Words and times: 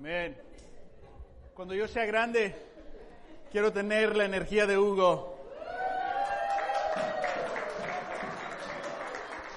Amén. 0.00 0.34
Cuando 1.52 1.74
yo 1.74 1.86
sea 1.86 2.06
grande, 2.06 2.54
quiero 3.52 3.70
tener 3.70 4.16
la 4.16 4.24
energía 4.24 4.64
de 4.64 4.78
Hugo. 4.78 5.36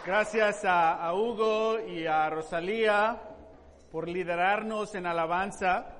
Gracias 0.05 0.65
a, 0.65 1.13
Hugo 1.13 1.79
y 1.79 2.05
a 2.07 2.29
Rosalía 2.29 3.21
por 3.89 4.09
liderarnos 4.09 4.93
en 4.95 5.05
alabanza. 5.05 5.95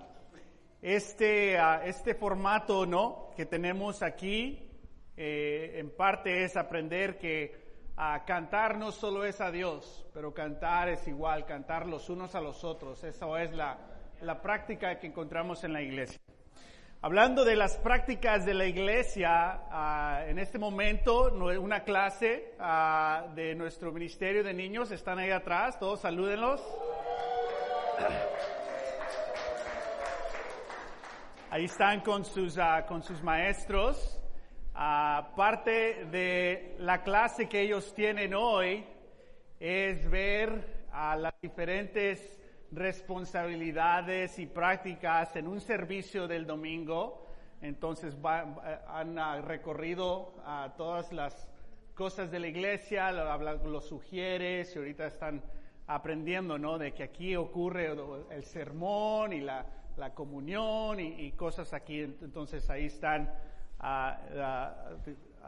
Este, 0.82 1.58
este 1.88 2.14
formato, 2.14 2.86
¿no? 2.86 3.30
Que 3.38 3.46
tenemos 3.46 4.04
aquí, 4.04 4.70
eh, 5.16 5.76
en 5.76 5.90
parte 5.96 6.44
es 6.44 6.58
aprender 6.58 7.18
que 7.18 7.64
cantar 8.26 8.78
no 8.78 8.92
solo 8.92 9.24
es 9.24 9.40
a 9.40 9.52
Dios, 9.52 10.06
pero 10.14 10.34
cantar 10.34 10.90
es 10.90 11.08
igual, 11.08 11.46
cantar 11.46 11.88
los 11.88 12.10
unos 12.10 12.36
a 12.36 12.42
los 12.42 12.66
otros. 12.66 13.06
Esa 13.06 13.42
es 13.42 13.54
la, 13.54 13.93
la 14.22 14.42
práctica 14.42 15.00
que 15.00 15.08
encontramos 15.08 15.64
en 15.64 15.74
la 15.74 15.82
iglesia. 15.82 16.20
Hablando 17.06 17.44
de 17.44 17.58
las 17.58 17.78
prácticas 17.80 18.46
de 18.46 18.54
la 18.54 18.66
iglesia, 18.66 19.60
uh, 19.70 20.30
en 20.30 20.40
este 20.40 20.58
momento 20.58 21.34
una 21.34 21.84
clase 21.84 22.54
uh, 22.58 23.36
de 23.36 23.56
nuestro 23.56 23.92
ministerio 23.92 24.42
de 24.42 24.54
niños 24.54 24.90
están 24.90 25.20
ahí 25.20 25.30
atrás, 25.30 25.78
todos 25.78 26.00
salúdenlos. 26.00 26.62
Ahí 31.50 31.66
están 31.66 32.00
con 32.00 32.24
sus, 32.24 32.58
uh, 32.58 32.86
con 32.88 33.04
sus 33.04 33.22
maestros. 33.22 34.22
parte 34.74 36.06
de 36.06 36.78
la 36.80 37.04
clase 37.04 37.50
que 37.50 37.60
ellos 37.60 37.94
tienen 37.94 38.34
hoy 38.34 38.86
es 39.60 40.10
ver 40.10 40.88
a 40.94 41.18
las 41.18 41.34
diferentes 41.42 42.40
responsabilidades 42.76 44.40
y 44.40 44.48
prácticas 44.48 45.36
en 45.36 45.48
un 45.48 45.62
servicio 45.62 46.28
del 46.28 46.46
domingo. 46.46 47.28
Entonces 47.62 48.18
va, 48.24 48.84
han 48.88 49.16
recorrido 49.44 50.34
a 50.46 50.74
todas 50.76 51.12
las 51.14 51.50
cosas 51.94 52.32
de 52.32 52.40
la 52.40 52.48
iglesia, 52.48 53.12
lo, 53.12 53.38
lo 53.68 53.82
sugieres 53.82 54.76
y 54.76 54.80
ahorita 54.80 55.08
están 55.08 55.42
aprendiendo, 55.88 56.58
¿no? 56.58 56.78
De 56.78 56.94
que 56.94 57.04
aquí 57.04 57.36
ocurre 57.36 57.96
el 58.32 58.44
sermón 58.44 59.34
y 59.34 59.42
la, 59.42 59.66
la 59.98 60.14
comunión 60.14 61.00
y, 61.00 61.32
cosas 61.34 61.74
aquí. 61.74 62.02
Entonces 62.02 62.70
ahí 62.70 62.86
están 62.86 63.30
uh, 63.80 63.84
la, 64.36 64.98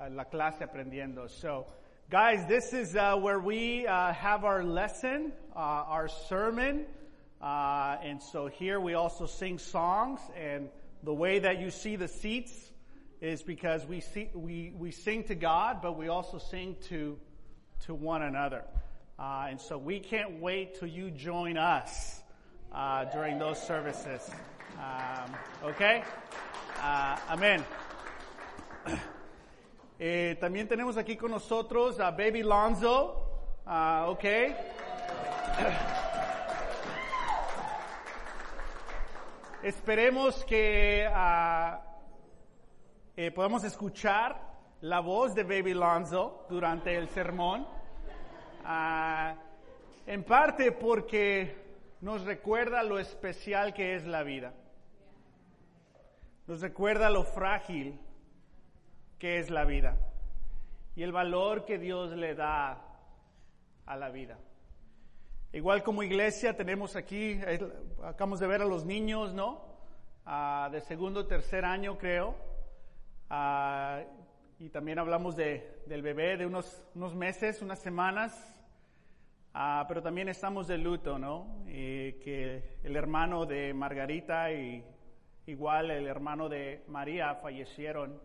la 0.10 0.26
clase 0.26 0.64
aprendiendo. 0.64 1.28
So, 1.28 1.66
guys, 2.10 2.48
this 2.48 2.74
is 2.74 2.96
uh, 2.96 3.16
where 3.18 3.40
we 3.40 3.88
uh, 3.88 4.14
have 4.14 4.44
our 4.44 4.64
lesson, 4.64 5.34
our 5.56 6.08
sermon. 6.08 6.86
And 7.42 8.22
so 8.22 8.48
here 8.48 8.80
we 8.80 8.94
also 8.94 9.26
sing 9.26 9.58
songs 9.60 10.20
and 10.36 10.70
the 11.04 11.14
way 11.14 11.40
that 11.40 11.60
you 11.60 11.70
see 11.70 11.96
the 11.96 12.08
seats 12.08 12.72
is 13.22 13.44
because 13.44 13.86
we 13.86 14.02
see, 14.02 14.30
we, 14.34 14.74
we 14.78 14.92
sing 14.92 15.24
to 15.26 15.36
God, 15.36 15.82
but 15.82 15.98
we 15.98 16.08
also 16.08 16.38
sing 16.38 16.76
to, 16.90 17.18
to 17.86 17.94
one 17.94 18.22
another. 18.22 18.64
Uh, 19.18 19.48
and 19.50 19.62
so 19.62 19.78
we 19.78 20.00
can't 20.00 20.42
wait 20.42 20.80
till 20.80 20.88
you 20.88 21.10
join 21.12 21.58
us 21.58 22.22
uh, 22.74 23.06
during 23.06 23.40
those 23.40 23.62
services. 23.62 24.30
Um, 24.78 25.36
okay? 25.64 26.04
Uh, 26.82 27.18
amén. 27.30 27.64
Eh, 29.98 30.36
también 30.42 30.68
tenemos 30.68 30.98
aquí 30.98 31.18
con 31.18 31.32
nosotros 31.32 32.02
a 32.02 32.12
Baby 32.12 32.44
Lonzo. 32.44 33.16
Uh, 33.66 34.14
Esperemos 39.66 40.46
que 40.46 41.10
uh, 41.10 41.80
eh, 43.18 43.32
podamos 43.32 43.64
escuchar 43.64 44.40
la 44.82 45.00
voz 45.00 45.34
de 45.34 45.44
Baby 45.44 45.74
Lonzo 45.74 46.46
durante 46.48 46.96
el 46.96 47.10
sermón. 47.10 47.66
Uh, 48.64 49.36
en 50.06 50.24
parte 50.24 50.72
porque 50.72 51.58
nos 52.02 52.26
recuerda 52.26 52.84
lo 52.84 53.00
especial 53.00 53.74
que 53.74 53.96
es 53.96 54.06
la 54.06 54.22
vida. 54.22 54.54
Nos 56.46 56.62
recuerda 56.62 57.10
lo 57.10 57.24
frágil 57.24 58.00
que 59.18 59.40
es 59.40 59.50
la 59.50 59.66
vida 59.66 59.98
y 60.96 61.02
el 61.02 61.12
valor 61.12 61.66
que 61.66 61.80
Dios 61.80 62.12
le 62.12 62.36
da 62.36 62.84
a 63.88 63.96
la 63.96 64.10
vida. 64.12 64.38
Igual 65.54 65.84
como 65.84 66.04
iglesia 66.04 66.56
tenemos 66.56 66.96
aquí, 66.96 67.40
acabamos 68.04 68.40
de 68.40 68.48
ver 68.48 68.62
a 68.62 68.66
los 68.66 68.86
niños, 68.86 69.34
¿no? 69.34 69.62
Uh, 70.26 70.72
de 70.72 70.82
segundo, 70.82 71.28
tercer 71.28 71.64
año 71.64 71.98
creo. 71.98 72.36
Uh, 73.30 74.04
y 74.60 74.70
también 74.70 75.00
hablamos 75.00 75.36
de, 75.36 75.82
del 75.86 76.02
bebé 76.02 76.38
de 76.38 76.46
unos, 76.46 76.84
unos 76.96 77.16
meses, 77.16 77.62
unas 77.62 77.80
semanas. 77.80 78.52
Ah, 79.54 79.86
pero 79.88 80.02
también 80.02 80.28
estamos 80.28 80.68
de 80.68 80.78
luto, 80.78 81.18
¿no? 81.18 81.64
Que 81.66 82.78
el 82.84 82.96
hermano 82.96 83.46
de 83.46 83.74
Margarita 83.74 84.52
y 84.52 84.84
igual 85.46 85.92
el 85.92 86.08
hermano 86.08 86.50
de 86.50 86.84
María 86.88 87.36
fallecieron 87.36 88.20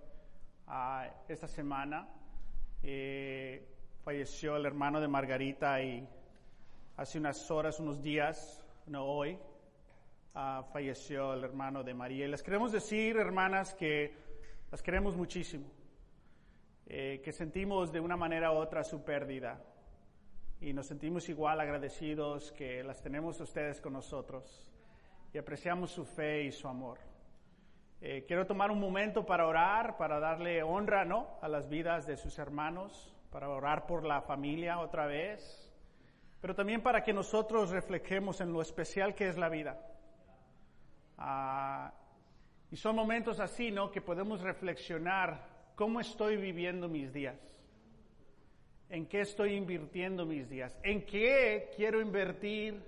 ah, 0.66 1.08
esta 1.28 1.46
semana. 1.46 2.08
Eh, 2.82 3.64
falleció 4.02 4.56
el 4.56 4.66
hermano 4.66 5.00
de 5.00 5.06
Margarita 5.06 5.80
y 5.82 6.04
hace 7.00 7.16
unas 7.16 7.50
horas, 7.50 7.80
unos 7.80 8.02
días, 8.02 8.62
no 8.84 9.06
hoy, 9.06 9.38
ah, 10.34 10.68
falleció 10.70 11.32
el 11.32 11.42
hermano 11.42 11.82
de 11.82 11.94
María. 11.94 12.26
Y 12.26 12.28
les 12.28 12.42
queremos 12.42 12.72
decir, 12.72 13.16
hermanas, 13.16 13.72
que 13.72 14.14
las 14.70 14.82
queremos 14.82 15.16
muchísimo, 15.16 15.64
eh, 16.84 17.22
que 17.24 17.32
sentimos 17.32 17.90
de 17.90 18.00
una 18.00 18.18
manera 18.18 18.52
u 18.52 18.56
otra 18.56 18.84
su 18.84 19.02
pérdida 19.02 19.64
y 20.60 20.74
nos 20.74 20.88
sentimos 20.88 21.26
igual 21.30 21.58
agradecidos 21.58 22.52
que 22.52 22.84
las 22.84 23.00
tenemos 23.00 23.40
ustedes 23.40 23.80
con 23.80 23.94
nosotros 23.94 24.68
y 25.32 25.38
apreciamos 25.38 25.90
su 25.90 26.04
fe 26.04 26.42
y 26.42 26.52
su 26.52 26.68
amor. 26.68 26.98
Eh, 28.02 28.26
quiero 28.28 28.46
tomar 28.46 28.70
un 28.70 28.78
momento 28.78 29.24
para 29.24 29.46
orar, 29.46 29.96
para 29.96 30.20
darle 30.20 30.62
honra 30.62 31.06
¿no? 31.06 31.38
a 31.40 31.48
las 31.48 31.66
vidas 31.66 32.06
de 32.06 32.18
sus 32.18 32.38
hermanos, 32.38 33.16
para 33.30 33.48
orar 33.48 33.86
por 33.86 34.04
la 34.04 34.20
familia 34.20 34.80
otra 34.80 35.06
vez, 35.06 35.69
pero 36.40 36.54
también 36.54 36.82
para 36.82 37.02
que 37.02 37.12
nosotros 37.12 37.70
reflejemos 37.70 38.40
en 38.40 38.52
lo 38.52 38.62
especial 38.62 39.14
que 39.14 39.28
es 39.28 39.36
la 39.36 39.48
vida. 39.48 39.78
Ah, 41.18 41.92
y 42.70 42.76
son 42.76 42.96
momentos 42.96 43.40
así, 43.40 43.70
¿no? 43.70 43.90
Que 43.90 44.00
podemos 44.00 44.40
reflexionar 44.40 45.46
cómo 45.74 46.00
estoy 46.00 46.36
viviendo 46.36 46.88
mis 46.88 47.12
días 47.12 47.50
en 48.90 49.06
qué 49.06 49.20
estoy 49.20 49.54
invirtiendo 49.54 50.26
mis 50.26 50.48
días, 50.50 50.76
en 50.82 51.06
qué 51.06 51.70
quiero 51.76 52.00
invertir 52.00 52.82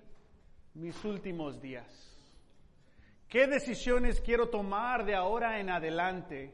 mis 0.75 1.03
últimos 1.05 1.63
días. 1.63 1.87
¿Qué 3.29 3.47
decisiones 3.47 4.21
quiero 4.21 4.49
tomar 4.49 5.07
de 5.07 5.15
ahora 5.15 5.61
en 5.61 5.71
adelante, 5.71 6.53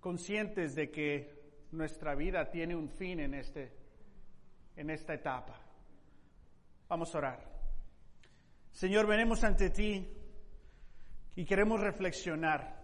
conscientes 0.00 0.74
de 0.76 0.90
que 0.90 1.34
nuestra 1.72 2.14
vida 2.14 2.50
tiene 2.50 2.76
un 2.76 2.88
fin 2.88 3.18
en, 3.18 3.34
este, 3.34 3.72
en 4.76 4.90
esta 4.90 5.14
etapa? 5.14 5.54
Vamos 6.88 7.14
a 7.14 7.18
orar. 7.18 7.54
Señor, 8.72 9.06
venimos 9.06 9.44
ante 9.44 9.70
ti 9.70 10.08
y 11.36 11.44
queremos 11.44 11.80
reflexionar. 11.80 12.82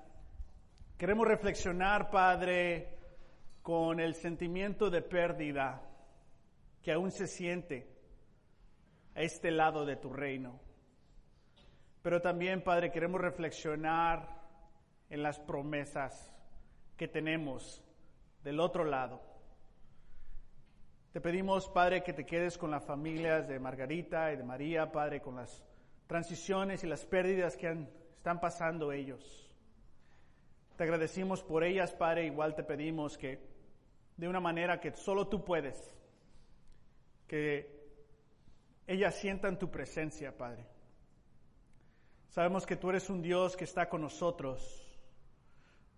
Queremos 0.96 1.26
reflexionar, 1.26 2.10
Padre, 2.10 2.98
con 3.62 4.00
el 4.00 4.14
sentimiento 4.14 4.90
de 4.90 5.02
pérdida 5.02 5.82
que 6.82 6.92
aún 6.92 7.10
se 7.10 7.26
siente 7.26 7.86
a 9.14 9.22
este 9.22 9.50
lado 9.50 9.84
de 9.84 9.96
tu 9.96 10.12
reino. 10.12 10.60
Pero 12.02 12.20
también, 12.20 12.62
Padre, 12.62 12.90
queremos 12.90 13.20
reflexionar 13.20 14.40
en 15.10 15.22
las 15.22 15.38
promesas 15.40 16.32
que 16.96 17.08
tenemos 17.08 17.82
del 18.42 18.60
otro 18.60 18.84
lado. 18.84 19.29
Te 21.12 21.20
pedimos, 21.20 21.68
Padre, 21.68 22.04
que 22.04 22.12
te 22.12 22.24
quedes 22.24 22.56
con 22.56 22.70
las 22.70 22.84
familias 22.84 23.48
de 23.48 23.58
Margarita 23.58 24.32
y 24.32 24.36
de 24.36 24.44
María, 24.44 24.92
Padre, 24.92 25.20
con 25.20 25.34
las 25.34 25.64
transiciones 26.06 26.84
y 26.84 26.86
las 26.86 27.04
pérdidas 27.04 27.56
que 27.56 27.88
están 28.16 28.38
pasando 28.38 28.92
ellos. 28.92 29.50
Te 30.76 30.84
agradecimos 30.84 31.42
por 31.42 31.64
ellas, 31.64 31.92
Padre, 31.92 32.26
igual 32.26 32.54
te 32.54 32.62
pedimos 32.62 33.18
que 33.18 33.40
de 34.16 34.28
una 34.28 34.38
manera 34.38 34.78
que 34.78 34.92
solo 34.92 35.26
tú 35.26 35.44
puedes. 35.44 35.92
Que 37.26 37.80
ellas 38.86 39.16
sientan 39.16 39.58
tu 39.58 39.68
presencia, 39.68 40.36
Padre. 40.36 40.64
Sabemos 42.28 42.64
que 42.66 42.76
tú 42.76 42.88
eres 42.90 43.10
un 43.10 43.20
Dios 43.20 43.56
que 43.56 43.64
está 43.64 43.88
con 43.88 44.00
nosotros. 44.00 44.86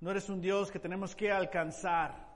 No 0.00 0.10
eres 0.10 0.30
un 0.30 0.40
Dios 0.40 0.70
que 0.70 0.78
tenemos 0.78 1.14
que 1.14 1.30
alcanzar. 1.30 2.31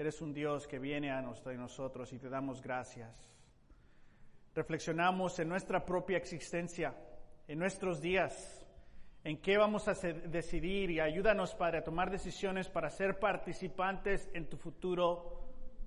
Eres 0.00 0.22
un 0.22 0.32
Dios 0.32 0.66
que 0.66 0.78
viene 0.78 1.10
a 1.10 1.20
nosotros 1.20 2.10
y 2.14 2.18
te 2.18 2.30
damos 2.30 2.62
gracias. 2.62 3.14
Reflexionamos 4.54 5.38
en 5.40 5.50
nuestra 5.50 5.84
propia 5.84 6.16
existencia, 6.16 6.94
en 7.46 7.58
nuestros 7.58 8.00
días, 8.00 8.66
en 9.24 9.42
qué 9.42 9.58
vamos 9.58 9.88
a 9.88 9.92
decidir 9.92 10.90
y 10.90 11.00
ayúdanos, 11.00 11.54
Padre, 11.54 11.80
a 11.80 11.84
tomar 11.84 12.10
decisiones 12.10 12.70
para 12.70 12.88
ser 12.88 13.18
participantes 13.18 14.30
en 14.32 14.48
tu 14.48 14.56
futuro 14.56 15.42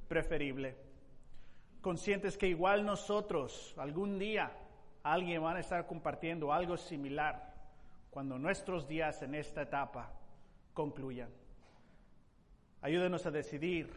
preferible. 0.07 0.77
Conscientes 1.81 2.37
que 2.37 2.47
igual 2.47 2.85
nosotros, 2.85 3.73
algún 3.79 4.19
día, 4.19 4.55
alguien 5.01 5.43
va 5.43 5.55
a 5.55 5.59
estar 5.59 5.87
compartiendo 5.87 6.53
algo 6.53 6.77
similar 6.77 7.51
cuando 8.11 8.37
nuestros 8.37 8.87
días 8.87 9.23
en 9.23 9.33
esta 9.33 9.63
etapa 9.63 10.13
concluyan. 10.75 11.31
Ayúdanos 12.83 13.25
a 13.25 13.31
decidir 13.31 13.89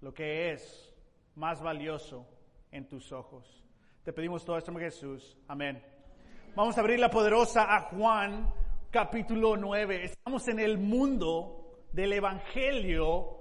lo 0.00 0.14
que 0.14 0.52
es 0.52 0.90
más 1.34 1.60
valioso 1.60 2.26
en 2.72 2.88
tus 2.88 3.12
ojos. 3.12 3.62
Te 4.02 4.14
pedimos 4.14 4.42
todo 4.42 4.56
esto 4.56 4.74
Jesús. 4.74 5.36
Amén. 5.48 5.84
Vamos 6.56 6.78
a 6.78 6.80
abrir 6.80 6.98
la 6.98 7.10
poderosa 7.10 7.76
a 7.76 7.82
Juan 7.90 8.50
capítulo 8.90 9.54
9. 9.54 10.02
Estamos 10.02 10.48
en 10.48 10.60
el 10.60 10.78
mundo 10.78 11.82
del 11.92 12.14
Evangelio 12.14 13.36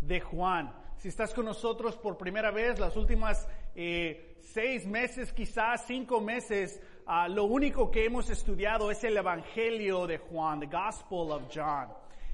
de 0.00 0.18
Juan. 0.18 0.74
Si 0.98 1.06
estás 1.06 1.32
con 1.32 1.44
nosotros 1.44 1.96
por 1.96 2.18
primera 2.18 2.50
vez, 2.50 2.80
las 2.80 2.96
últimas 2.96 3.48
eh, 3.76 4.38
seis 4.40 4.88
meses, 4.88 5.32
quizás 5.32 5.86
cinco 5.86 6.20
meses, 6.20 6.82
ah, 7.06 7.28
lo 7.28 7.44
único 7.44 7.92
que 7.92 8.06
hemos 8.06 8.28
estudiado 8.28 8.90
es 8.90 9.04
el 9.04 9.16
Evangelio 9.16 10.08
de 10.08 10.18
Juan, 10.18 10.58
the 10.58 10.66
Gospel 10.66 11.30
of 11.30 11.44
John. 11.54 11.90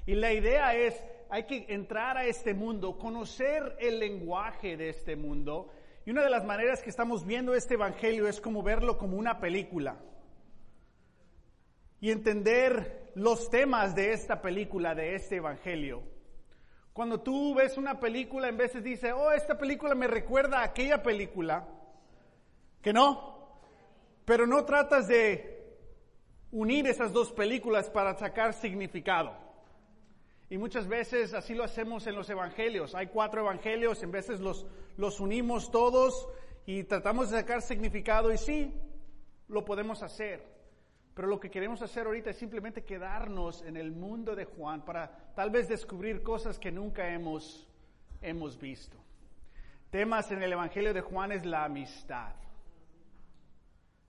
Y 0.07 0.15
la 0.15 0.33
idea 0.33 0.73
es, 0.73 1.03
hay 1.29 1.43
que 1.43 1.65
entrar 1.69 2.17
a 2.17 2.25
este 2.25 2.53
mundo, 2.53 2.97
conocer 2.97 3.75
el 3.79 3.99
lenguaje 3.99 4.77
de 4.77 4.89
este 4.89 5.15
mundo 5.15 5.71
y 6.07 6.11
una 6.11 6.23
de 6.23 6.29
las 6.29 6.45
maneras 6.45 6.81
que 6.81 6.89
estamos 6.89 7.25
viendo 7.25 7.53
este 7.53 7.73
Evangelio 7.73 8.29
es 8.29 8.39
como 8.39 8.63
verlo 8.63 8.97
como 8.97 9.17
una 9.17 9.41
película. 9.41 9.97
Y 11.99 12.11
entender 12.11 13.11
los 13.15 13.49
temas 13.49 13.93
de 13.93 14.13
esta 14.13 14.41
película, 14.41 14.95
de 14.95 15.15
este 15.15 15.35
Evangelio. 15.35 16.03
Cuando 16.93 17.19
tú 17.19 17.53
ves 17.55 17.77
una 17.77 17.99
película, 17.99 18.47
en 18.47 18.55
veces 18.55 18.85
dice, 18.85 19.11
oh, 19.11 19.33
esta 19.33 19.57
película 19.57 19.95
me 19.95 20.07
recuerda 20.07 20.59
a 20.59 20.63
aquella 20.63 21.03
película, 21.03 21.67
que 22.81 22.93
no, 22.93 23.59
pero 24.23 24.47
no 24.47 24.63
tratas 24.63 25.09
de 25.09 25.75
unir 26.51 26.87
esas 26.87 27.11
dos 27.11 27.33
películas 27.33 27.89
para 27.89 28.15
sacar 28.15 28.53
significado. 28.53 29.46
Y 30.49 30.57
muchas 30.57 30.87
veces 30.87 31.33
así 31.33 31.53
lo 31.53 31.63
hacemos 31.63 32.07
en 32.07 32.15
los 32.15 32.29
evangelios. 32.29 32.95
Hay 32.95 33.07
cuatro 33.07 33.41
evangelios, 33.41 34.01
en 34.03 34.11
veces 34.11 34.39
los, 34.39 34.65
los 34.95 35.19
unimos 35.19 35.71
todos 35.71 36.29
y 36.65 36.83
tratamos 36.83 37.29
de 37.29 37.39
sacar 37.39 37.61
significado 37.61 38.31
y 38.31 38.37
sí, 38.37 38.73
lo 39.49 39.65
podemos 39.65 40.03
hacer. 40.03 40.41
Pero 41.13 41.27
lo 41.27 41.39
que 41.39 41.49
queremos 41.49 41.81
hacer 41.81 42.05
ahorita 42.05 42.29
es 42.29 42.37
simplemente 42.37 42.83
quedarnos 42.83 43.61
en 43.63 43.75
el 43.75 43.91
mundo 43.91 44.35
de 44.35 44.45
Juan 44.45 44.85
para 44.85 45.33
tal 45.35 45.49
vez 45.49 45.67
descubrir 45.67 46.23
cosas 46.23 46.59
que 46.59 46.71
nunca 46.71 47.09
hemos, 47.09 47.67
hemos 48.21 48.57
visto. 48.59 48.97
Temas 49.89 50.31
en 50.31 50.43
el 50.43 50.53
Evangelio 50.53 50.93
de 50.93 51.01
Juan 51.01 51.31
es 51.31 51.45
la 51.45 51.65
amistad. 51.65 52.33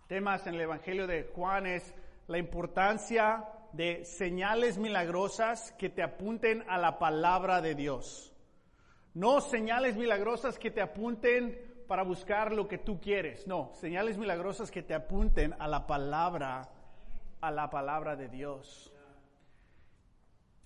Temas 0.07 0.47
en 0.47 0.55
el 0.55 0.61
Evangelio 0.61 1.07
de 1.07 1.25
Juan 1.35 1.67
es 1.67 1.95
la 2.27 2.39
importancia 2.39 3.45
de 3.73 4.05
señales 4.05 4.79
milagrosas 4.79 5.73
que 5.73 5.89
te 5.89 6.03
apunten 6.03 6.65
a 6.69 6.79
la 6.79 6.99
palabra 6.99 7.61
de 7.61 7.75
Dios. 7.75 8.33
No 9.15 9.41
señales 9.41 9.97
milagrosas 9.97 10.59
que 10.59 10.71
te 10.71 10.81
apunten 10.81 11.85
para 11.87 12.03
buscar 12.03 12.53
lo 12.53 12.69
que 12.69 12.79
tú 12.79 13.01
quieres. 13.01 13.47
No, 13.47 13.73
señales 13.75 14.19
milagrosas 14.19 14.71
que 14.71 14.83
te 14.83 14.95
apunten 14.95 15.55
a 15.59 15.67
la 15.67 15.87
palabra, 15.87 16.69
a 17.41 17.51
la 17.51 17.71
palabra 17.71 18.15
de 18.15 18.29
Dios. 18.29 18.93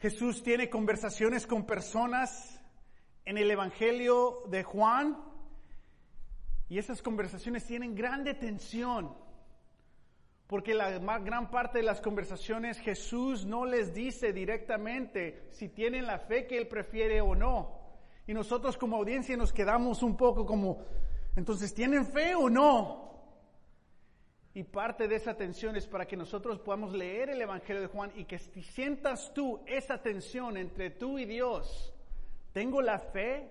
Jesús 0.00 0.43
tiene 0.43 0.69
conversaciones 0.69 1.46
con 1.46 1.64
personas 1.64 2.60
en 3.25 3.38
el 3.38 3.50
Evangelio 3.50 4.43
de 4.48 4.64
Juan 4.64 5.16
y 6.69 6.78
esas 6.78 7.02
conversaciones 7.02 7.64
tienen 7.64 7.94
grande 7.94 8.34
tensión 8.34 9.14
porque 10.52 10.75
la 10.75 10.99
gran 10.99 11.50
parte 11.50 11.78
de 11.78 11.84
las 11.84 12.02
conversaciones 12.02 12.78
Jesús 12.78 13.46
no 13.46 13.64
les 13.64 13.94
dice 13.94 14.34
directamente 14.34 15.46
si 15.49 15.70
tienen 15.70 16.06
la 16.06 16.19
fe 16.19 16.46
que 16.46 16.58
Él 16.58 16.69
prefiere 16.69 17.22
o 17.22 17.34
no. 17.34 17.81
Y 18.26 18.34
nosotros 18.34 18.76
como 18.76 18.99
audiencia 18.99 19.34
nos 19.34 19.50
quedamos 19.50 20.02
un 20.02 20.14
poco 20.14 20.44
como, 20.44 20.84
entonces, 21.37 21.72
¿tienen 21.72 22.04
fe 22.04 22.34
o 22.34 22.50
no? 22.50 23.25
Y 24.52 24.64
parte 24.64 25.08
de 25.08 25.16
esa 25.16 25.34
tensión 25.34 25.75
es 25.75 25.87
para 25.87 26.04
que 26.04 26.19
nosotros 26.19 26.58
podamos 26.58 26.93
leer 26.93 27.31
el 27.31 27.40
Evangelio 27.40 27.81
de 27.81 27.88
Juan 27.88 28.12
y 28.14 28.26
que 28.26 28.38
sientas 28.38 29.32
tú 29.32 29.64
esa 29.66 30.02
tensión 30.02 30.58
entre 30.58 30.90
tú 30.90 31.19
y 31.19 31.25
Dios. 31.25 31.94
¿Tengo 32.52 32.82
la 32.82 32.98
fe 32.98 33.50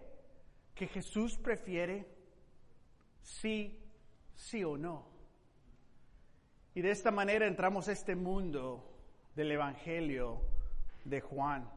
que 0.75 0.85
Jesús 0.85 1.35
prefiere? 1.39 2.05
Sí, 3.23 3.83
sí 4.35 4.63
o 4.63 4.77
no. 4.77 5.10
Y 6.73 6.81
de 6.81 6.91
esta 6.91 7.11
manera 7.11 7.47
entramos 7.47 7.89
a 7.89 7.91
este 7.91 8.15
mundo 8.15 8.81
del 9.35 9.51
Evangelio 9.51 10.39
de 11.03 11.19
Juan. 11.19 11.69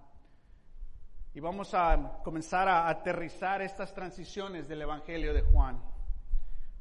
Y 1.35 1.41
vamos 1.41 1.75
a 1.75 2.21
comenzar 2.23 2.69
a 2.69 2.89
aterrizar 2.89 3.61
estas 3.61 3.93
transiciones 3.93 4.69
del 4.69 4.83
Evangelio 4.83 5.35
de 5.35 5.43
Juan. 5.43 5.83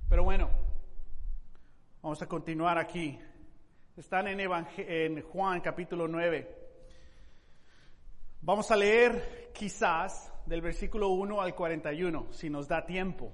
Pero 0.07 0.23
bueno, 0.23 0.47
vamos 2.03 2.21
a 2.21 2.27
continuar 2.27 2.77
aquí. 2.77 3.19
Están 3.97 4.27
en, 4.27 4.39
en 4.77 5.21
Juan 5.23 5.61
capítulo 5.61 6.07
9. 6.07 6.57
Vamos 8.41 8.69
a 8.69 8.75
leer 8.75 9.49
quizás 9.55 10.31
del 10.45 10.61
versículo 10.61 11.09
1 11.09 11.41
al 11.41 11.55
41, 11.55 12.27
si 12.31 12.47
nos 12.47 12.67
da 12.67 12.85
tiempo. 12.85 13.33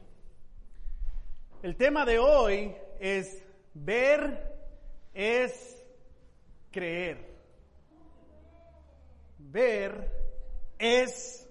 El 1.62 1.76
tema 1.76 2.06
de 2.06 2.18
hoy 2.18 2.74
es 2.98 3.46
ver 3.74 4.59
es 5.20 5.84
creer. 6.72 7.18
Ver 9.38 10.10
es 10.78 11.46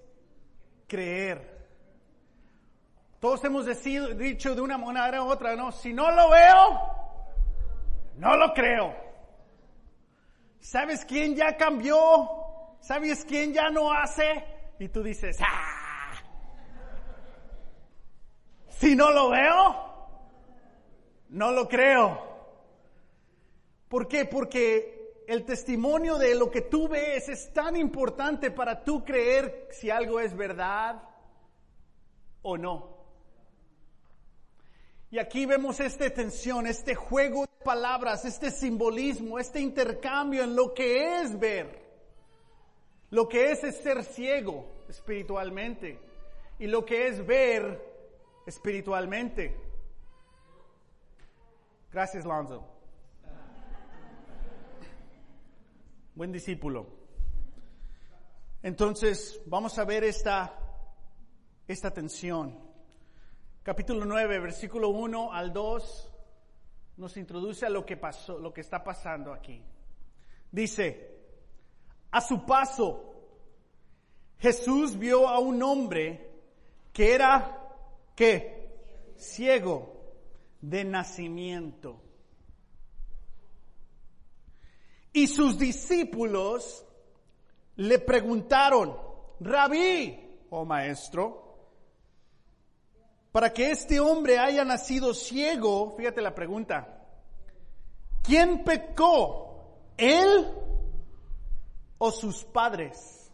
creer. 0.87 1.59
Todos 3.19 3.43
hemos 3.43 3.67
dicho 4.17 4.55
de 4.55 4.61
una 4.61 4.79
manera 4.79 5.21
u 5.21 5.27
otra, 5.27 5.55
¿no? 5.55 5.71
Si 5.71 5.93
no 5.93 6.09
lo 6.09 6.31
veo, 6.31 6.79
no 8.15 8.37
lo 8.37 8.53
creo. 8.53 8.95
¿Sabes 10.59 11.05
quién 11.05 11.35
ya 11.35 11.55
cambió? 11.55 12.27
¿Sabes 12.79 13.23
quién 13.23 13.53
ya 13.53 13.69
no 13.69 13.93
hace? 13.93 14.45
Y 14.79 14.87
tú 14.87 15.03
dices, 15.03 15.37
¡ah! 15.41 16.13
Si 18.69 18.95
no 18.95 19.11
lo 19.11 19.29
veo, 19.29 20.07
no 21.29 21.51
lo 21.51 21.67
creo. 21.67 22.28
¿Por 23.89 24.07
qué? 24.07 24.25
Porque 24.25 25.23
el 25.27 25.45
testimonio 25.45 26.17
de 26.17 26.35
lo 26.35 26.49
que 26.49 26.61
tú 26.61 26.87
ves 26.87 27.27
es 27.27 27.51
tan 27.51 27.75
importante 27.75 28.51
para 28.51 28.83
tú 28.83 29.03
creer 29.03 29.67
si 29.71 29.89
algo 29.89 30.19
es 30.19 30.35
verdad 30.35 31.03
o 32.41 32.57
no. 32.57 32.97
Y 35.11 35.17
aquí 35.17 35.47
vemos 35.47 35.79
esta 35.79 36.07
tensión, 36.11 36.67
este 36.67 36.93
juego 36.93 37.41
de 37.41 37.65
palabras, 37.65 38.25
este 38.25 38.51
simbolismo, 38.51 39.39
este 39.39 39.59
intercambio 39.59 40.43
en 40.43 40.55
lo 40.55 40.73
que 40.73 41.21
es 41.21 41.37
ver. 41.39 41.79
Lo 43.09 43.27
que 43.27 43.51
es 43.51 43.59
ser 43.59 44.03
ciego 44.03 44.67
espiritualmente 44.87 45.99
y 46.59 46.67
lo 46.67 46.85
que 46.85 47.07
es 47.07 47.25
ver 47.25 47.81
espiritualmente. 48.45 49.55
Gracias, 51.91 52.23
Lonzo. 52.23 52.78
Buen 56.19 56.33
discípulo. 56.33 56.85
Entonces, 58.61 59.41
vamos 59.45 59.79
a 59.79 59.85
ver 59.85 60.03
esta, 60.03 60.53
esta 61.65 61.91
tensión. 61.91 62.59
Capítulo 63.63 64.03
9, 64.03 64.39
versículo 64.39 64.89
1 64.89 65.31
al 65.31 65.53
2 65.53 66.13
nos 66.97 67.15
introduce 67.15 67.65
a 67.65 67.69
lo 67.69 67.85
que 67.85 67.95
pasó, 67.95 68.37
lo 68.37 68.53
que 68.53 68.59
está 68.59 68.83
pasando 68.83 69.31
aquí. 69.31 69.63
Dice, 70.51 71.21
a 72.11 72.19
su 72.19 72.45
paso, 72.45 73.29
Jesús 74.39 74.99
vio 74.99 75.29
a 75.29 75.39
un 75.39 75.63
hombre 75.63 76.31
que 76.91 77.13
era, 77.13 77.65
¿qué? 78.13 79.13
Ciego 79.15 80.17
de 80.59 80.83
nacimiento. 80.83 82.08
Y 85.13 85.27
sus 85.27 85.57
discípulos 85.57 86.85
le 87.75 87.99
preguntaron, 87.99 88.95
rabí, 89.39 90.45
oh 90.49 90.65
maestro, 90.65 91.49
para 93.31 93.53
que 93.53 93.71
este 93.71 93.99
hombre 93.99 94.37
haya 94.37 94.65
nacido 94.65 95.13
ciego, 95.13 95.95
fíjate 95.95 96.21
la 96.21 96.35
pregunta, 96.35 97.05
¿quién 98.23 98.63
pecó? 98.63 99.93
¿Él 99.97 100.47
o 101.97 102.11
sus 102.11 102.43
padres? 102.43 103.31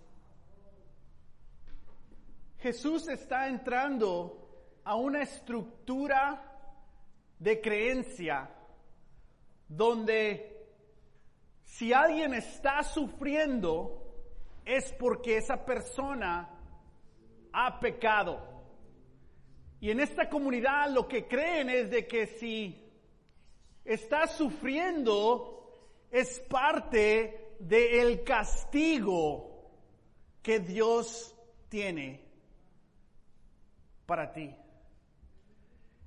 Jesús 2.59 3.07
está 3.07 3.47
entrando 3.47 4.81
a 4.83 4.95
una 4.95 5.21
estructura 5.21 6.41
de 7.39 7.61
creencia 7.61 8.49
donde 9.67 10.54
si 11.77 11.91
alguien 11.91 12.33
está 12.33 12.83
sufriendo 12.83 14.01
es 14.63 14.93
porque 14.93 15.35
esa 15.35 15.65
persona 15.65 16.49
ha 17.51 17.79
pecado. 17.81 18.39
Y 19.81 19.91
en 19.91 19.99
esta 19.99 20.29
comunidad 20.29 20.89
lo 20.91 21.05
que 21.05 21.27
creen 21.27 21.69
es 21.69 21.89
de 21.91 22.07
que 22.07 22.27
si 22.27 22.81
está 23.83 24.25
sufriendo 24.25 25.69
es 26.11 26.39
parte 26.49 27.55
del 27.59 28.23
castigo 28.23 29.69
que 30.41 30.61
Dios 30.61 31.35
tiene 31.67 32.23
para 34.05 34.31
ti. 34.31 34.55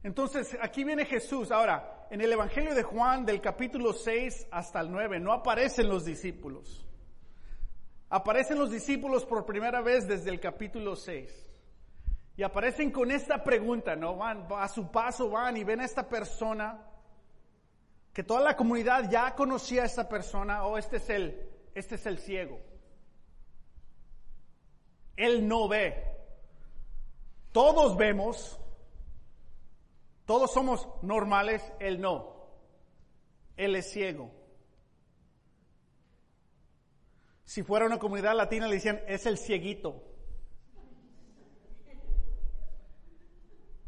Entonces, 0.02 0.56
aquí 0.62 0.82
viene 0.82 1.04
Jesús. 1.04 1.50
Ahora, 1.50 1.97
en 2.10 2.20
el 2.20 2.32
Evangelio 2.32 2.74
de 2.74 2.82
Juan, 2.82 3.24
del 3.24 3.40
capítulo 3.40 3.92
6 3.92 4.48
hasta 4.50 4.80
el 4.80 4.90
9, 4.90 5.20
no 5.20 5.32
aparecen 5.32 5.88
los 5.88 6.04
discípulos. 6.04 6.86
Aparecen 8.10 8.58
los 8.58 8.70
discípulos 8.70 9.24
por 9.26 9.44
primera 9.44 9.82
vez 9.82 10.08
desde 10.08 10.30
el 10.30 10.40
capítulo 10.40 10.96
6. 10.96 11.46
Y 12.36 12.42
aparecen 12.42 12.90
con 12.90 13.10
esta 13.10 13.42
pregunta, 13.42 13.96
¿no? 13.96 14.16
Van 14.16 14.46
a 14.50 14.68
su 14.68 14.90
paso, 14.90 15.28
van 15.28 15.56
y 15.56 15.64
ven 15.64 15.80
a 15.80 15.84
esta 15.84 16.08
persona, 16.08 16.86
que 18.12 18.22
toda 18.22 18.40
la 18.40 18.56
comunidad 18.56 19.10
ya 19.10 19.34
conocía 19.34 19.82
a 19.82 19.86
esta 19.86 20.08
persona, 20.08 20.64
o 20.64 20.72
oh, 20.72 20.78
este 20.78 20.96
es 20.96 21.10
el, 21.10 21.48
este 21.74 21.96
es 21.96 22.06
el 22.06 22.18
ciego. 22.18 22.60
Él 25.16 25.46
no 25.46 25.68
ve. 25.68 26.04
Todos 27.52 27.96
vemos, 27.96 28.58
todos 30.28 30.52
somos 30.52 30.86
normales, 31.00 31.62
él 31.80 32.02
no. 32.02 32.36
Él 33.56 33.74
es 33.76 33.90
ciego. 33.90 34.30
Si 37.46 37.62
fuera 37.62 37.86
una 37.86 37.98
comunidad 37.98 38.36
latina 38.36 38.68
le 38.68 38.74
decían, 38.74 39.00
es 39.08 39.24
el 39.24 39.38
cieguito. 39.38 40.02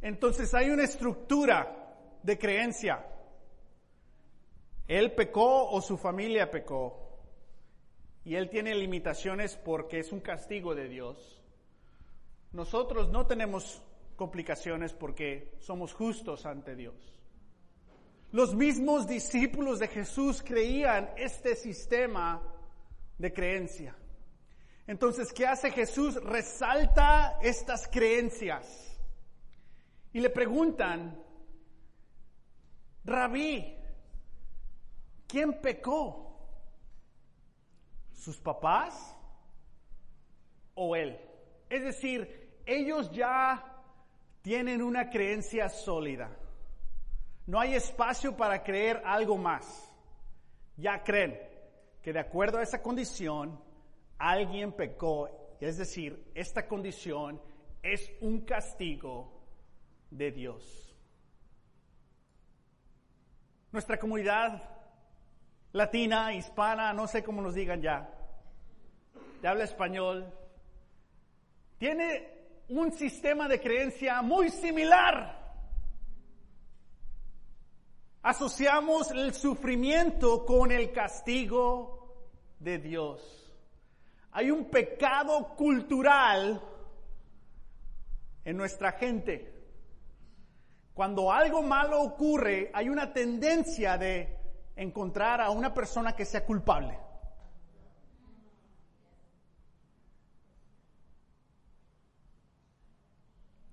Entonces 0.01 0.55
hay 0.55 0.71
una 0.71 0.85
estructura 0.85 1.95
de 2.23 2.39
creencia. 2.39 3.07
Él 4.89 5.13
pecó 5.13 5.69
o 5.69 5.83
su 5.83 5.99
familia 5.99 6.51
pecó. 6.51 7.19
Y 8.25 8.37
él 8.37 8.49
tiene 8.49 8.75
limitaciones 8.75 9.59
porque 9.59 9.99
es 9.99 10.11
un 10.11 10.21
castigo 10.21 10.75
de 10.75 10.89
Dios. 10.89 11.43
Nosotros 12.53 13.11
no 13.11 13.27
tenemos 13.27 13.83
complicaciones 14.21 14.93
porque 14.93 15.57
somos 15.61 15.95
justos 15.95 16.45
ante 16.45 16.77
Dios. 16.77 16.95
Los 18.33 18.55
mismos 18.55 19.09
discípulos 19.09 19.79
de 19.79 19.89
Jesús 19.89 20.43
creían 20.43 21.09
este 21.17 21.57
sistema 21.57 22.43
de 23.17 23.33
creencia. 23.33 23.97
Entonces, 24.87 25.33
¿qué 25.33 25.47
hace 25.47 25.71
Jesús? 25.71 26.23
Resalta 26.23 27.39
estas 27.41 27.89
creencias. 27.89 28.95
Y 30.13 30.21
le 30.21 30.29
preguntan, 30.29 31.19
Rabí, 33.07 33.75
¿quién 35.27 35.63
pecó? 35.63 36.37
¿Sus 38.13 38.37
papás 38.37 39.17
o 40.75 40.95
él? 40.95 41.19
Es 41.71 41.83
decir, 41.85 42.61
ellos 42.67 43.11
ya 43.13 43.70
tienen 44.43 44.83
una 44.83 45.11
creencia 45.11 45.69
sólida. 45.69 46.31
No 47.47 47.61
hay 47.61 47.75
espacio 47.75 48.37
para 48.37 48.63
creer 48.63 49.03
algo 49.05 49.37
más. 49.37 49.93
Ya 50.77 51.03
creen 51.03 51.39
que 52.03 52.13
de 52.13 52.21
acuerdo 52.21 52.59
a 52.59 52.63
esa 52.63 52.83
condición, 52.83 53.61
alguien 54.19 54.73
pecó, 54.73 55.29
es 55.61 55.77
decir, 55.77 56.31
esta 56.35 56.67
condición 56.67 57.41
es 57.83 58.11
un 58.21 58.43
castigo 58.43 59.43
de 60.11 60.31
Dios. 60.31 60.97
Nuestra 63.73 63.99
comunidad 63.99 64.63
latina, 65.73 66.33
hispana, 66.35 66.93
no 66.93 67.07
sé 67.07 67.23
cómo 67.23 67.43
nos 67.43 67.55
digan 67.55 67.81
ya, 67.83 68.11
de 69.41 69.49
habla 69.49 69.65
español, 69.65 70.33
tiene 71.79 72.40
un 72.71 72.93
sistema 72.93 73.47
de 73.49 73.61
creencia 73.61 74.23
muy 74.23 74.51
similar 74.51 75.41
Asociamos 78.23 79.11
el 79.13 79.33
sufrimiento 79.33 80.45
con 80.45 80.71
el 80.73 80.93
castigo 80.93 82.27
de 82.59 82.79
Dios. 82.79 83.51
Hay 84.33 84.51
un 84.51 84.67
pecado 84.67 85.55
cultural 85.57 86.61
en 88.45 88.57
nuestra 88.59 88.93
gente. 88.93 89.55
Cuando 90.93 91.33
algo 91.33 91.63
malo 91.63 92.03
ocurre, 92.03 92.71
hay 92.75 92.91
una 92.91 93.11
tendencia 93.11 93.97
de 93.97 94.37
encontrar 94.77 95.41
a 95.41 95.49
una 95.49 95.73
persona 95.73 96.15
que 96.15 96.27
sea 96.27 96.45
culpable. 96.45 96.99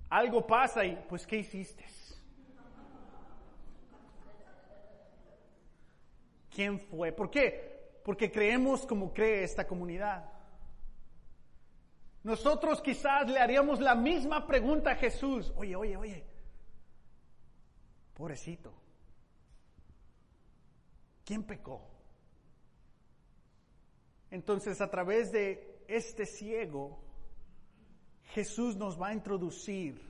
Algo 0.10 0.46
pasa 0.48 0.86
y, 0.86 0.96
pues, 1.10 1.28
¿qué 1.28 1.38
hiciste? 1.38 1.86
quién 6.58 6.80
fue. 6.80 7.12
¿Por 7.12 7.30
qué? 7.30 8.00
Porque 8.04 8.32
creemos 8.32 8.84
como 8.88 9.14
cree 9.14 9.44
esta 9.44 9.68
comunidad. 9.68 10.28
Nosotros 12.24 12.82
quizás 12.82 13.30
le 13.30 13.40
haríamos 13.40 13.80
la 13.80 13.94
misma 13.94 14.48
pregunta 14.48 14.90
a 14.90 14.96
Jesús. 14.96 15.54
Oye, 15.56 15.76
oye, 15.76 15.96
oye. 15.96 16.26
Pobrecito. 18.16 18.74
¿Quién 21.24 21.44
pecó? 21.44 21.88
Entonces 24.32 24.82
a 24.82 24.90
través 24.90 25.32
de 25.32 25.84
este 25.88 26.26
ciego, 26.26 26.98
Jesús 28.34 28.76
nos 28.76 29.00
va 29.02 29.10
a 29.10 29.14
introducir 29.14 30.02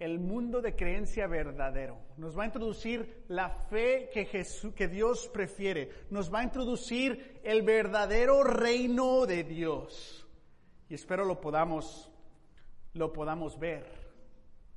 el 0.00 0.18
mundo 0.18 0.62
de 0.62 0.74
creencia 0.74 1.26
verdadero. 1.26 1.98
Nos 2.16 2.36
va 2.36 2.44
a 2.44 2.46
introducir 2.46 3.24
la 3.28 3.50
fe 3.50 4.08
que, 4.12 4.24
Jesús, 4.24 4.72
que 4.74 4.88
Dios 4.88 5.28
prefiere. 5.28 5.90
Nos 6.08 6.32
va 6.32 6.40
a 6.40 6.44
introducir 6.44 7.40
el 7.44 7.62
verdadero 7.62 8.42
reino 8.42 9.26
de 9.26 9.44
Dios. 9.44 10.26
Y 10.88 10.94
espero 10.94 11.26
lo 11.26 11.40
podamos, 11.40 12.10
lo 12.94 13.12
podamos 13.12 13.58
ver. 13.58 13.84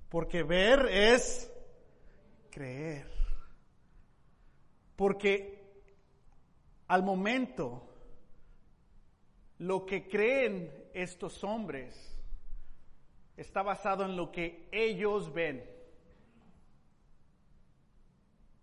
Porque 0.10 0.44
ver 0.44 0.88
es 0.92 1.50
creer. 2.52 3.08
Porque 4.98 5.64
al 6.88 7.02
momento 7.02 7.93
lo 9.60 9.86
que 9.86 10.08
creen 10.08 10.72
estos 10.94 11.44
hombres 11.44 12.14
está 13.38 13.62
basado 13.62 14.06
en 14.06 14.16
lo 14.16 14.32
que 14.32 14.68
ellos 14.72 15.34
ven. 15.34 15.64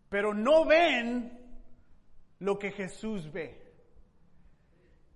Pero 0.08 0.34
no 0.34 0.64
ven 0.64 1.38
lo 2.40 2.58
que 2.58 2.72
Jesús 2.72 3.30
ve. 3.32 3.60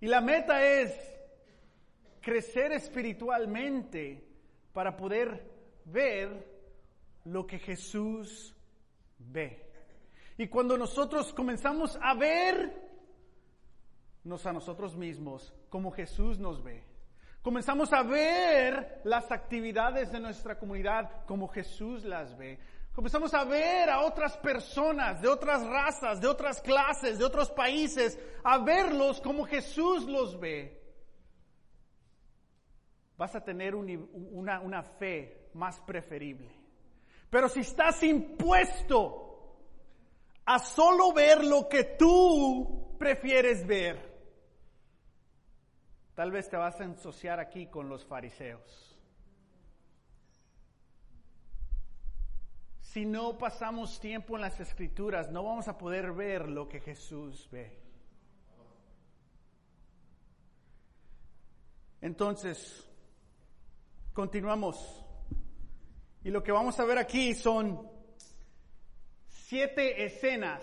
Y 0.00 0.06
la 0.06 0.20
meta 0.20 0.64
es 0.64 0.92
crecer 2.20 2.72
espiritualmente 2.72 4.24
para 4.72 4.96
poder 4.96 5.50
ver 5.84 6.46
lo 7.24 7.46
que 7.46 7.58
Jesús 7.58 8.54
ve. 9.18 9.64
Y 10.36 10.48
cuando 10.48 10.76
nosotros 10.76 11.32
comenzamos 11.32 11.98
a 12.02 12.14
ver, 12.14 12.83
a 14.24 14.52
nosotros 14.52 14.96
mismos 14.96 15.52
como 15.68 15.90
Jesús 15.90 16.38
nos 16.38 16.62
ve. 16.62 16.82
Comenzamos 17.42 17.92
a 17.92 18.02
ver 18.02 19.02
las 19.04 19.30
actividades 19.30 20.10
de 20.10 20.18
nuestra 20.18 20.58
comunidad 20.58 21.26
como 21.26 21.46
Jesús 21.48 22.04
las 22.04 22.36
ve. 22.38 22.58
Comenzamos 22.94 23.34
a 23.34 23.44
ver 23.44 23.90
a 23.90 24.00
otras 24.00 24.36
personas 24.38 25.20
de 25.20 25.28
otras 25.28 25.66
razas, 25.66 26.22
de 26.22 26.26
otras 26.26 26.62
clases, 26.62 27.18
de 27.18 27.24
otros 27.24 27.50
países, 27.50 28.18
a 28.42 28.58
verlos 28.58 29.20
como 29.20 29.44
Jesús 29.44 30.04
los 30.04 30.40
ve. 30.40 30.80
Vas 33.18 33.34
a 33.36 33.44
tener 33.44 33.74
una, 33.74 34.60
una 34.60 34.82
fe 34.82 35.50
más 35.52 35.80
preferible. 35.80 36.50
Pero 37.28 37.48
si 37.48 37.60
estás 37.60 38.02
impuesto 38.02 39.58
a 40.46 40.58
solo 40.58 41.12
ver 41.12 41.44
lo 41.44 41.68
que 41.68 41.84
tú 41.98 42.96
prefieres 42.98 43.66
ver. 43.66 44.13
Tal 46.14 46.30
vez 46.30 46.48
te 46.48 46.56
vas 46.56 46.80
a 46.80 46.84
ensuciar 46.84 47.40
aquí 47.40 47.66
con 47.66 47.88
los 47.88 48.04
fariseos. 48.04 48.94
Si 52.80 53.04
no 53.04 53.36
pasamos 53.36 53.98
tiempo 53.98 54.36
en 54.36 54.42
las 54.42 54.60
escrituras, 54.60 55.28
no 55.32 55.42
vamos 55.42 55.66
a 55.66 55.76
poder 55.76 56.12
ver 56.12 56.48
lo 56.48 56.68
que 56.68 56.78
Jesús 56.78 57.48
ve. 57.50 57.76
Entonces, 62.00 62.88
continuamos. 64.12 65.04
Y 66.22 66.30
lo 66.30 66.44
que 66.44 66.52
vamos 66.52 66.78
a 66.78 66.84
ver 66.84 66.98
aquí 66.98 67.34
son 67.34 67.90
siete 69.26 70.04
escenas 70.04 70.62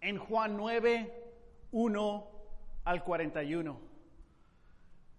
en 0.00 0.18
Juan 0.18 0.56
9, 0.56 1.32
1 1.70 2.30
al 2.84 3.04
41. 3.04 3.89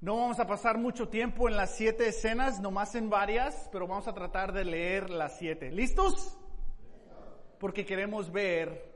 No 0.01 0.17
vamos 0.17 0.39
a 0.39 0.47
pasar 0.47 0.79
mucho 0.79 1.09
tiempo 1.09 1.47
en 1.47 1.55
las 1.55 1.75
siete 1.75 2.07
escenas, 2.07 2.59
nomás 2.59 2.95
en 2.95 3.11
varias, 3.11 3.69
pero 3.71 3.85
vamos 3.85 4.07
a 4.07 4.13
tratar 4.15 4.51
de 4.51 4.65
leer 4.65 5.11
las 5.11 5.37
siete. 5.37 5.69
¿Listos? 5.69 6.35
Porque 7.59 7.85
queremos 7.85 8.31
ver 8.31 8.95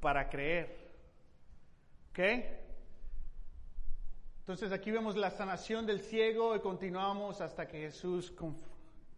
para 0.00 0.30
creer. 0.30 0.90
¿Ok? 2.08 2.20
Entonces 4.38 4.72
aquí 4.72 4.90
vemos 4.90 5.14
la 5.14 5.30
sanación 5.30 5.84
del 5.84 6.00
ciego 6.00 6.56
y 6.56 6.60
continuamos 6.60 7.42
hasta 7.42 7.68
que 7.68 7.80
Jesús 7.80 8.32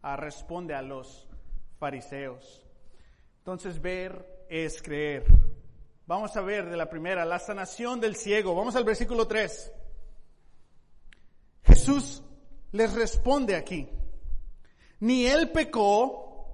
ah, 0.03 0.17
responde 0.17 0.75
a 0.75 0.83
los 0.83 1.29
fariseos. 1.79 2.67
Entonces 3.39 3.81
ver 3.81 4.45
es 4.49 4.83
creer. 4.83 5.25
Vamos 6.05 6.37
a 6.37 6.41
ver 6.41 6.69
de 6.69 6.77
la 6.77 6.91
primera, 6.91 7.25
la 7.25 7.39
sanación 7.39 8.01
del 8.01 8.17
ciego. 8.17 8.57
Vamos 8.57 8.75
al 8.75 8.83
versículo 8.83 9.29
3. 9.29 9.84
Jesús 11.85 12.23
les 12.73 12.95
responde 12.95 13.55
aquí. 13.55 13.87
Ni 15.01 15.27
él 15.27 15.51
pecó, 15.53 16.47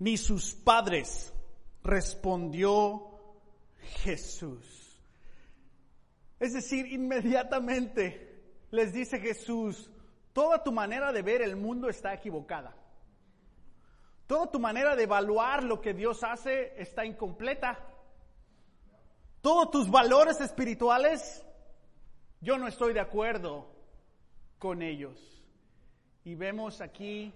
ni 0.00 0.16
sus 0.16 0.52
padres, 0.52 1.32
respondió 1.84 3.20
Jesús. 4.02 5.00
Es 6.40 6.54
decir, 6.54 6.86
inmediatamente 6.86 8.42
les 8.72 8.92
dice 8.92 9.20
Jesús, 9.20 9.88
toda 10.32 10.64
tu 10.64 10.72
manera 10.72 11.12
de 11.12 11.22
ver 11.22 11.42
el 11.42 11.54
mundo 11.54 11.88
está 11.88 12.12
equivocada. 12.12 12.74
Toda 14.26 14.50
tu 14.50 14.58
manera 14.58 14.96
de 14.96 15.04
evaluar 15.04 15.62
lo 15.62 15.80
que 15.80 15.94
Dios 15.94 16.24
hace 16.24 16.74
está 16.82 17.06
incompleta. 17.06 17.78
Todos 19.40 19.70
tus 19.70 19.88
valores 19.88 20.40
espirituales, 20.40 21.44
yo 22.40 22.58
no 22.58 22.68
estoy 22.68 22.92
de 22.92 23.00
acuerdo 23.00 23.66
con 24.58 24.82
ellos. 24.82 25.18
Y 26.24 26.34
vemos 26.34 26.80
aquí 26.80 27.32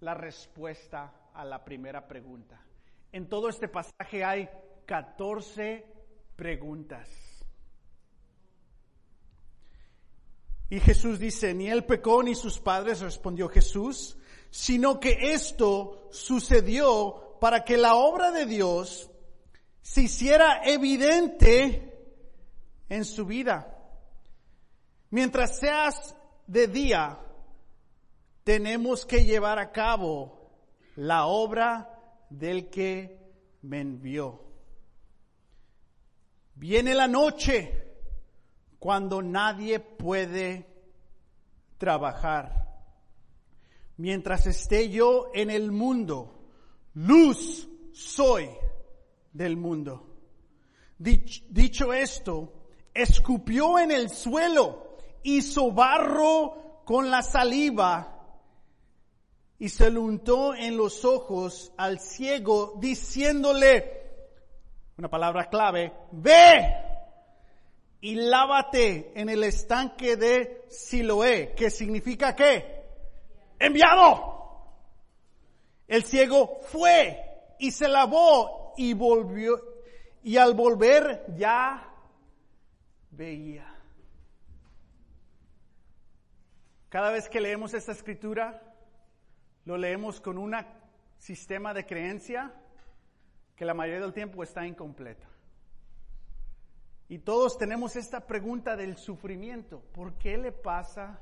la 0.00 0.14
respuesta 0.14 1.12
a 1.34 1.44
la 1.44 1.64
primera 1.64 2.06
pregunta. 2.06 2.60
En 3.12 3.28
todo 3.28 3.48
este 3.48 3.68
pasaje 3.68 4.24
hay 4.24 4.48
14 4.86 5.84
preguntas. 6.36 7.08
Y 10.70 10.80
Jesús 10.80 11.18
dice, 11.18 11.54
ni 11.54 11.68
él 11.68 11.84
pecó 11.84 12.22
ni 12.22 12.34
sus 12.34 12.58
padres, 12.58 13.00
respondió 13.00 13.48
Jesús, 13.48 14.16
sino 14.50 14.98
que 14.98 15.32
esto 15.34 16.08
sucedió 16.10 17.36
para 17.40 17.64
que 17.64 17.76
la 17.76 17.94
obra 17.94 18.30
de 18.30 18.46
Dios 18.46 19.10
se 19.82 20.02
hiciera 20.02 20.62
evidente 20.64 21.92
en 22.88 23.04
su 23.04 23.26
vida. 23.26 23.73
Mientras 25.14 25.60
seas 25.60 26.16
de 26.48 26.66
día, 26.66 27.20
tenemos 28.42 29.06
que 29.06 29.24
llevar 29.24 29.60
a 29.60 29.70
cabo 29.70 30.50
la 30.96 31.26
obra 31.26 31.88
del 32.30 32.68
que 32.68 33.16
me 33.62 33.80
envió. 33.80 34.42
Viene 36.56 36.96
la 36.96 37.06
noche 37.06 37.94
cuando 38.80 39.22
nadie 39.22 39.78
puede 39.78 40.66
trabajar. 41.78 42.82
Mientras 43.98 44.48
esté 44.48 44.90
yo 44.90 45.30
en 45.32 45.50
el 45.50 45.70
mundo, 45.70 46.50
luz 46.94 47.68
soy 47.92 48.50
del 49.32 49.56
mundo. 49.56 50.16
Dicho 50.98 51.92
esto, 51.92 52.52
escupió 52.92 53.78
en 53.78 53.92
el 53.92 54.10
suelo, 54.10 54.93
hizo 55.24 55.72
barro 55.72 56.82
con 56.84 57.10
la 57.10 57.22
saliva 57.22 58.14
y 59.58 59.68
se 59.68 59.90
lo 59.90 60.02
untó 60.02 60.54
en 60.54 60.76
los 60.76 61.04
ojos 61.04 61.72
al 61.76 61.98
ciego 61.98 62.74
diciéndole, 62.78 64.02
una 64.98 65.08
palabra 65.08 65.48
clave, 65.48 65.92
ve 66.12 66.74
y 68.00 68.14
lávate 68.14 69.12
en 69.18 69.28
el 69.28 69.42
estanque 69.44 70.16
de 70.16 70.66
Siloé, 70.68 71.54
que 71.54 71.70
significa 71.70 72.36
qué? 72.36 72.84
Enviado. 73.58 74.34
El 75.88 76.04
ciego 76.04 76.58
fue 76.68 77.56
y 77.58 77.70
se 77.70 77.88
lavó 77.88 78.74
y 78.76 78.92
volvió 78.92 79.58
y 80.22 80.36
al 80.36 80.54
volver 80.54 81.24
ya 81.36 81.90
veía. 83.10 83.73
Cada 86.94 87.10
vez 87.10 87.28
que 87.28 87.40
leemos 87.40 87.74
esta 87.74 87.90
escritura, 87.90 88.62
lo 89.64 89.76
leemos 89.76 90.20
con 90.20 90.38
un 90.38 90.54
sistema 91.18 91.74
de 91.74 91.84
creencia 91.84 92.54
que 93.56 93.64
la 93.64 93.74
mayoría 93.74 94.00
del 94.00 94.12
tiempo 94.12 94.44
está 94.44 94.64
incompleto. 94.64 95.26
Y 97.08 97.18
todos 97.18 97.58
tenemos 97.58 97.96
esta 97.96 98.24
pregunta 98.28 98.76
del 98.76 98.96
sufrimiento. 98.96 99.80
¿Por 99.92 100.16
qué 100.18 100.38
le 100.38 100.52
pasa 100.52 101.18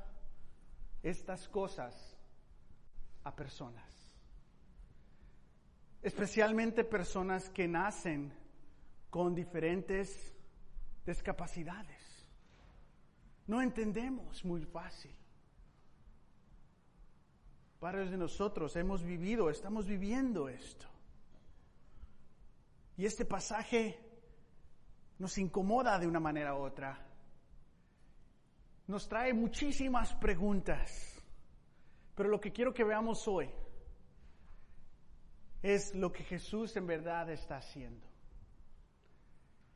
estas 1.01 1.49
cosas 1.49 2.15
a 3.23 3.35
personas? 3.35 4.13
Especialmente 6.03 6.83
personas 6.83 7.49
que 7.49 7.67
nacen 7.67 8.31
con 9.09 9.33
diferentes 9.33 10.35
discapacidades. 11.03 12.29
No 13.47 13.59
entendemos 13.59 14.45
muy 14.45 14.61
fácil. 14.65 15.15
Varios 17.83 18.11
de 18.11 18.17
nosotros 18.17 18.73
hemos 18.77 19.03
vivido, 19.03 19.49
estamos 19.49 19.85
viviendo 19.85 20.47
esto. 20.47 20.87
Y 22.95 23.05
este 23.05 23.25
pasaje 23.25 23.99
nos 25.19 25.37
incomoda 25.37 25.99
de 25.99 26.07
una 26.07 26.21
manera 26.21 26.55
u 26.55 26.59
otra. 26.59 27.05
Nos 28.87 29.09
trae 29.09 29.33
muchísimas 29.33 30.13
preguntas. 30.13 31.21
Pero 32.15 32.29
lo 32.29 32.39
que 32.39 32.53
quiero 32.53 32.73
que 32.73 32.85
veamos 32.85 33.27
hoy 33.27 33.49
es 35.61 35.93
lo 35.93 36.09
que 36.09 36.23
Jesús 36.23 36.77
en 36.77 36.87
verdad 36.87 37.29
está 37.31 37.57
haciendo. 37.57 38.07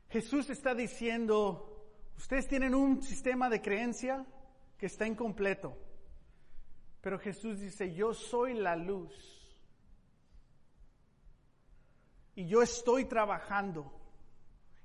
Jesús 0.08 0.48
está 0.48 0.74
diciendo, 0.74 1.92
ustedes 2.16 2.48
tienen 2.48 2.74
un 2.74 3.02
sistema 3.02 3.50
de 3.50 3.60
creencia 3.60 4.24
que 4.78 4.86
está 4.86 5.06
incompleto. 5.06 5.87
Pero 7.08 7.20
Jesús 7.20 7.58
dice, 7.58 7.94
yo 7.94 8.12
soy 8.12 8.52
la 8.52 8.76
luz. 8.76 9.10
Y 12.34 12.46
yo 12.46 12.60
estoy 12.60 13.06
trabajando 13.06 13.90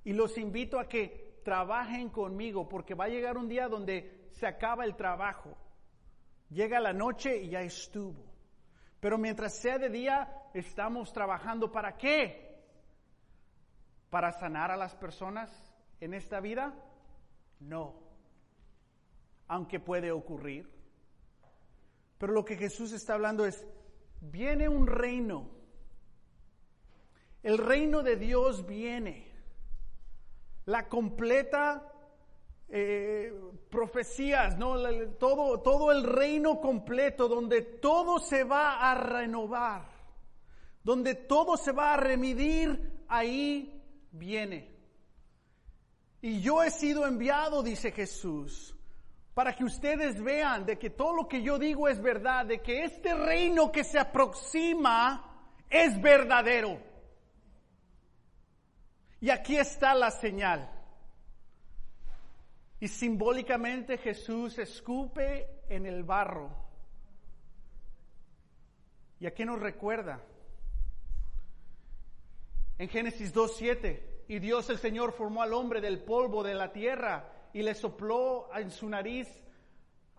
y 0.06 0.14
los 0.14 0.38
invito 0.38 0.80
a 0.80 0.88
que 0.88 1.42
trabajen 1.44 2.10
conmigo 2.10 2.70
porque 2.70 2.96
va 2.96 3.04
a 3.04 3.10
llegar 3.10 3.36
un 3.36 3.50
día 3.50 3.68
donde 3.68 4.30
se 4.32 4.48
acaba 4.48 4.86
el 4.86 4.96
trabajo. 4.96 5.58
Llega 6.50 6.80
la 6.80 6.94
noche 6.94 7.44
y 7.44 7.50
ya 7.50 7.60
estuvo. 7.60 8.24
Pero 9.02 9.18
mientras 9.18 9.60
sea 9.60 9.78
de 9.78 9.90
día, 9.90 10.30
estamos 10.54 11.12
trabajando 11.12 11.74
para 11.74 11.98
qué? 11.98 12.64
¿Para 14.10 14.32
sanar 14.32 14.72
a 14.72 14.78
las 14.78 14.96
personas 14.96 15.52
en 16.00 16.14
esta 16.14 16.40
vida? 16.40 16.74
No. 17.60 18.00
Aunque 19.50 19.82
puede 19.82 20.14
ocurrir. 20.14 20.83
Pero 22.24 22.36
lo 22.36 22.46
que 22.46 22.56
Jesús 22.56 22.94
está 22.94 23.16
hablando 23.16 23.46
es, 23.46 23.68
viene 24.22 24.70
un 24.70 24.88
reino. 24.88 25.50
El 27.42 27.58
reino 27.58 28.02
de 28.02 28.16
Dios 28.16 28.66
viene 28.66 29.30
la 30.64 30.88
completa 30.88 31.92
eh, 32.70 33.38
profecías, 33.70 34.58
¿no? 34.58 34.78
Todo, 35.20 35.60
todo 35.60 35.92
el 35.92 36.06
reino 36.06 36.62
completo 36.62 37.28
donde 37.28 37.62
todo 37.62 38.20
se 38.20 38.46
va 38.46 38.90
a 38.90 38.96
renovar, 38.96 39.90
donde 40.82 41.16
todo 41.16 41.58
se 41.58 41.74
va 41.74 41.94
a 41.94 41.98
remitir, 41.98 43.04
ahí 43.10 43.84
viene. 44.14 44.74
Y 46.22 46.40
yo 46.40 46.64
he 46.64 46.72
sido 46.72 47.06
enviado, 47.06 47.64
dice 47.64 47.92
Jesús, 47.92 48.78
para 49.34 49.56
que 49.56 49.64
ustedes 49.64 50.22
vean 50.22 50.66
de 50.66 50.78
que 50.78 50.92
todo 50.92 51.16
lo 51.16 51.28
que 51.28 51.42
yo 51.42 51.58
digo 51.58 51.90
es 51.90 52.02
verdad, 52.02 52.46
de 52.46 52.62
que 52.62 52.84
este 52.84 53.16
reino 53.16 53.72
que 53.72 53.84
se 53.84 54.00
aproxima 54.00 55.50
es 55.70 56.00
verdadero. 56.00 56.80
Y 59.20 59.32
aquí 59.32 59.58
está 59.58 59.96
la 59.96 60.12
señal. 60.12 60.70
Y 62.80 62.88
simbólicamente 62.90 63.98
Jesús 63.98 64.60
escupe 64.60 65.64
en 65.70 65.86
el 65.86 66.04
barro. 66.04 66.52
¿Y 69.20 69.26
a 69.26 69.34
qué 69.34 69.46
nos 69.46 69.60
recuerda? 69.60 70.22
En 72.78 72.90
Génesis 72.90 73.34
2.7, 73.34 74.02
y 74.28 74.40
Dios 74.40 74.70
el 74.70 74.78
Señor 74.78 75.14
formó 75.14 75.42
al 75.42 75.54
hombre 75.54 75.80
del 75.80 76.04
polvo 76.04 76.44
de 76.44 76.54
la 76.54 76.72
tierra 76.74 77.33
y 77.54 77.62
le 77.62 77.76
sopló 77.76 78.50
en 78.56 78.72
su 78.72 78.90
nariz 78.90 79.28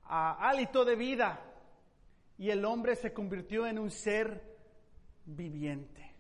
a 0.05 0.49
hálito 0.49 0.85
de 0.85 0.97
vida 0.97 1.41
y 2.39 2.51
el 2.51 2.65
hombre 2.65 2.97
se 2.97 3.13
convirtió 3.13 3.67
en 3.67 3.79
un 3.79 3.91
ser 3.91 4.57
viviente. 5.25 6.15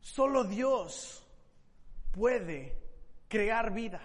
Solo 0.00 0.44
Dios 0.44 1.26
puede 2.12 2.78
crear 3.28 3.72
vida. 3.72 4.00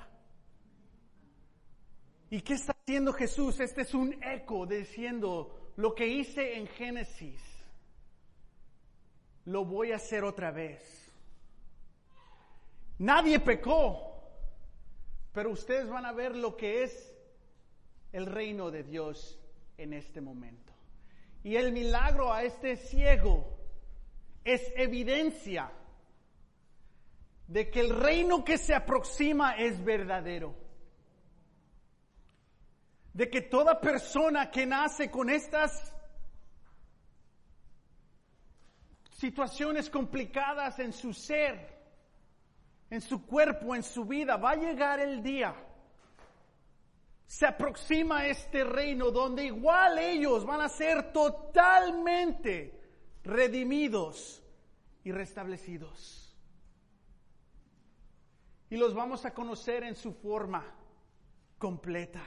¿Y 2.29 2.41
qué 2.41 2.53
está 2.53 2.73
haciendo 2.73 3.13
Jesús? 3.13 3.59
Este 3.59 3.81
es 3.81 3.93
un 3.93 4.21
eco 4.23 4.65
diciendo 4.65 5.71
lo 5.77 5.93
que 5.95 6.07
hice 6.07 6.57
en 6.57 6.67
Génesis. 6.67 7.41
Lo 9.45 9.63
voy 9.63 9.91
a 9.91 9.97
hacer 9.97 10.23
otra 10.23 10.51
vez. 10.51 11.13
Nadie 12.97 13.39
pecó, 13.39 14.14
pero 15.35 15.49
ustedes 15.51 15.89
van 15.89 16.05
a 16.05 16.13
ver 16.13 16.33
lo 16.33 16.55
que 16.55 16.83
es 16.83 17.13
el 18.13 18.25
reino 18.25 18.71
de 18.71 18.83
Dios 18.83 19.37
en 19.77 19.91
este 19.91 20.21
momento. 20.21 20.71
Y 21.43 21.57
el 21.57 21.73
milagro 21.73 22.31
a 22.31 22.43
este 22.43 22.77
ciego 22.77 23.59
es 24.45 24.71
evidencia 24.77 25.69
de 27.47 27.69
que 27.69 27.81
el 27.81 27.89
reino 27.89 28.45
que 28.45 28.57
se 28.57 28.73
aproxima 28.73 29.57
es 29.57 29.83
verdadero. 29.83 30.55
De 33.11 33.29
que 33.29 33.41
toda 33.41 33.81
persona 33.81 34.49
que 34.49 34.65
nace 34.65 35.11
con 35.11 35.29
estas 35.29 35.93
situaciones 39.11 39.89
complicadas 39.89 40.79
en 40.79 40.93
su 40.93 41.11
ser, 41.11 41.74
en 42.89 43.01
su 43.01 43.25
cuerpo, 43.25 43.75
en 43.75 43.83
su 43.83 44.05
vida. 44.05 44.37
Va 44.37 44.51
a 44.51 44.55
llegar 44.55 44.99
el 44.99 45.21
día. 45.21 45.55
Se 47.27 47.45
aproxima 47.45 48.27
este 48.27 48.63
reino 48.63 49.11
donde 49.11 49.45
igual 49.45 49.97
ellos 49.97 50.45
van 50.45 50.61
a 50.61 50.69
ser 50.69 51.11
totalmente 51.11 52.79
redimidos 53.23 54.43
y 55.03 55.11
restablecidos. 55.11 56.35
Y 58.69 58.77
los 58.77 58.93
vamos 58.93 59.25
a 59.25 59.33
conocer 59.33 59.83
en 59.83 59.95
su 59.95 60.13
forma 60.13 60.63
completa. 61.57 62.23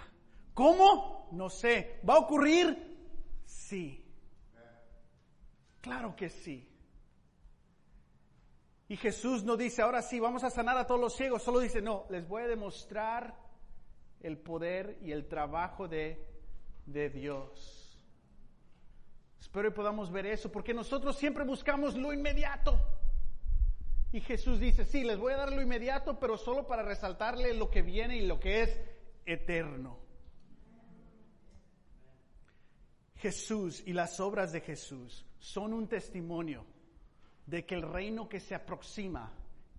¿Cómo? 0.54 1.28
No 1.32 1.50
sé. 1.50 2.00
¿Va 2.08 2.14
a 2.14 2.18
ocurrir? 2.18 2.96
Sí. 3.44 4.04
Claro 5.80 6.14
que 6.16 6.28
sí. 6.28 6.68
Y 8.88 8.96
Jesús 8.96 9.44
no 9.44 9.57
dice, 9.57 9.83
ahora 9.83 10.01
sí, 10.01 10.18
vamos 10.18 10.44
a 10.44 10.51
sanar 10.51 10.79
a 10.79 10.87
todos 10.87 11.01
los 11.01 11.14
ciegos, 11.14 11.42
solo 11.42 11.61
dice, 11.61 11.83
no, 11.83 12.07
les 12.09 12.27
voy 12.27 12.42
a 12.42 12.48
demostrar 12.48 13.37
el 14.20 14.38
poder 14.38 14.98
y 15.03 15.12
el 15.12 15.29
trabajo 15.29 15.87
de, 15.87 16.27
de 16.87 17.11
Dios. 17.11 18.01
Espero 19.38 19.68
que 19.68 19.77
podamos 19.77 20.11
ver 20.11 20.27
eso, 20.27 20.51
porque 20.51 20.72
nosotros 20.72 21.16
siempre 21.16 21.44
buscamos 21.44 21.96
lo 21.96 22.14
inmediato. 22.14 22.81
Y 24.11 24.20
Jesús 24.20 24.59
dice, 24.59 24.87
sí, 24.87 25.05
les 25.05 25.18
voy 25.18 25.35
a 25.35 25.37
dar 25.37 25.53
lo 25.53 25.61
inmediato, 25.61 26.18
pero 26.18 26.38
solo 26.38 26.66
para 26.66 26.83
resaltarle 26.83 27.53
lo 27.53 27.68
que 27.68 27.83
viene 27.83 28.16
y 28.16 28.27
lo 28.27 28.40
que 28.40 28.62
es 28.62 28.81
eterno. 29.27 29.98
Jesús 33.16 33.83
y 33.85 33.92
las 33.92 34.18
obras 34.18 34.51
de 34.53 34.62
Jesús 34.62 35.27
son 35.38 35.74
un 35.74 35.88
testimonio 35.88 36.64
de 37.48 37.64
que 37.64 37.74
el 37.74 37.82
reino 37.82 38.28
que 38.28 38.40
se 38.40 38.54
aproxima 38.54 39.32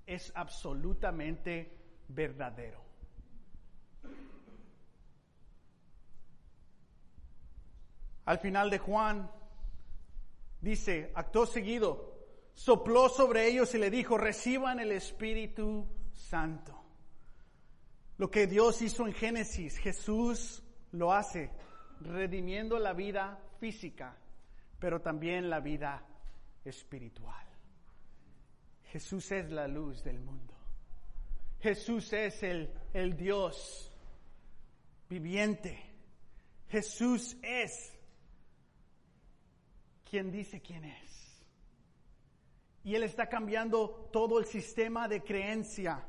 es 0.08 0.32
absolutamente 0.36 1.71
verdadero. 2.08 2.82
Al 8.25 8.39
final 8.39 8.71
de 8.71 8.79
Juan 8.79 9.29
dice, 10.60 11.12
acto 11.13 11.45
seguido, 11.45 12.15
sopló 12.53 13.08
sobre 13.08 13.47
ellos 13.47 13.73
y 13.75 13.77
le 13.77 13.91
dijo, 13.91 14.17
reciban 14.17 14.79
el 14.79 14.91
Espíritu 14.91 15.88
Santo. 16.12 16.75
Lo 18.17 18.32
que 18.32 18.47
Dios 18.47 18.82
hizo 18.82 19.05
en 19.05 19.13
Génesis, 19.13 19.77
Jesús 19.77 20.63
lo 20.91 21.13
hace, 21.13 21.51
redimiendo 22.01 22.79
la 22.79 22.93
vida 22.93 23.39
física, 23.60 24.17
pero 24.79 25.01
también 25.01 25.51
la 25.51 25.60
vida 25.60 26.03
espiritual. 26.65 27.48
Jesús 28.91 29.32
es 29.32 29.52
la 29.52 29.67
luz 29.67 30.04
del 30.04 30.19
mundo. 30.19 30.54
Jesús 31.62 32.12
es 32.13 32.41
el, 32.41 32.73
el 32.93 33.15
Dios 33.15 33.91
viviente. 35.10 35.80
Jesús 36.69 37.38
es 37.43 37.93
quien 40.10 40.32
dice 40.32 40.62
quién 40.62 40.86
es. 40.86 41.10
Y 42.84 42.95
Él 42.95 43.04
está 43.04 43.28
cambiando 43.28 44.10
todo 44.12 44.39
el 44.39 44.45
sistema 44.45 45.08
de 45.08 45.21
creencia 45.21 46.04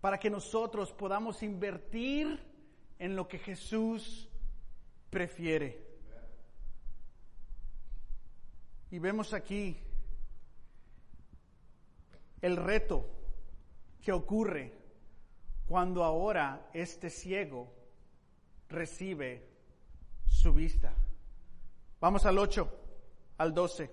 para 0.00 0.18
que 0.18 0.30
nosotros 0.30 0.92
podamos 0.92 1.42
invertir 1.42 2.40
en 2.98 3.14
lo 3.14 3.28
que 3.28 3.38
Jesús 3.38 4.28
prefiere. 5.10 5.86
Y 8.90 8.98
vemos 8.98 9.34
aquí 9.34 9.76
el 12.40 12.56
reto 12.56 13.08
que 14.00 14.12
ocurre 14.12 14.72
cuando 15.66 16.04
ahora 16.04 16.70
este 16.72 17.10
ciego 17.10 17.72
recibe 18.68 19.46
su 20.26 20.52
vista. 20.52 20.94
Vamos 22.00 22.24
al 22.26 22.38
8, 22.38 22.70
al 23.38 23.54
12. 23.54 23.90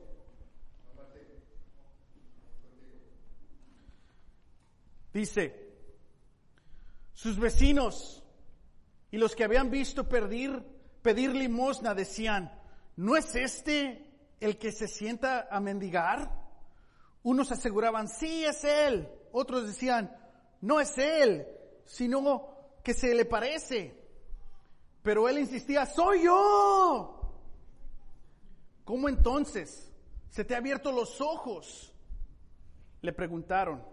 Dice, 5.13 5.65
sus 7.13 7.39
vecinos 7.39 8.21
y 9.11 9.17
los 9.17 9.33
que 9.33 9.45
habían 9.45 9.71
visto 9.71 10.07
pedir, 10.07 10.61
pedir 11.01 11.33
limosna 11.33 11.93
decían, 11.93 12.51
¿no 12.97 13.15
es 13.15 13.33
este 13.35 14.11
el 14.41 14.57
que 14.57 14.71
se 14.73 14.87
sienta 14.87 15.47
a 15.49 15.59
mendigar? 15.61 16.44
Unos 17.25 17.51
aseguraban, 17.51 18.07
sí 18.07 18.45
es 18.45 18.63
Él. 18.63 19.09
Otros 19.31 19.65
decían, 19.65 20.15
no 20.61 20.79
es 20.79 20.95
Él, 20.99 21.47
sino 21.83 22.55
que 22.83 22.93
se 22.93 23.15
le 23.15 23.25
parece. 23.25 23.99
Pero 25.01 25.27
Él 25.27 25.39
insistía, 25.39 25.87
soy 25.87 26.25
yo. 26.25 27.19
¿Cómo 28.83 29.09
entonces? 29.09 29.91
¿Se 30.29 30.45
te 30.45 30.53
ha 30.53 30.59
abierto 30.59 30.91
los 30.91 31.19
ojos? 31.19 31.91
Le 33.01 33.11
preguntaron. 33.11 33.83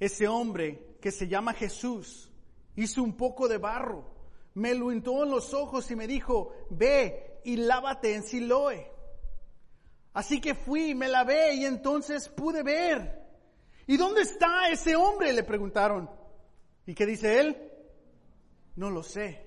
Ese 0.00 0.26
hombre 0.26 0.96
que 0.98 1.12
se 1.12 1.28
llama 1.28 1.52
Jesús 1.52 2.32
hizo 2.74 3.02
un 3.02 3.18
poco 3.18 3.48
de 3.48 3.58
barro, 3.58 4.10
me 4.54 4.74
lo 4.74 4.86
untó 4.86 5.22
en 5.24 5.30
los 5.30 5.52
ojos 5.52 5.90
y 5.90 5.96
me 5.96 6.06
dijo, 6.06 6.54
ve 6.70 7.42
y 7.44 7.56
lávate 7.56 8.14
en 8.14 8.22
Siloé. 8.22 8.93
Así 10.14 10.40
que 10.40 10.54
fui, 10.54 10.94
me 10.94 11.08
lavé 11.08 11.54
y 11.54 11.64
entonces 11.64 12.28
pude 12.28 12.62
ver. 12.62 13.22
¿Y 13.86 13.96
dónde 13.96 14.22
está 14.22 14.68
ese 14.70 14.96
hombre? 14.96 15.32
Le 15.32 15.42
preguntaron. 15.42 16.08
¿Y 16.86 16.94
qué 16.94 17.04
dice 17.04 17.40
él? 17.40 17.72
No 18.76 18.90
lo 18.90 19.02
sé. 19.02 19.44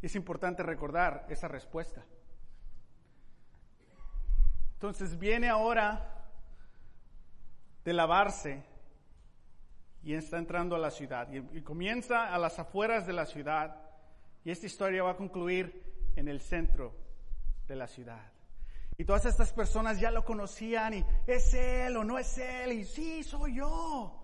Es 0.00 0.14
importante 0.14 0.62
recordar 0.62 1.26
esa 1.28 1.48
respuesta. 1.48 2.04
Entonces 4.74 5.18
viene 5.18 5.48
ahora 5.48 6.24
de 7.84 7.92
lavarse 7.92 8.62
y 10.02 10.14
está 10.14 10.38
entrando 10.38 10.76
a 10.76 10.78
la 10.78 10.92
ciudad. 10.92 11.28
Y, 11.32 11.62
comienza 11.62 12.32
a 12.32 12.38
las 12.38 12.58
afueras 12.60 13.06
de 13.06 13.12
la 13.12 13.26
ciudad. 13.26 13.82
Y 14.44 14.52
esta 14.52 14.66
historia 14.66 15.02
va 15.02 15.12
a 15.12 15.16
concluir 15.16 16.12
en 16.14 16.28
el 16.28 16.40
centro 16.40 16.94
de 17.66 17.74
la 17.74 17.88
ciudad. 17.88 18.35
Y 18.98 19.04
todas 19.04 19.26
estas 19.26 19.52
personas 19.52 20.00
ya 20.00 20.10
lo 20.10 20.24
conocían 20.24 20.94
y 20.94 21.04
es 21.26 21.52
él 21.52 21.96
o 21.96 22.04
no 22.04 22.18
es 22.18 22.38
él 22.38 22.72
y 22.72 22.84
sí, 22.84 23.22
soy 23.22 23.56
yo. 23.56 24.22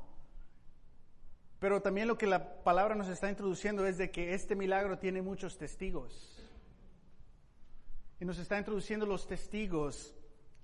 Pero 1.59 1.83
también 1.83 2.09
lo 2.09 2.17
que 2.17 2.27
la 2.27 2.63
palabra 2.65 2.95
nos 2.95 3.09
está 3.09 3.29
introduciendo 3.29 3.87
es 3.87 3.99
de 3.99 4.11
que 4.11 4.35
este 4.35 4.57
milagro 4.57 4.99
tiene 4.99 5.21
muchos 5.23 5.59
testigos. 5.59 6.43
Y 8.19 8.25
nos 8.25 8.39
está 8.39 8.59
introduciendo 8.59 9.05
los 9.05 9.27
testigos 9.27 10.15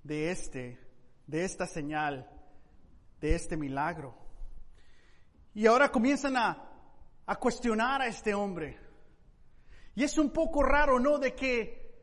de 0.03 0.31
este, 0.31 0.79
de 1.27 1.45
esta 1.45 1.67
señal, 1.67 2.29
de 3.21 3.35
este 3.35 3.55
milagro. 3.55 4.17
Y 5.53 5.67
ahora 5.67 5.91
comienzan 5.91 6.35
a, 6.35 6.69
a 7.25 7.35
cuestionar 7.35 8.01
a 8.01 8.07
este 8.07 8.33
hombre. 8.33 8.77
Y 9.95 10.03
es 10.03 10.17
un 10.17 10.31
poco 10.31 10.63
raro, 10.63 10.99
¿no? 10.99 11.17
De 11.19 11.35
que 11.35 11.93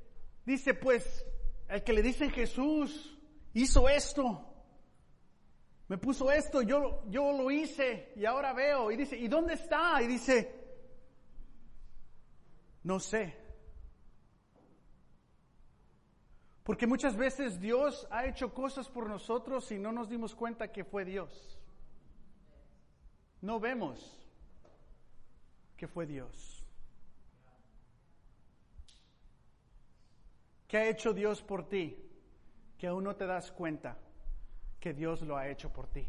dice, 0.45 0.73
pues, 0.73 1.26
el 1.69 1.83
que 1.83 1.93
le 1.93 2.03
dicen 2.03 2.31
Jesús 2.31 3.19
hizo 3.55 3.89
esto, 3.89 4.47
me 5.89 5.99
puso 5.99 6.33
esto, 6.33 6.63
yo, 6.63 7.05
yo 7.09 7.33
lo 7.33 7.51
hice 7.51 8.13
y 8.17 8.25
ahora 8.25 8.53
veo. 8.53 8.91
Y 8.91 8.97
dice, 8.97 9.17
¿y 9.17 9.29
dónde 9.29 9.55
está? 9.55 10.03
Y 10.03 10.09
dice, 10.09 10.53
no 12.83 12.99
sé. 12.99 13.37
Porque 16.65 16.89
muchas 16.89 17.17
veces 17.17 17.61
Dios 17.61 18.09
ha 18.11 18.27
hecho 18.27 18.53
cosas 18.53 18.89
por 18.89 19.09
nosotros 19.09 19.71
y 19.71 19.79
no 19.79 19.93
nos 19.93 20.09
dimos 20.09 20.35
cuenta 20.35 20.73
que 20.73 20.83
fue 20.83 21.05
Dios. 21.05 21.57
No 23.41 23.61
vemos 23.61 24.21
que 25.77 25.87
fue 25.87 26.07
Dios. 26.07 26.56
¿Qué 30.77 30.83
ha 30.83 30.89
hecho 30.91 31.15
Dios 31.15 31.41
por 31.41 31.71
ti? 31.71 31.97
Que 32.77 32.89
aún 32.89 33.05
no 33.05 33.17
te 33.17 33.27
das 33.27 33.51
cuenta 33.51 33.97
que 34.79 34.93
Dios 34.93 35.23
lo 35.23 35.39
ha 35.39 35.49
hecho 35.49 35.73
por 35.73 35.87
ti. 35.87 36.07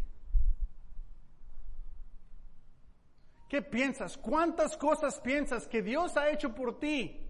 ¿Qué 3.48 3.62
piensas? 3.62 4.18
¿Cuántas 4.18 4.76
cosas 4.76 5.22
piensas 5.22 5.70
que 5.70 5.82
Dios 5.82 6.18
ha 6.18 6.30
hecho 6.32 6.54
por 6.54 6.80
ti? 6.80 7.30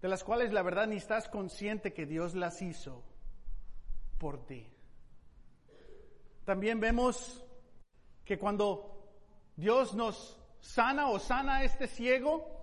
De 0.00 0.06
las 0.06 0.22
cuales 0.22 0.52
la 0.52 0.62
verdad 0.62 0.86
ni 0.86 0.98
estás 0.98 1.28
consciente 1.28 1.92
que 1.92 2.06
Dios 2.06 2.36
las 2.36 2.62
hizo 2.62 3.02
por 4.16 4.46
ti. 4.46 4.64
También 6.44 6.78
vemos 6.78 7.44
que 8.24 8.38
cuando 8.38 9.10
Dios 9.56 9.92
nos 9.96 10.40
sana 10.60 11.08
o 11.08 11.18
sana 11.18 11.56
a 11.56 11.64
este 11.64 11.88
ciego, 11.88 12.57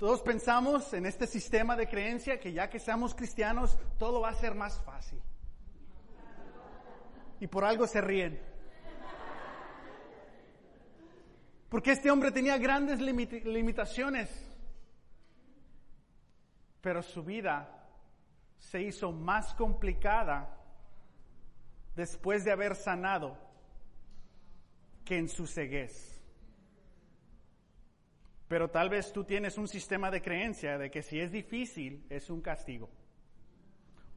todos 0.00 0.22
pensamos 0.22 0.94
en 0.94 1.04
este 1.04 1.26
sistema 1.26 1.76
de 1.76 1.86
creencia 1.86 2.40
que 2.40 2.54
ya 2.54 2.70
que 2.70 2.78
seamos 2.78 3.14
cristianos, 3.14 3.76
todo 3.98 4.22
va 4.22 4.30
a 4.30 4.34
ser 4.34 4.54
más 4.54 4.82
fácil. 4.82 5.20
Y 7.38 7.46
por 7.46 7.66
algo 7.66 7.86
se 7.86 8.00
ríen. 8.00 8.40
Porque 11.68 11.92
este 11.92 12.10
hombre 12.10 12.32
tenía 12.32 12.56
grandes 12.56 12.98
limitaciones, 12.98 14.30
pero 16.80 17.02
su 17.02 17.22
vida 17.22 17.86
se 18.58 18.80
hizo 18.80 19.12
más 19.12 19.52
complicada 19.52 20.56
después 21.94 22.42
de 22.42 22.52
haber 22.52 22.74
sanado 22.74 23.36
que 25.04 25.18
en 25.18 25.28
su 25.28 25.46
ceguez. 25.46 26.19
Pero 28.50 28.68
tal 28.68 28.88
vez 28.88 29.12
tú 29.12 29.22
tienes 29.22 29.56
un 29.58 29.68
sistema 29.68 30.10
de 30.10 30.20
creencia 30.20 30.76
de 30.76 30.90
que 30.90 31.02
si 31.02 31.20
es 31.20 31.30
difícil 31.30 32.04
es 32.10 32.30
un 32.30 32.40
castigo. 32.40 32.90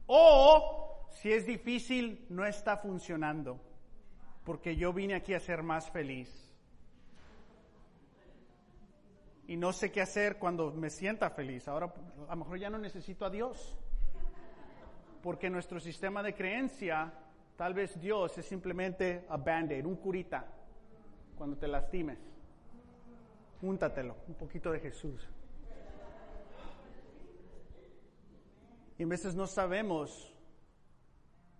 O 0.06 1.06
si 1.12 1.30
es 1.30 1.46
difícil 1.46 2.26
no 2.30 2.44
está 2.44 2.78
funcionando, 2.78 3.60
porque 4.42 4.74
yo 4.74 4.92
vine 4.92 5.14
aquí 5.14 5.34
a 5.34 5.38
ser 5.38 5.62
más 5.62 5.88
feliz. 5.88 6.52
Y 9.46 9.56
no 9.56 9.72
sé 9.72 9.92
qué 9.92 10.00
hacer 10.00 10.36
cuando 10.40 10.72
me 10.72 10.90
sienta 10.90 11.30
feliz. 11.30 11.68
Ahora 11.68 11.94
a 12.26 12.34
lo 12.34 12.36
mejor 12.36 12.58
ya 12.58 12.70
no 12.70 12.78
necesito 12.78 13.24
a 13.24 13.30
Dios. 13.30 13.78
Porque 15.22 15.48
nuestro 15.48 15.78
sistema 15.78 16.24
de 16.24 16.34
creencia, 16.34 17.12
tal 17.54 17.72
vez 17.72 18.00
Dios 18.00 18.36
es 18.36 18.46
simplemente 18.46 19.26
a 19.28 19.36
band-aid, 19.36 19.86
un 19.86 19.94
curita, 19.94 20.44
cuando 21.36 21.56
te 21.56 21.68
lastimes. 21.68 22.33
Úntatelo, 23.62 24.16
un 24.28 24.34
poquito 24.34 24.70
de 24.70 24.80
Jesús. 24.80 25.28
Y 28.98 29.02
en 29.02 29.08
veces 29.08 29.34
no 29.34 29.46
sabemos 29.46 30.32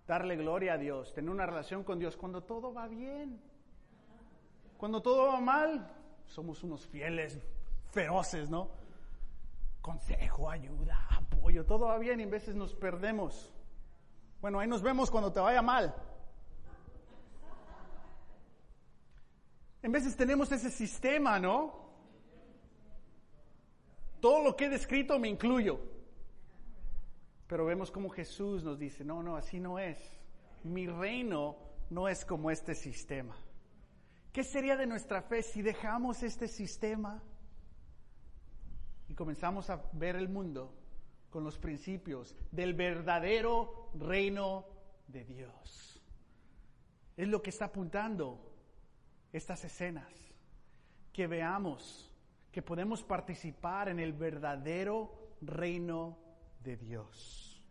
darle 0.07 0.35
gloria 0.35 0.73
a 0.73 0.77
Dios, 0.77 1.13
tener 1.13 1.29
una 1.29 1.45
relación 1.45 1.83
con 1.83 1.99
Dios 1.99 2.15
cuando 2.15 2.43
todo 2.43 2.73
va 2.73 2.87
bien. 2.87 3.41
Cuando 4.77 5.01
todo 5.01 5.27
va 5.27 5.39
mal, 5.39 5.91
somos 6.25 6.63
unos 6.63 6.85
fieles, 6.87 7.39
feroces, 7.91 8.49
¿no? 8.49 8.69
Consejo, 9.81 10.49
ayuda, 10.49 11.07
apoyo, 11.09 11.65
todo 11.65 11.85
va 11.85 11.97
bien 11.97 12.19
y 12.19 12.23
en 12.23 12.29
veces 12.29 12.55
nos 12.55 12.73
perdemos. 12.73 13.53
Bueno, 14.41 14.59
ahí 14.59 14.67
nos 14.67 14.81
vemos 14.81 15.09
cuando 15.09 15.31
te 15.31 15.39
vaya 15.39 15.61
mal. 15.61 15.95
En 19.81 19.91
veces 19.91 20.15
tenemos 20.15 20.51
ese 20.51 20.69
sistema, 20.69 21.39
¿no? 21.39 21.84
Todo 24.25 24.43
lo 24.43 24.55
que 24.55 24.65
he 24.65 24.69
descrito 24.69 25.19
me 25.19 25.29
incluyo. 25.29 25.79
Pero 27.45 27.63
vemos 27.63 27.91
como 27.91 28.09
Jesús 28.09 28.63
nos 28.63 28.79
dice, 28.79 29.05
no, 29.05 29.21
no, 29.21 29.35
así 29.35 29.59
no 29.59 29.77
es. 29.77 29.99
Mi 30.63 30.87
reino 30.87 31.57
no 31.91 32.07
es 32.07 32.25
como 32.25 32.49
este 32.49 32.73
sistema. 32.73 33.37
¿Qué 34.33 34.43
sería 34.43 34.77
de 34.77 34.87
nuestra 34.87 35.21
fe 35.21 35.43
si 35.43 35.61
dejamos 35.61 36.23
este 36.23 36.47
sistema 36.47 37.21
y 39.07 39.13
comenzamos 39.13 39.69
a 39.69 39.87
ver 39.93 40.15
el 40.15 40.27
mundo 40.27 40.73
con 41.29 41.43
los 41.43 41.59
principios 41.59 42.35
del 42.51 42.73
verdadero 42.73 43.91
reino 43.93 44.65
de 45.07 45.23
Dios? 45.23 46.01
Es 47.15 47.27
lo 47.27 47.43
que 47.43 47.51
está 47.51 47.65
apuntando 47.65 48.39
estas 49.31 49.63
escenas, 49.65 50.11
que 51.13 51.27
veamos 51.27 52.14
que 52.55 52.61
podemos 52.61 53.03
participar 53.03 53.89
en 53.89 53.99
el 53.99 54.13
verdadero 54.13 55.11
reino 55.41 56.17
de 56.63 56.77
Dios. 56.77 57.61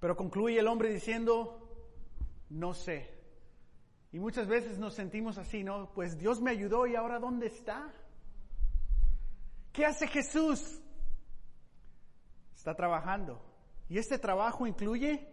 Pero 0.00 0.16
concluye 0.16 0.58
el 0.58 0.66
hombre 0.66 0.92
diciendo, 0.92 1.70
no 2.48 2.74
sé. 2.74 3.16
Y 4.10 4.18
muchas 4.18 4.48
veces 4.48 4.80
nos 4.80 4.94
sentimos 4.94 5.38
así, 5.38 5.62
¿no? 5.62 5.92
Pues 5.94 6.18
Dios 6.18 6.40
me 6.40 6.50
ayudó 6.50 6.84
y 6.88 6.96
ahora 6.96 7.20
¿dónde 7.20 7.46
está? 7.46 7.94
¿Qué 9.72 9.86
hace 9.86 10.08
Jesús? 10.08 10.82
Está 12.56 12.74
trabajando. 12.74 13.40
Y 13.88 13.98
este 13.98 14.18
trabajo 14.18 14.66
incluye, 14.66 15.28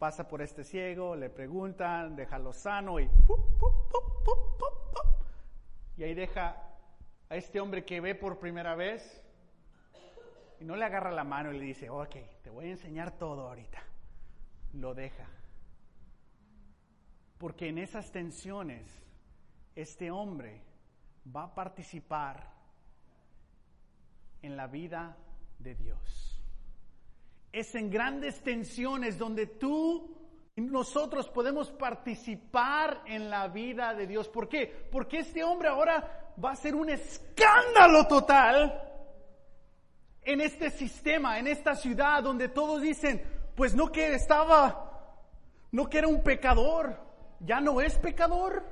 pasa 0.00 0.26
por 0.26 0.42
este 0.42 0.64
ciego, 0.64 1.14
le 1.14 1.30
preguntan, 1.30 2.16
déjalo 2.16 2.52
sano 2.52 2.98
y 2.98 3.08
y 6.00 6.02
ahí 6.02 6.14
deja 6.14 6.56
a 7.28 7.36
este 7.36 7.60
hombre 7.60 7.84
que 7.84 8.00
ve 8.00 8.14
por 8.14 8.38
primera 8.38 8.74
vez 8.74 9.22
y 10.58 10.64
no 10.64 10.74
le 10.74 10.86
agarra 10.86 11.10
la 11.10 11.24
mano 11.24 11.52
y 11.52 11.58
le 11.58 11.64
dice, 11.66 11.90
ok, 11.90 12.16
te 12.42 12.48
voy 12.48 12.68
a 12.68 12.70
enseñar 12.70 13.18
todo 13.18 13.46
ahorita. 13.46 13.82
Lo 14.72 14.94
deja. 14.94 15.28
Porque 17.36 17.68
en 17.68 17.76
esas 17.76 18.10
tensiones, 18.12 18.86
este 19.74 20.10
hombre 20.10 20.62
va 21.36 21.44
a 21.44 21.54
participar 21.54 22.50
en 24.40 24.56
la 24.56 24.68
vida 24.68 25.18
de 25.58 25.74
Dios. 25.74 26.42
Es 27.52 27.74
en 27.74 27.90
grandes 27.90 28.40
tensiones 28.42 29.18
donde 29.18 29.46
tú 29.46 30.16
nosotros 30.68 31.28
podemos 31.28 31.70
participar 31.70 33.02
en 33.06 33.30
la 33.30 33.48
vida 33.48 33.94
de 33.94 34.06
Dios. 34.06 34.28
¿Por 34.28 34.48
qué? 34.48 34.66
Porque 34.90 35.20
este 35.20 35.44
hombre 35.44 35.68
ahora 35.68 36.32
va 36.42 36.52
a 36.52 36.56
ser 36.56 36.74
un 36.74 36.90
escándalo 36.90 38.06
total 38.06 38.90
en 40.22 40.40
este 40.40 40.70
sistema, 40.70 41.38
en 41.38 41.46
esta 41.46 41.74
ciudad 41.74 42.22
donde 42.22 42.48
todos 42.48 42.82
dicen, 42.82 43.22
pues 43.54 43.74
no 43.74 43.90
que 43.90 44.14
estaba, 44.14 45.16
no 45.72 45.88
que 45.88 45.98
era 45.98 46.08
un 46.08 46.22
pecador, 46.22 46.98
ya 47.40 47.60
no 47.60 47.80
es 47.80 47.98
pecador. 47.98 48.64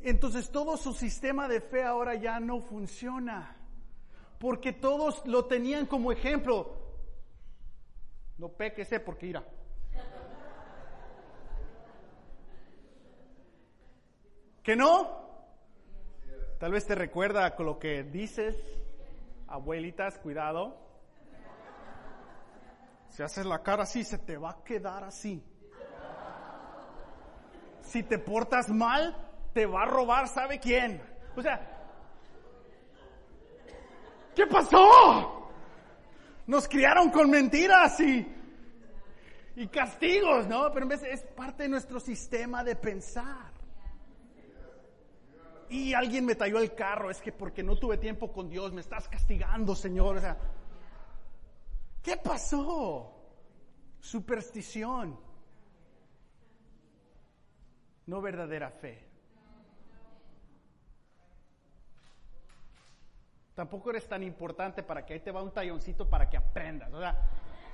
Entonces 0.00 0.50
todo 0.50 0.76
su 0.76 0.94
sistema 0.94 1.48
de 1.48 1.60
fe 1.60 1.82
ahora 1.82 2.14
ya 2.14 2.40
no 2.40 2.60
funciona, 2.60 3.56
porque 4.38 4.72
todos 4.72 5.26
lo 5.26 5.44
tenían 5.44 5.86
como 5.86 6.12
ejemplo. 6.12 6.79
No 8.40 8.48
péquese 8.48 9.00
porque 9.00 9.26
irá. 9.26 9.44
¿Que 14.62 14.74
no? 14.74 15.20
Tal 16.58 16.72
vez 16.72 16.86
te 16.86 16.94
recuerda 16.94 17.54
con 17.54 17.66
lo 17.66 17.78
que 17.78 18.02
dices, 18.02 18.56
abuelitas, 19.46 20.18
cuidado. 20.20 20.74
Si 23.10 23.22
haces 23.22 23.44
la 23.44 23.62
cara 23.62 23.82
así, 23.82 24.04
se 24.04 24.16
te 24.16 24.38
va 24.38 24.52
a 24.52 24.64
quedar 24.64 25.04
así. 25.04 25.44
Si 27.82 28.02
te 28.04 28.18
portas 28.18 28.70
mal, 28.70 29.14
te 29.52 29.66
va 29.66 29.82
a 29.82 29.86
robar, 29.86 30.28
¿sabe 30.28 30.58
quién? 30.58 31.02
O 31.36 31.42
sea, 31.42 31.60
¿qué 34.34 34.46
pasó? 34.46 35.39
Nos 36.50 36.66
criaron 36.66 37.10
con 37.10 37.30
mentiras 37.30 38.00
y, 38.00 38.26
y 39.54 39.68
castigos, 39.68 40.48
¿no? 40.48 40.72
Pero 40.72 40.82
en 40.82 40.88
vez 40.88 41.02
es 41.04 41.22
parte 41.22 41.62
de 41.62 41.68
nuestro 41.68 42.00
sistema 42.00 42.64
de 42.64 42.74
pensar 42.74 43.52
y 45.68 45.94
alguien 45.94 46.24
me 46.24 46.34
talló 46.34 46.58
el 46.58 46.74
carro, 46.74 47.08
es 47.08 47.20
que 47.20 47.30
porque 47.30 47.62
no 47.62 47.76
tuve 47.76 47.98
tiempo 47.98 48.32
con 48.32 48.50
Dios, 48.50 48.72
me 48.72 48.80
estás 48.80 49.08
castigando, 49.08 49.76
Señor. 49.76 50.16
O 50.16 50.20
sea, 50.20 50.36
¿qué 52.02 52.16
pasó? 52.16 53.14
Superstición, 54.00 55.20
no 58.06 58.20
verdadera 58.20 58.72
fe. 58.72 59.08
Tampoco 63.60 63.90
eres 63.90 64.08
tan 64.08 64.22
importante 64.22 64.82
para 64.82 65.04
que 65.04 65.12
ahí 65.12 65.20
te 65.20 65.30
va 65.30 65.42
un 65.42 65.50
talloncito 65.50 66.08
para 66.08 66.30
que 66.30 66.38
aprendas. 66.38 66.90
O 66.94 66.98
sea, 66.98 67.14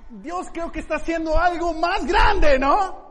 Dios 0.09 0.49
creo 0.51 0.69
que 0.69 0.81
está 0.81 0.95
haciendo 0.95 1.39
algo 1.39 1.73
más 1.75 2.05
grande, 2.05 2.59
¿no? 2.59 3.07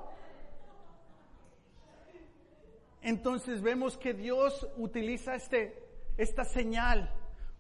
entonces 3.01 3.63
vemos 3.63 3.97
que 3.97 4.13
Dios 4.13 4.69
utiliza 4.77 5.37
este, 5.37 5.89
esta 6.19 6.45
señal 6.45 7.11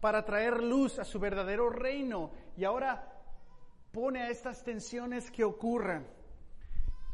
para 0.02 0.22
traer 0.26 0.62
luz 0.62 0.98
a 0.98 1.04
su 1.04 1.18
verdadero 1.18 1.70
reino 1.70 2.32
y 2.54 2.64
ahora 2.64 3.10
pone 3.92 4.22
a 4.22 4.28
estas 4.28 4.62
tensiones 4.64 5.30
que 5.30 5.44
ocurran. 5.44 6.06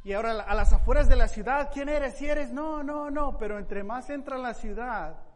Y 0.02 0.12
ahora 0.12 0.40
a 0.40 0.54
las 0.56 0.72
afueras 0.72 1.08
de 1.08 1.14
la 1.14 1.28
ciudad, 1.28 1.70
¿quién 1.72 1.88
eres? 1.88 2.16
Si 2.16 2.26
eres, 2.26 2.52
no, 2.52 2.82
no, 2.82 3.12
no, 3.12 3.38
pero 3.38 3.60
entre 3.60 3.84
más 3.84 4.10
entra 4.10 4.38
la 4.38 4.54
ciudad, 4.54 5.31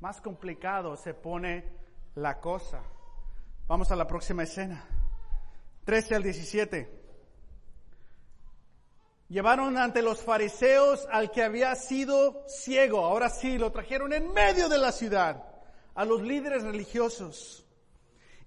más 0.00 0.20
complicado 0.20 0.96
se 0.96 1.14
pone 1.14 1.64
la 2.14 2.40
cosa. 2.40 2.82
Vamos 3.68 3.90
a 3.92 3.96
la 3.96 4.06
próxima 4.06 4.42
escena. 4.42 4.84
13 5.84 6.14
al 6.14 6.22
17. 6.22 7.00
Llevaron 9.28 9.76
ante 9.78 10.02
los 10.02 10.22
fariseos 10.22 11.06
al 11.12 11.30
que 11.30 11.44
había 11.44 11.74
sido 11.76 12.44
ciego. 12.48 13.04
Ahora 13.04 13.28
sí, 13.28 13.58
lo 13.58 13.70
trajeron 13.70 14.12
en 14.12 14.32
medio 14.32 14.68
de 14.68 14.78
la 14.78 14.90
ciudad 14.90 15.44
a 15.94 16.04
los 16.04 16.22
líderes 16.22 16.62
religiosos. 16.62 17.66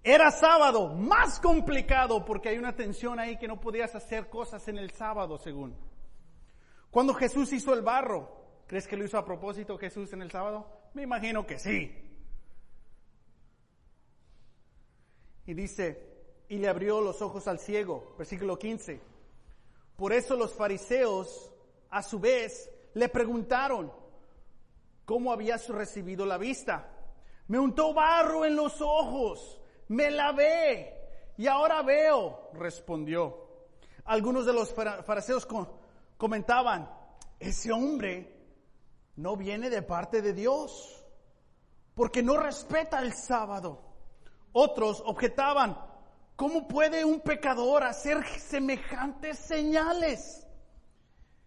Era 0.03 0.31
sábado, 0.31 0.89
más 0.89 1.39
complicado 1.39 2.25
porque 2.25 2.49
hay 2.49 2.57
una 2.57 2.75
tensión 2.75 3.19
ahí 3.19 3.37
que 3.37 3.47
no 3.47 3.61
podías 3.61 3.95
hacer 3.95 4.27
cosas 4.27 4.67
en 4.67 4.77
el 4.77 4.91
sábado, 4.91 5.37
según. 5.37 5.77
Cuando 6.91 7.13
Jesús 7.13 7.53
hizo 7.53 7.73
el 7.73 7.81
barro, 7.81 8.63
¿crees 8.67 8.87
que 8.87 8.97
lo 8.97 9.05
hizo 9.05 9.17
a 9.17 9.23
propósito 9.23 9.77
Jesús 9.77 10.11
en 10.11 10.21
el 10.21 10.31
sábado? 10.31 10.83
Me 10.93 11.03
imagino 11.03 11.45
que 11.45 11.58
sí. 11.58 11.91
Y 15.45 15.53
dice, 15.53 16.13
y 16.49 16.58
le 16.58 16.69
abrió 16.69 17.01
los 17.01 17.21
ojos 17.21 17.47
al 17.47 17.60
ciego, 17.60 18.15
versículo 18.17 18.58
15. 18.58 19.01
Por 19.97 20.13
eso 20.13 20.36
los 20.36 20.53
fariseos, 20.53 21.51
a 21.89 22.01
su 22.01 22.19
vez, 22.19 22.69
le 22.93 23.10
preguntaron 23.10 23.91
cómo 25.06 25.32
había 25.32 25.58
recibido 25.58 26.25
la 26.25 26.38
vista. 26.38 26.89
Me 27.47 27.60
untó 27.60 27.93
barro 27.93 28.45
en 28.45 28.56
los 28.56 28.79
ojos, 28.82 29.60
me 29.89 30.12
lavé 30.12 30.93
y 31.38 31.47
ahora 31.47 31.82
veo, 31.82 32.49
respondió. 32.53 33.43
Algunos 34.06 34.45
de 34.45 34.53
los 34.53 34.73
fariseos 34.73 35.47
comentaban, 36.17 36.89
ese 37.39 37.71
hombre 37.71 38.33
no 39.15 39.36
viene 39.36 39.69
de 39.69 39.82
parte 39.82 40.21
de 40.21 40.34
Dios, 40.34 41.06
porque 41.95 42.23
no 42.23 42.38
respeta 42.38 42.99
el 42.99 43.13
sábado. 43.13 43.82
Otros 44.52 45.02
objetaban, 45.06 45.78
¿Cómo 46.36 46.67
puede 46.67 47.06
un 47.06 47.21
pecador 47.21 47.84
hacer 47.84 48.26
semejantes 48.39 49.38
señales? 49.38 50.47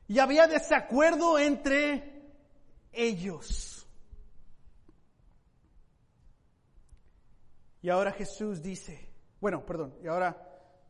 Y 0.06 0.18
había 0.20 0.46
desacuerdo 0.46 1.38
entre 1.38 2.22
ellos. 2.92 3.86
Y 7.82 7.90
ahora 7.90 8.12
Jesús 8.12 8.62
dice, 8.62 9.08
bueno, 9.40 9.64
perdón, 9.66 9.94
y 10.02 10.06
ahora 10.06 10.36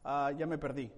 ah, 0.04 0.30
ya 0.36 0.46
me 0.46 0.58
perdí. 0.58 0.92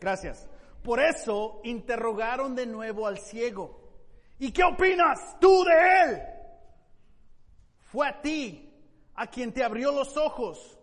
Gracias. 0.00 0.48
Por 0.82 1.00
eso 1.00 1.60
interrogaron 1.64 2.54
de 2.54 2.66
nuevo 2.66 3.06
al 3.06 3.18
ciego. 3.18 3.83
¿Y 4.38 4.52
qué 4.52 4.64
opinas 4.64 5.38
tú 5.40 5.64
de 5.64 6.02
él? 6.02 6.22
Fue 7.82 8.08
a 8.08 8.20
ti 8.20 8.72
a 9.14 9.26
quien 9.28 9.52
te 9.52 9.62
abrió 9.62 9.92
los 9.92 10.16
ojos. 10.16 10.78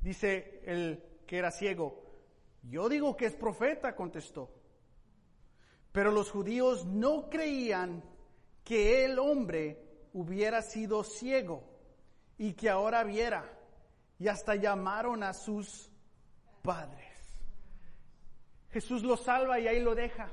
Dice 0.00 0.62
el 0.64 1.02
que 1.26 1.38
era 1.38 1.50
ciego, 1.50 2.04
yo 2.62 2.88
digo 2.88 3.16
que 3.16 3.26
es 3.26 3.34
profeta, 3.34 3.94
contestó. 3.96 4.50
Pero 5.92 6.10
los 6.10 6.30
judíos 6.30 6.86
no 6.86 7.28
creían 7.28 8.02
que 8.64 9.04
el 9.04 9.18
hombre 9.18 10.08
hubiera 10.12 10.62
sido 10.62 11.04
ciego 11.04 11.62
y 12.38 12.54
que 12.54 12.70
ahora 12.70 13.04
viera. 13.04 13.50
Y 14.18 14.28
hasta 14.28 14.54
llamaron 14.54 15.22
a 15.22 15.32
sus 15.32 15.90
padres. 16.62 17.12
Jesús 18.70 19.02
lo 19.02 19.16
salva 19.16 19.60
y 19.60 19.68
ahí 19.68 19.80
lo 19.80 19.94
deja. 19.94 20.30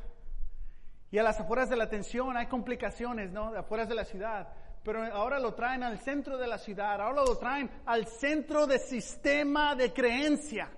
Y 1.11 1.17
a 1.17 1.23
las 1.23 1.39
afueras 1.39 1.69
de 1.69 1.75
la 1.75 1.89
tensión 1.89 2.37
hay 2.37 2.47
complicaciones, 2.47 3.31
¿no? 3.31 3.55
Afueras 3.55 3.89
de 3.89 3.95
la 3.95 4.05
ciudad 4.05 4.47
pero 4.83 5.03
ahora 5.13 5.39
lo 5.39 5.53
traen 5.53 5.83
al 5.83 5.99
centro 5.99 6.37
de 6.37 6.47
la 6.47 6.57
ciudad, 6.57 6.99
ahora 6.99 7.23
lo 7.23 7.37
traen 7.37 7.69
al 7.85 8.07
centro 8.07 8.65
del 8.65 8.79
sistema 8.79 9.75
de 9.75 9.93
creencia. 9.93 10.71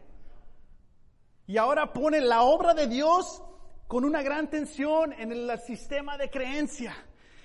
Y 1.48 1.58
ahora 1.58 1.92
pone 1.92 2.20
la 2.20 2.44
obra 2.44 2.74
de 2.74 2.88
Dios 2.88 3.42
con 3.88 4.04
una 4.04 4.22
gran 4.22 4.50
tensión 4.50 5.14
en 5.14 5.32
el 5.32 5.58
sistema 5.60 6.18
de 6.18 6.30
creencia. 6.30 6.94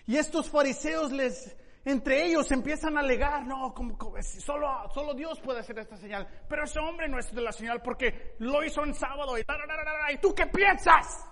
Y 0.07 0.16
estos 0.16 0.51
fariseos 0.51 1.12
les, 1.12 1.57
entre 1.85 2.24
ellos 2.27 2.51
empiezan 2.51 2.96
a 2.96 3.01
alegar, 3.01 3.46
no, 3.46 3.72
como, 3.72 3.96
solo, 4.22 4.68
solo 4.92 5.14
Dios 5.14 5.40
puede 5.40 5.61
hacer 5.61 5.79
esta 5.79 5.96
señal, 5.96 6.27
pero 6.48 6.64
ese 6.64 6.81
hombre 6.81 7.09
no 7.09 7.18
es 7.18 7.33
de 7.33 7.42
la 7.42 7.53
señal 7.53 7.83
porque 7.83 8.35
lo 8.38 8.64
hizo 8.64 8.83
en 8.83 8.94
sábado 8.94 9.38
y, 9.38 9.42
y 9.42 10.18
tú 10.18 10.35
qué 10.35 10.46
piensas? 10.46 11.24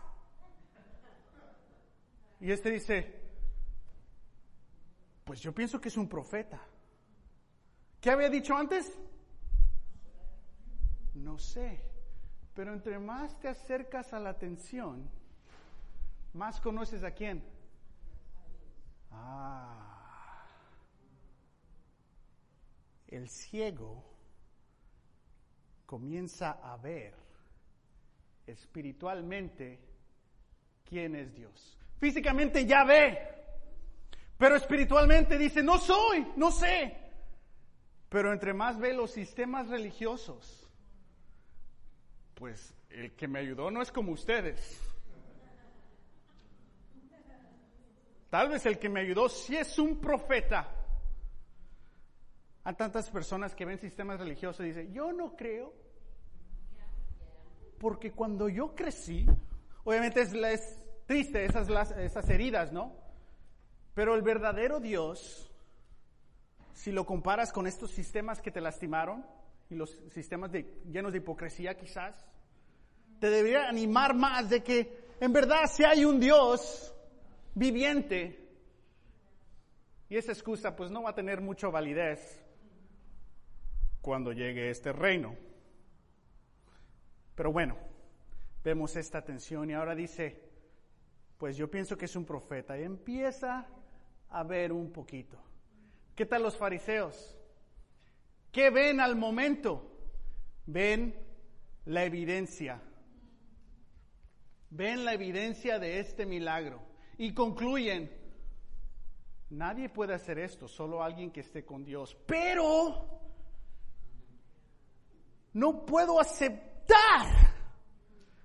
Y 2.40 2.50
este 2.50 2.70
dice, 2.70 3.22
pues 5.24 5.40
yo 5.40 5.54
pienso 5.54 5.80
que 5.80 5.88
es 5.88 5.96
un 5.96 6.08
profeta. 6.08 6.60
¿Qué 8.00 8.10
había 8.10 8.28
dicho 8.28 8.54
antes? 8.54 8.98
No 11.14 11.38
sé. 11.38 11.82
Pero 12.54 12.72
entre 12.72 12.98
más 12.98 13.38
te 13.40 13.48
acercas 13.48 14.12
a 14.12 14.20
la 14.20 14.30
atención, 14.30 15.10
más 16.32 16.60
conoces 16.60 17.02
a 17.04 17.10
quién. 17.10 17.42
Ah. 19.10 20.46
El 23.08 23.28
ciego 23.28 24.04
comienza 25.86 26.52
a 26.62 26.76
ver 26.76 27.14
espiritualmente 28.46 29.80
quién 30.84 31.14
es 31.14 31.34
Dios. 31.34 31.78
Físicamente 31.98 32.66
ya 32.66 32.84
ve, 32.84 33.18
pero 34.38 34.56
espiritualmente 34.56 35.38
dice, 35.38 35.62
no 35.62 35.78
soy, 35.78 36.26
no 36.36 36.50
sé. 36.50 36.96
Pero 38.08 38.32
entre 38.32 38.52
más 38.52 38.78
ve 38.78 38.92
los 38.92 39.10
sistemas 39.10 39.68
religiosos, 39.68 40.70
pues 42.34 42.74
el 42.90 43.14
que 43.16 43.28
me 43.28 43.40
ayudó 43.40 43.70
no 43.70 43.82
es 43.82 43.90
como 43.90 44.12
ustedes. 44.12 44.80
Tal 48.30 48.50
vez 48.50 48.66
el 48.66 48.78
que 48.78 48.88
me 48.88 49.00
ayudó 49.00 49.28
sí 49.28 49.56
es 49.56 49.78
un 49.78 50.00
profeta. 50.00 50.68
Hay 52.64 52.74
tantas 52.74 53.08
personas 53.10 53.54
que 53.54 53.64
ven 53.64 53.78
sistemas 53.78 54.18
religiosos 54.18 54.66
y 54.66 54.68
dicen, 54.68 54.92
yo 54.92 55.12
no 55.12 55.36
creo. 55.36 55.72
Porque 57.78 58.12
cuando 58.12 58.48
yo 58.48 58.74
crecí, 58.74 59.24
obviamente 59.84 60.22
es, 60.22 60.32
es 60.32 60.85
triste 61.06 61.44
esas, 61.44 61.68
esas 61.92 62.28
heridas, 62.28 62.72
¿no? 62.72 62.94
Pero 63.94 64.14
el 64.14 64.22
verdadero 64.22 64.80
Dios, 64.80 65.50
si 66.74 66.92
lo 66.92 67.06
comparas 67.06 67.52
con 67.52 67.66
estos 67.66 67.90
sistemas 67.90 68.42
que 68.42 68.50
te 68.50 68.60
lastimaron 68.60 69.24
y 69.70 69.74
los 69.74 69.90
sistemas 70.12 70.50
llenos 70.52 71.12
de 71.12 71.18
hipocresía 71.18 71.76
quizás, 71.76 72.14
te 73.20 73.30
debería 73.30 73.68
animar 73.68 74.14
más 74.14 74.50
de 74.50 74.62
que 74.62 75.06
en 75.20 75.32
verdad 75.32 75.66
si 75.70 75.84
hay 75.84 76.04
un 76.04 76.20
Dios 76.20 76.92
viviente 77.54 78.46
Y 80.08 80.16
esa 80.16 80.32
excusa 80.32 80.76
pues 80.76 80.90
no 80.90 81.02
va 81.02 81.10
a 81.10 81.14
tener 81.14 81.40
mucha 81.40 81.68
validez 81.68 82.44
cuando 84.00 84.32
llegue 84.32 84.70
este 84.70 84.92
reino. 84.92 85.34
Pero 87.34 87.50
bueno, 87.50 87.76
vemos 88.62 88.94
esta 88.96 89.22
tensión 89.22 89.68
y 89.70 89.74
ahora 89.74 89.94
dice, 89.94 90.45
pues 91.38 91.56
yo 91.56 91.70
pienso 91.70 91.96
que 91.96 92.06
es 92.06 92.16
un 92.16 92.24
profeta 92.24 92.78
y 92.78 92.82
empieza 92.82 93.66
a 94.30 94.42
ver 94.42 94.72
un 94.72 94.90
poquito. 94.92 95.38
¿Qué 96.14 96.26
tal 96.26 96.42
los 96.42 96.56
fariseos? 96.56 97.36
¿Qué 98.50 98.70
ven 98.70 99.00
al 99.00 99.16
momento? 99.16 99.92
Ven 100.66 101.14
la 101.84 102.04
evidencia. 102.04 102.80
Ven 104.70 105.04
la 105.04 105.14
evidencia 105.14 105.78
de 105.78 106.00
este 106.00 106.26
milagro 106.26 106.82
y 107.18 107.32
concluyen, 107.32 108.10
nadie 109.50 109.88
puede 109.88 110.14
hacer 110.14 110.38
esto, 110.38 110.68
solo 110.68 111.02
alguien 111.02 111.30
que 111.30 111.40
esté 111.40 111.64
con 111.64 111.84
Dios. 111.84 112.16
Pero 112.26 113.20
no 115.52 115.86
puedo 115.86 116.20
aceptar 116.20 117.54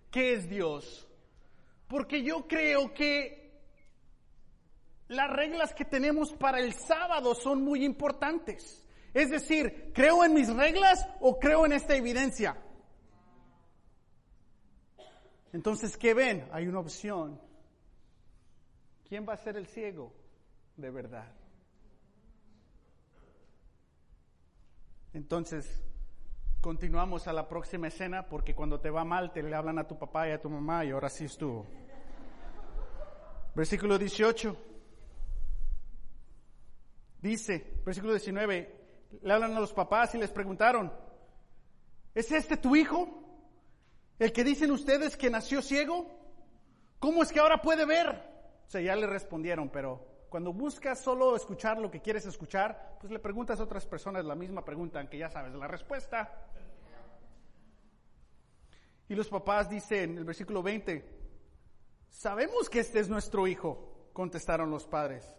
que 0.09 0.33
es 0.33 0.49
Dios, 0.49 1.07
porque 1.91 2.23
yo 2.23 2.47
creo 2.47 2.93
que 2.93 3.51
las 5.09 5.29
reglas 5.29 5.73
que 5.73 5.83
tenemos 5.83 6.31
para 6.31 6.61
el 6.61 6.73
sábado 6.73 7.35
son 7.35 7.65
muy 7.65 7.83
importantes. 7.83 8.81
Es 9.13 9.29
decir, 9.29 9.91
¿creo 9.93 10.23
en 10.23 10.33
mis 10.33 10.47
reglas 10.55 11.05
o 11.19 11.37
creo 11.37 11.65
en 11.65 11.73
esta 11.73 11.93
evidencia? 11.93 12.57
Entonces, 15.51 15.97
¿qué 15.97 16.13
ven? 16.13 16.47
Hay 16.53 16.65
una 16.65 16.79
opción. 16.79 17.37
¿Quién 19.09 19.27
va 19.27 19.33
a 19.33 19.37
ser 19.37 19.57
el 19.57 19.67
ciego 19.67 20.13
de 20.77 20.91
verdad? 20.91 21.29
Entonces, 25.11 25.83
continuamos 26.61 27.27
a 27.27 27.33
la 27.33 27.47
próxima 27.47 27.87
escena 27.87 28.27
porque 28.27 28.53
cuando 28.53 28.79
te 28.79 28.91
va 28.91 29.03
mal 29.03 29.33
te 29.33 29.41
le 29.41 29.55
hablan 29.55 29.79
a 29.79 29.87
tu 29.87 29.97
papá 29.97 30.29
y 30.29 30.31
a 30.31 30.39
tu 30.39 30.49
mamá 30.49 30.85
y 30.85 30.91
ahora 30.91 31.09
sí 31.09 31.25
estuvo. 31.25 31.65
Versículo 33.55 33.97
18. 33.97 34.55
Dice, 37.19 37.81
versículo 37.83 38.13
19, 38.13 38.81
le 39.21 39.33
hablan 39.33 39.55
a 39.55 39.59
los 39.59 39.73
papás 39.73 40.13
y 40.15 40.19
les 40.19 40.31
preguntaron, 40.31 40.93
¿es 42.13 42.31
este 42.31 42.57
tu 42.57 42.75
hijo? 42.75 43.07
¿El 44.19 44.31
que 44.31 44.43
dicen 44.43 44.71
ustedes 44.71 45.17
que 45.17 45.29
nació 45.29 45.61
ciego? 45.61 46.07
¿Cómo 46.99 47.23
es 47.23 47.31
que 47.31 47.39
ahora 47.39 47.61
puede 47.61 47.85
ver? 47.85 48.09
O 48.67 48.69
sea, 48.69 48.81
ya 48.81 48.95
le 48.95 49.07
respondieron, 49.07 49.69
pero 49.69 50.10
cuando 50.31 50.53
buscas 50.53 51.01
solo 51.01 51.35
escuchar 51.35 51.77
lo 51.77 51.91
que 51.91 51.99
quieres 51.99 52.25
escuchar, 52.25 52.95
pues 53.01 53.11
le 53.11 53.19
preguntas 53.19 53.59
a 53.59 53.63
otras 53.63 53.85
personas 53.85 54.23
la 54.23 54.33
misma 54.33 54.63
pregunta, 54.63 54.97
aunque 54.97 55.17
ya 55.17 55.29
sabes 55.29 55.53
la 55.53 55.67
respuesta. 55.67 56.47
Y 59.09 59.13
los 59.13 59.27
papás 59.27 59.69
dicen, 59.69 60.11
en 60.11 60.19
el 60.19 60.23
versículo 60.23 60.63
20, 60.63 61.05
sabemos 62.09 62.69
que 62.69 62.79
este 62.79 63.01
es 63.01 63.09
nuestro 63.09 63.45
hijo, 63.45 64.07
contestaron 64.13 64.71
los 64.71 64.87
padres. 64.87 65.35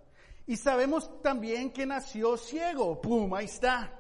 Y 0.46 0.58
sabemos 0.58 1.22
también 1.22 1.72
que 1.72 1.86
nació 1.86 2.36
ciego. 2.36 3.00
¡Pum! 3.00 3.32
Ahí 3.32 3.46
está. 3.46 3.98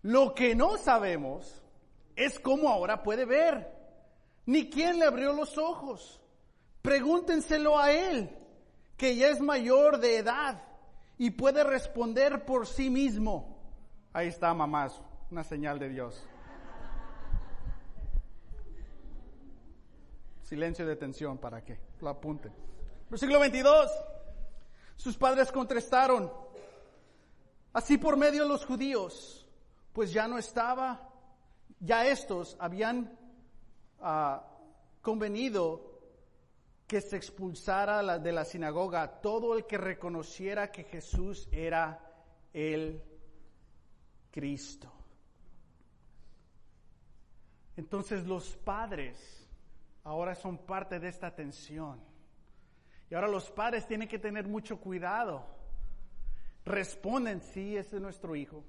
Lo 0.00 0.34
que 0.34 0.54
no 0.54 0.78
sabemos 0.78 1.62
es 2.16 2.40
cómo 2.40 2.70
ahora 2.70 3.02
puede 3.02 3.26
ver, 3.26 3.70
ni 4.46 4.70
quién 4.70 4.98
le 4.98 5.04
abrió 5.04 5.34
los 5.34 5.58
ojos. 5.58 6.18
Pregúntenselo 6.80 7.78
a 7.78 7.92
él, 7.92 8.39
que 9.00 9.16
ya 9.16 9.28
es 9.28 9.40
mayor 9.40 9.98
de 9.98 10.18
edad 10.18 10.62
y 11.16 11.30
puede 11.30 11.64
responder 11.64 12.44
por 12.44 12.66
sí 12.66 12.90
mismo. 12.90 13.56
Ahí 14.12 14.28
está, 14.28 14.52
mamás, 14.52 15.00
una 15.30 15.42
señal 15.42 15.78
de 15.78 15.88
Dios. 15.88 16.22
Silencio 20.42 20.86
de 20.86 20.96
tensión 20.96 21.38
para 21.38 21.64
que 21.64 21.78
lo 22.02 22.10
apunten. 22.10 22.52
Versículo 23.08 23.40
22. 23.40 23.90
Sus 24.96 25.16
padres 25.16 25.50
contestaron, 25.50 26.30
así 27.72 27.96
por 27.96 28.18
medio 28.18 28.42
de 28.42 28.50
los 28.50 28.66
judíos, 28.66 29.48
pues 29.94 30.12
ya 30.12 30.28
no 30.28 30.36
estaba, 30.36 31.08
ya 31.78 32.06
estos 32.06 32.54
habían 32.60 33.18
ah, 34.02 34.44
convenido 35.00 35.89
que 36.90 37.00
se 37.00 37.16
expulsara 37.16 38.18
de 38.18 38.32
la 38.32 38.44
sinagoga 38.44 39.20
todo 39.20 39.56
el 39.56 39.64
que 39.64 39.78
reconociera 39.78 40.72
que 40.72 40.82
Jesús 40.82 41.48
era 41.52 42.00
el 42.52 43.00
Cristo. 44.32 44.92
Entonces 47.76 48.26
los 48.26 48.56
padres 48.56 49.48
ahora 50.02 50.34
son 50.34 50.58
parte 50.58 50.98
de 50.98 51.10
esta 51.10 51.32
tensión. 51.32 52.00
Y 53.08 53.14
ahora 53.14 53.28
los 53.28 53.48
padres 53.52 53.86
tienen 53.86 54.08
que 54.08 54.18
tener 54.18 54.48
mucho 54.48 54.80
cuidado. 54.80 55.46
Responden, 56.64 57.40
sí, 57.40 57.76
ese 57.76 57.96
es 57.96 58.02
nuestro 58.02 58.34
hijo. 58.34 58.64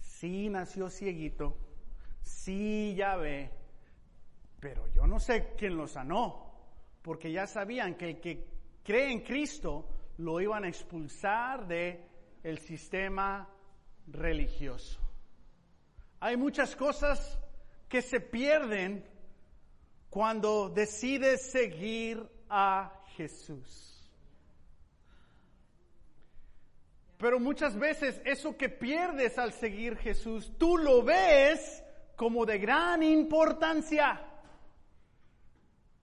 Sí, 0.00 0.48
nació 0.48 0.88
cieguito. 0.88 1.54
Sí, 2.22 2.94
ya 2.96 3.14
ve. 3.16 3.50
Pero 4.58 4.88
yo 4.94 5.06
no 5.06 5.20
sé 5.20 5.52
quién 5.58 5.76
lo 5.76 5.86
sanó. 5.86 6.45
Porque 7.06 7.30
ya 7.30 7.46
sabían 7.46 7.94
que 7.94 8.10
el 8.10 8.20
que 8.20 8.44
cree 8.82 9.12
en 9.12 9.20
Cristo 9.20 9.88
lo 10.18 10.40
iban 10.40 10.64
a 10.64 10.68
expulsar 10.68 11.68
de 11.68 12.04
el 12.42 12.58
sistema 12.58 13.48
religioso. 14.08 14.98
Hay 16.18 16.36
muchas 16.36 16.74
cosas 16.74 17.38
que 17.88 18.02
se 18.02 18.18
pierden 18.18 19.08
cuando 20.10 20.68
decides 20.68 21.48
seguir 21.48 22.28
a 22.50 22.92
Jesús. 23.16 24.10
Pero 27.18 27.38
muchas 27.38 27.78
veces 27.78 28.20
eso 28.24 28.56
que 28.56 28.68
pierdes 28.68 29.38
al 29.38 29.52
seguir 29.52 29.96
Jesús, 29.96 30.52
tú 30.58 30.76
lo 30.76 31.04
ves 31.04 31.84
como 32.16 32.44
de 32.44 32.58
gran 32.58 33.04
importancia 33.04 34.32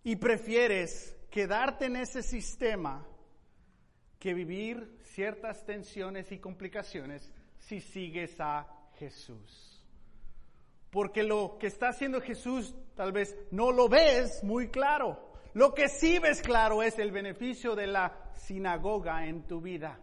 y 0.04 0.16
prefieres 0.18 1.16
quedarte 1.30 1.86
en 1.86 1.96
ese 1.96 2.22
sistema 2.22 3.08
que 4.20 4.34
vivir 4.34 5.00
ciertas 5.04 5.66
tensiones 5.66 6.32
y 6.32 6.40
complicaciones 6.40 7.32
si 7.60 7.80
sigues 7.80 8.40
a 8.40 8.68
Jesús. 9.00 9.84
Porque 10.90 11.24
lo 11.24 11.58
que 11.60 11.68
está 11.68 11.90
haciendo 11.90 12.22
Jesús 12.22 12.76
tal 12.96 13.12
vez 13.12 13.36
no 13.52 13.72
lo 13.72 13.90
ves 13.90 14.44
muy 14.44 14.70
claro. 14.70 15.34
Lo 15.54 15.74
que 15.74 15.88
sí 15.88 16.20
ves 16.20 16.42
claro 16.42 16.84
es 16.84 17.00
el 17.00 17.12
beneficio 17.12 17.76
de 17.76 17.88
la 17.88 18.32
sinagoga 18.36 19.26
en 19.26 19.44
tu 19.48 19.62
vida. 19.62 20.00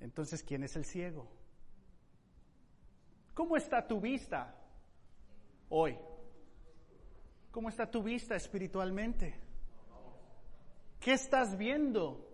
Entonces, 0.00 0.42
¿quién 0.42 0.64
es 0.64 0.76
el 0.76 0.84
ciego? 0.84 1.26
¿Cómo 3.32 3.56
está 3.56 3.86
tu 3.86 4.00
vista 4.00 4.54
hoy? 5.68 5.96
¿Cómo 7.54 7.68
está 7.68 7.88
tu 7.88 8.02
vista 8.02 8.34
espiritualmente? 8.34 9.32
¿Qué 10.98 11.12
estás 11.12 11.56
viendo? 11.56 12.28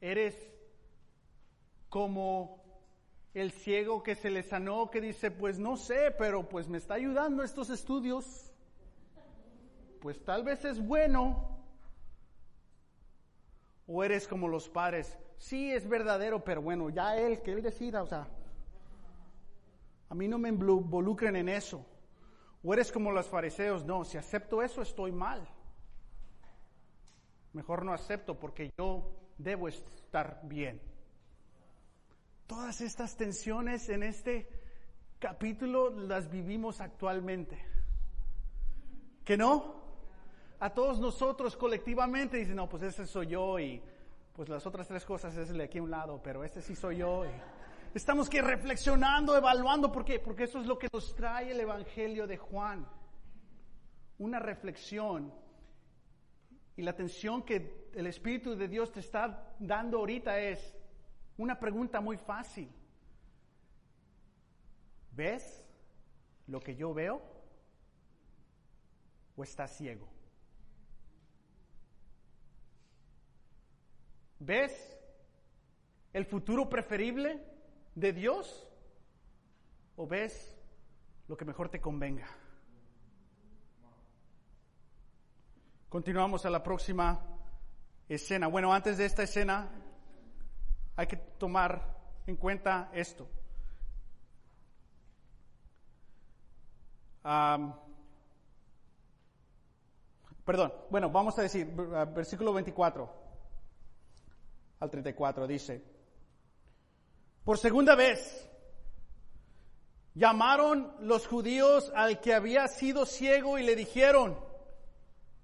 ¿Eres 0.00 0.34
como 1.90 2.64
el 3.34 3.52
ciego 3.52 4.02
que 4.02 4.14
se 4.14 4.30
le 4.30 4.42
sanó, 4.42 4.90
que 4.90 5.02
dice, 5.02 5.30
pues 5.30 5.58
no 5.58 5.76
sé, 5.76 6.10
pero 6.18 6.48
pues 6.48 6.68
me 6.68 6.78
está 6.78 6.94
ayudando 6.94 7.42
estos 7.42 7.68
estudios, 7.68 8.50
pues 10.00 10.24
tal 10.24 10.44
vez 10.44 10.64
es 10.64 10.80
bueno. 10.80 11.54
O 13.86 14.02
eres 14.02 14.26
como 14.26 14.48
los 14.48 14.70
padres, 14.70 15.18
sí 15.36 15.70
es 15.70 15.86
verdadero, 15.86 16.42
pero 16.42 16.62
bueno, 16.62 16.88
ya 16.88 17.18
él, 17.18 17.42
que 17.42 17.52
él 17.52 17.60
decida, 17.60 18.02
o 18.02 18.06
sea, 18.06 18.26
a 20.08 20.14
mí 20.14 20.28
no 20.28 20.38
me 20.38 20.48
involucren 20.48 21.36
en 21.36 21.48
eso. 21.48 21.84
O 22.62 22.72
eres 22.72 22.90
como 22.90 23.12
los 23.12 23.26
fariseos, 23.26 23.84
no, 23.84 24.04
si 24.04 24.18
acepto 24.18 24.62
eso 24.62 24.82
estoy 24.82 25.12
mal. 25.12 25.46
Mejor 27.52 27.84
no 27.84 27.92
acepto 27.92 28.38
porque 28.38 28.70
yo 28.78 29.10
debo 29.36 29.68
estar 29.68 30.40
bien. 30.44 30.80
Todas 32.46 32.80
estas 32.80 33.16
tensiones 33.16 33.88
en 33.88 34.02
este 34.02 34.48
capítulo 35.18 35.90
las 35.90 36.30
vivimos 36.30 36.80
actualmente. 36.80 37.58
¿Que 39.24 39.36
no? 39.36 39.76
A 40.60 40.70
todos 40.70 40.98
nosotros 40.98 41.56
colectivamente 41.56 42.38
dicen, 42.38 42.56
no, 42.56 42.68
pues 42.68 42.82
ese 42.82 43.06
soy 43.06 43.28
yo 43.28 43.58
y 43.58 43.80
pues 44.32 44.48
las 44.48 44.66
otras 44.66 44.88
tres 44.88 45.04
cosas 45.04 45.36
es 45.36 45.50
de 45.50 45.62
aquí 45.62 45.78
a 45.78 45.82
un 45.82 45.90
lado, 45.90 46.20
pero 46.22 46.42
este 46.42 46.62
sí 46.62 46.74
soy 46.74 46.98
yo. 46.98 47.24
Estamos 47.94 48.28
que 48.28 48.42
reflexionando, 48.42 49.36
evaluando, 49.36 49.90
¿por 49.90 50.04
qué? 50.04 50.18
Porque 50.18 50.44
eso 50.44 50.60
es 50.60 50.66
lo 50.66 50.78
que 50.78 50.88
nos 50.92 51.14
trae 51.14 51.50
el 51.50 51.60
Evangelio 51.60 52.26
de 52.26 52.36
Juan. 52.36 52.86
Una 54.18 54.38
reflexión 54.38 55.32
Y 56.76 56.82
la 56.82 56.92
atención 56.92 57.42
que 57.42 57.90
el 57.92 58.06
Espíritu 58.06 58.54
de 58.54 58.68
Dios 58.68 58.92
te 58.92 59.00
está 59.00 59.52
dando 59.58 59.98
ahorita 59.98 60.38
es 60.38 60.76
una 61.36 61.58
pregunta 61.58 62.00
muy 62.00 62.16
fácil. 62.16 62.70
¿Ves 65.10 65.66
lo 66.46 66.60
que 66.60 66.76
yo 66.76 66.94
veo? 66.94 67.20
¿O 69.36 69.42
estás 69.42 69.76
ciego? 69.76 70.08
¿Ves 74.38 74.96
el 76.12 76.26
futuro 76.26 76.68
preferible 76.68 77.44
de 77.94 78.12
Dios? 78.12 78.68
¿O 79.96 80.06
ves 80.06 80.56
lo 81.26 81.36
que 81.36 81.44
mejor 81.44 81.68
te 81.68 81.80
convenga? 81.80 82.28
Continuamos 85.88 86.44
a 86.44 86.50
la 86.50 86.62
próxima 86.62 87.24
escena. 88.08 88.46
Bueno, 88.46 88.72
antes 88.72 88.98
de 88.98 89.06
esta 89.06 89.22
escena 89.22 89.70
hay 90.96 91.06
que 91.06 91.16
tomar 91.16 91.96
en 92.26 92.36
cuenta 92.36 92.90
esto. 92.92 93.28
perdón, 100.44 100.72
bueno, 100.88 101.10
vamos 101.10 101.38
a 101.38 101.42
decir, 101.42 101.66
versículo 102.14 102.54
24 102.54 103.12
al 104.80 104.90
34 104.90 105.46
dice, 105.46 105.84
por 107.48 107.56
segunda 107.56 107.94
vez 107.94 108.46
llamaron 110.12 110.94
los 111.00 111.26
judíos 111.26 111.90
al 111.96 112.20
que 112.20 112.34
había 112.34 112.68
sido 112.68 113.06
ciego 113.06 113.56
y 113.58 113.62
le 113.62 113.74
dijeron, 113.74 114.38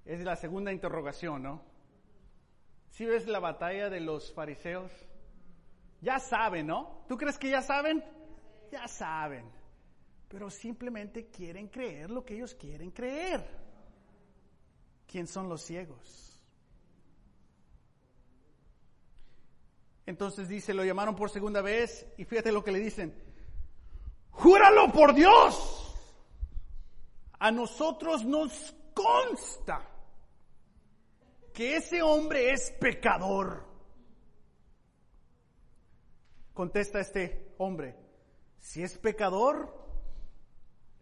es 0.05 0.21
la 0.21 0.37
segunda 0.37 0.71
interrogación, 0.71 1.43
¿no? 1.43 1.63
Si 2.91 3.07
ves 3.07 3.27
la 3.27 3.41
batalla 3.41 3.89
de 3.89 4.01
los 4.01 4.35
fariseos, 4.35 4.93
ya 6.03 6.19
saben, 6.19 6.67
¿no? 6.67 7.07
¿Tú 7.09 7.17
crees 7.17 7.39
que 7.39 7.49
ya 7.49 7.63
saben? 7.63 8.05
Ya 8.71 8.87
saben. 8.87 9.51
Pero 10.29 10.51
simplemente 10.51 11.31
quieren 11.31 11.69
creer 11.69 12.11
lo 12.11 12.23
que 12.23 12.35
ellos 12.35 12.55
quieren 12.55 12.91
creer. 12.91 13.49
¿Quién 15.07 15.27
son 15.27 15.49
los 15.49 15.63
ciegos? 15.63 16.24
Entonces 20.07 20.49
dice, 20.49 20.75
lo 20.75 20.85
llamaron 20.85 21.17
por 21.17 21.31
segunda 21.31 21.63
vez 21.63 22.07
y 22.19 22.25
fíjate 22.25 22.53
lo 22.53 22.63
que 22.63 22.73
le 22.73 22.81
dicen. 22.81 23.15
Júralo 24.31 24.93
por 24.93 25.15
Dios. 25.15 25.81
A 27.39 27.51
nosotros 27.51 28.25
nos 28.25 28.75
consta 28.93 29.89
que 31.53 31.77
ese 31.77 32.03
hombre 32.03 32.53
es 32.53 32.71
pecador. 32.73 33.65
Contesta 36.53 37.01
este 37.01 37.55
hombre, 37.59 37.97
si 38.59 38.83
es 38.83 38.97
pecador, 38.99 39.85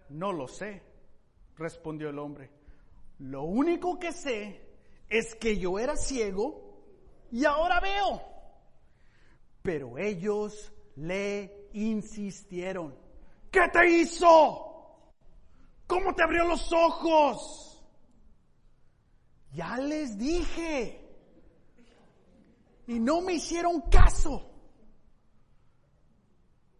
no 0.09 0.33
lo 0.33 0.49
sé, 0.49 0.83
respondió 1.57 2.09
el 2.09 2.19
hombre. 2.19 2.51
Lo 3.19 3.43
único 3.43 3.99
que 3.99 4.13
sé 4.13 4.61
es 5.09 5.35
que 5.35 5.59
yo 5.59 5.79
era 5.79 5.97
ciego 5.97 6.83
y 7.31 7.45
ahora 7.45 7.81
veo. 7.81 8.32
Pero 9.63 9.97
ellos 9.97 10.73
le 10.97 11.69
insistieron. 11.73 12.95
¿Qué 13.51 13.69
te 13.73 13.89
hizo? 13.89 14.73
¿Cómo 15.87 16.15
te 16.15 16.23
abrió 16.23 16.45
los 16.45 16.73
ojos? 16.73 17.83
Ya 19.53 19.77
les 19.77 20.19
dije. 20.19 20.99
Y 22.87 22.99
no 22.99 23.21
me 23.21 23.35
hicieron 23.35 23.83
caso. 23.83 24.51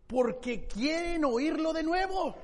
Porque 0.07 0.66
quieren 0.66 1.24
oírlo 1.24 1.72
de 1.72 1.83
nuevo. 1.83 2.35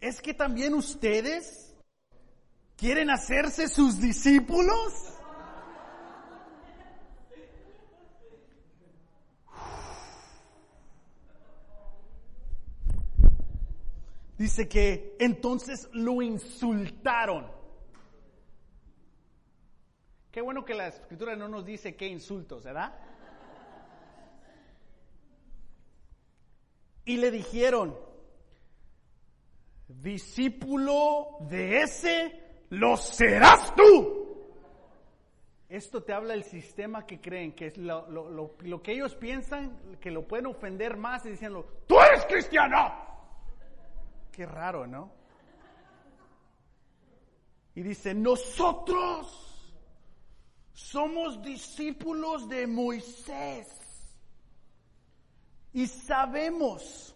¿Es 0.00 0.20
que 0.20 0.34
también 0.34 0.74
ustedes 0.74 1.74
quieren 2.76 3.10
hacerse 3.10 3.68
sus 3.68 4.00
discípulos? 4.00 5.13
Dice 14.36 14.68
que 14.68 15.16
entonces 15.20 15.88
lo 15.92 16.20
insultaron. 16.22 17.46
Qué 20.32 20.40
bueno 20.40 20.64
que 20.64 20.74
la 20.74 20.88
escritura 20.88 21.36
no 21.36 21.48
nos 21.48 21.64
dice 21.64 21.94
qué 21.94 22.08
insultos, 22.08 22.64
¿verdad? 22.64 22.92
Y 27.04 27.18
le 27.18 27.30
dijeron, 27.30 27.96
discípulo 29.86 31.36
de 31.48 31.82
ese, 31.82 32.40
lo 32.70 32.96
serás 32.96 33.74
tú. 33.76 34.24
Esto 35.68 36.02
te 36.02 36.12
habla 36.12 36.34
del 36.34 36.44
sistema 36.44 37.06
que 37.06 37.20
creen, 37.20 37.52
que 37.52 37.66
es 37.66 37.78
lo, 37.78 38.08
lo, 38.08 38.82
que 38.82 38.92
ellos 38.92 39.14
piensan 39.14 39.98
que 40.00 40.10
lo 40.10 40.26
pueden 40.26 40.46
ofender 40.46 40.96
más 40.96 41.24
y 41.26 41.30
diciendo, 41.30 41.66
tú 41.86 41.98
eres 42.00 42.24
cristiano. 42.26 43.13
Qué 44.34 44.46
raro, 44.46 44.84
¿no? 44.84 45.12
Y 47.76 47.82
dice, 47.82 48.14
nosotros 48.14 49.72
somos 50.72 51.40
discípulos 51.40 52.48
de 52.48 52.66
Moisés. 52.66 53.68
Y 55.72 55.86
sabemos 55.86 57.14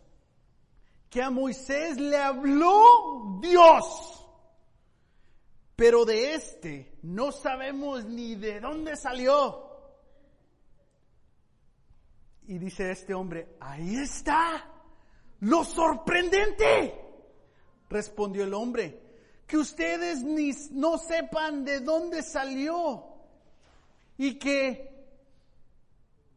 que 1.11 1.21
a 1.21 1.31
Moisés 1.31 1.99
le 1.99 2.17
habló 2.17 3.41
Dios. 3.41 4.25
Pero 5.75 6.05
de 6.05 6.35
este 6.35 6.99
no 7.03 7.33
sabemos 7.33 8.05
ni 8.05 8.37
de 8.37 8.61
dónde 8.61 8.95
salió. 8.95 9.67
Y 12.47 12.59
dice 12.59 12.93
este 12.93 13.13
hombre, 13.13 13.57
ahí 13.61 13.97
está 13.97 14.65
lo 15.41 15.65
sorprendente. 15.65 17.08
Respondió 17.89 18.45
el 18.45 18.55
hombre, 18.55 19.01
que 19.47 19.57
ustedes 19.57 20.23
ni 20.23 20.53
no 20.73 20.99
sepan 20.99 21.65
de 21.65 21.81
dónde 21.81 22.23
salió 22.23 23.05
y 24.19 24.39
que 24.39 24.89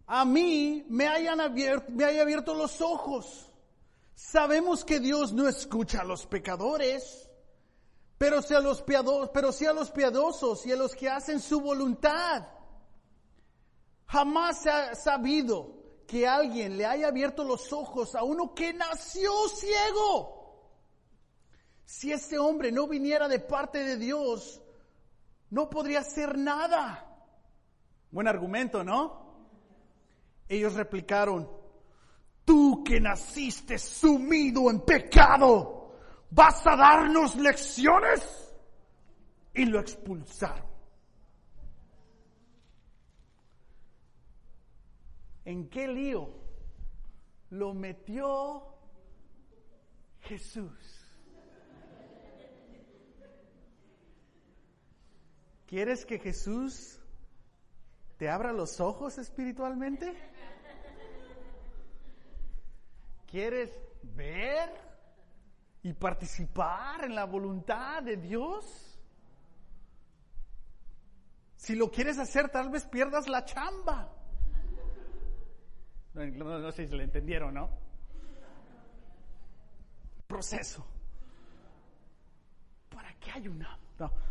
a 0.08 0.24
mí 0.24 0.86
me 0.89 1.08
hayan 1.08 1.41
abierto, 1.41 1.91
me 1.91 2.06
haya 2.06 2.22
abierto 2.22 2.54
los 2.54 2.80
ojos. 2.82 3.49
Sabemos 4.14 4.86
que 4.86 4.99
Dios 4.99 5.34
no 5.34 5.47
escucha 5.47 6.02
a 6.02 6.06
los 6.06 6.26
pecadores, 6.26 7.30
pero 8.18 8.41
si 8.41 8.54
a 8.54 8.60
los 8.60 8.82
piadosos, 8.82 9.32
pero 9.34 9.52
sí 9.52 9.66
a 9.66 9.74
los 9.74 9.89
piadosos 9.89 10.66
y 10.66 10.72
a 10.72 10.76
los 10.76 10.95
que 10.95 11.10
hacen 11.10 11.39
su 11.39 11.60
voluntad. 11.60 12.47
Jamás 14.06 14.62
se 14.62 14.70
ha 14.70 14.95
sabido 14.95 15.82
que 16.06 16.28
alguien 16.28 16.78
le 16.78 16.86
haya 16.86 17.08
abierto 17.08 17.43
los 17.43 17.72
ojos 17.74 18.14
a 18.16 18.24
uno 18.24 18.54
que 18.54 18.74
nació 18.74 19.32
ciego. 19.47 20.41
Si 21.86 22.12
ese 22.12 22.38
hombre 22.38 22.72
no 22.72 22.88
viniera 22.88 23.28
de 23.28 23.40
parte 23.40 23.80
de 23.80 23.98
Dios, 23.98 24.62
no 25.50 25.70
podría 25.70 26.00
hacer 26.00 26.38
nada. 26.38 27.08
Buen 28.12 28.28
argumento, 28.28 28.84
¿no? 28.84 29.22
Ellos 30.48 30.74
replicaron, 30.74 31.50
tú 32.44 32.84
que 32.84 33.00
naciste 33.00 33.78
sumido 33.78 34.70
en 34.70 34.82
pecado, 34.82 35.94
¿vas 36.30 36.66
a 36.68 36.76
darnos 36.76 37.36
lecciones? 37.36 38.54
Y 39.54 39.66
lo 39.66 39.80
expulsaron. 39.80 40.72
¿En 45.44 45.70
qué 45.70 45.88
lío 45.88 46.30
lo 47.50 47.74
metió 47.74 48.64
Jesús? 50.22 51.01
¿Quieres 55.72 56.05
que 56.05 56.19
Jesús 56.19 56.99
te 58.17 58.28
abra 58.28 58.51
los 58.51 58.82
ojos 58.82 59.17
espiritualmente? 59.17 60.13
¿Quieres 63.26 63.72
ver 64.03 64.69
y 65.82 65.93
participar 65.93 67.05
en 67.05 67.15
la 67.15 67.24
voluntad 67.24 68.03
de 68.03 68.17
Dios? 68.17 68.99
Si 71.55 71.74
lo 71.74 71.89
quieres 71.89 72.19
hacer, 72.19 72.49
tal 72.49 72.69
vez 72.69 72.84
pierdas 72.84 73.30
la 73.30 73.45
chamba. 73.45 74.13
No, 76.13 76.72
sé 76.74 76.86
si 76.86 76.97
le 76.97 77.05
entendieron, 77.05 77.53
¿no? 77.53 77.69
Proceso. 80.28 80.86
¿Para 82.89 83.13
qué 83.22 83.32
hay 83.32 83.47
una? 83.47 83.80
No. 83.97 84.31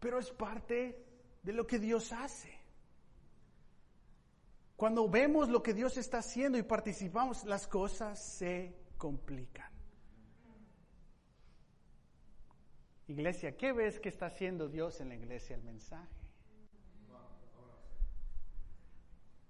Pero 0.00 0.18
es 0.18 0.30
parte 0.30 1.04
de 1.42 1.52
lo 1.52 1.66
que 1.66 1.78
Dios 1.78 2.12
hace. 2.12 2.58
Cuando 4.76 5.08
vemos 5.08 5.48
lo 5.48 5.62
que 5.62 5.74
Dios 5.74 5.96
está 5.96 6.18
haciendo 6.18 6.56
y 6.56 6.62
participamos, 6.62 7.44
las 7.44 7.66
cosas 7.66 8.22
se 8.22 8.76
complican. 8.96 9.70
Iglesia, 13.08 13.56
¿qué 13.56 13.72
ves 13.72 13.98
que 13.98 14.10
está 14.10 14.26
haciendo 14.26 14.68
Dios 14.68 15.00
en 15.00 15.08
la 15.08 15.16
iglesia 15.16 15.56
el 15.56 15.62
mensaje? 15.62 16.14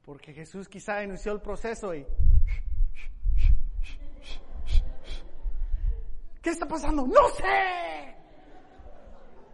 Porque 0.03 0.33
Jesús 0.33 0.69
quizá 0.69 1.03
inició 1.03 1.33
el 1.33 1.43
proceso 1.43 1.95
y... 1.95 2.07
¿Qué 6.41 6.51
está 6.51 6.67
pasando? 6.67 7.07
No 7.07 7.29
sé. 7.37 8.18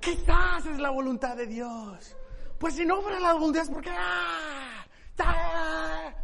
Quizás 0.05 0.67
es 0.67 0.79
la 0.79 0.91
voluntad 0.91 1.37
de 1.37 1.47
Dios. 1.47 2.17
Pues 2.59 2.75
si 2.75 2.85
no 2.85 3.01
fuera 3.01 3.19
la 3.21 3.33
voluntad, 3.33 3.67
¿por 3.73 3.83
qué? 3.83 3.91
¡Ah! 3.91 4.85
¡Ah! 5.19 6.15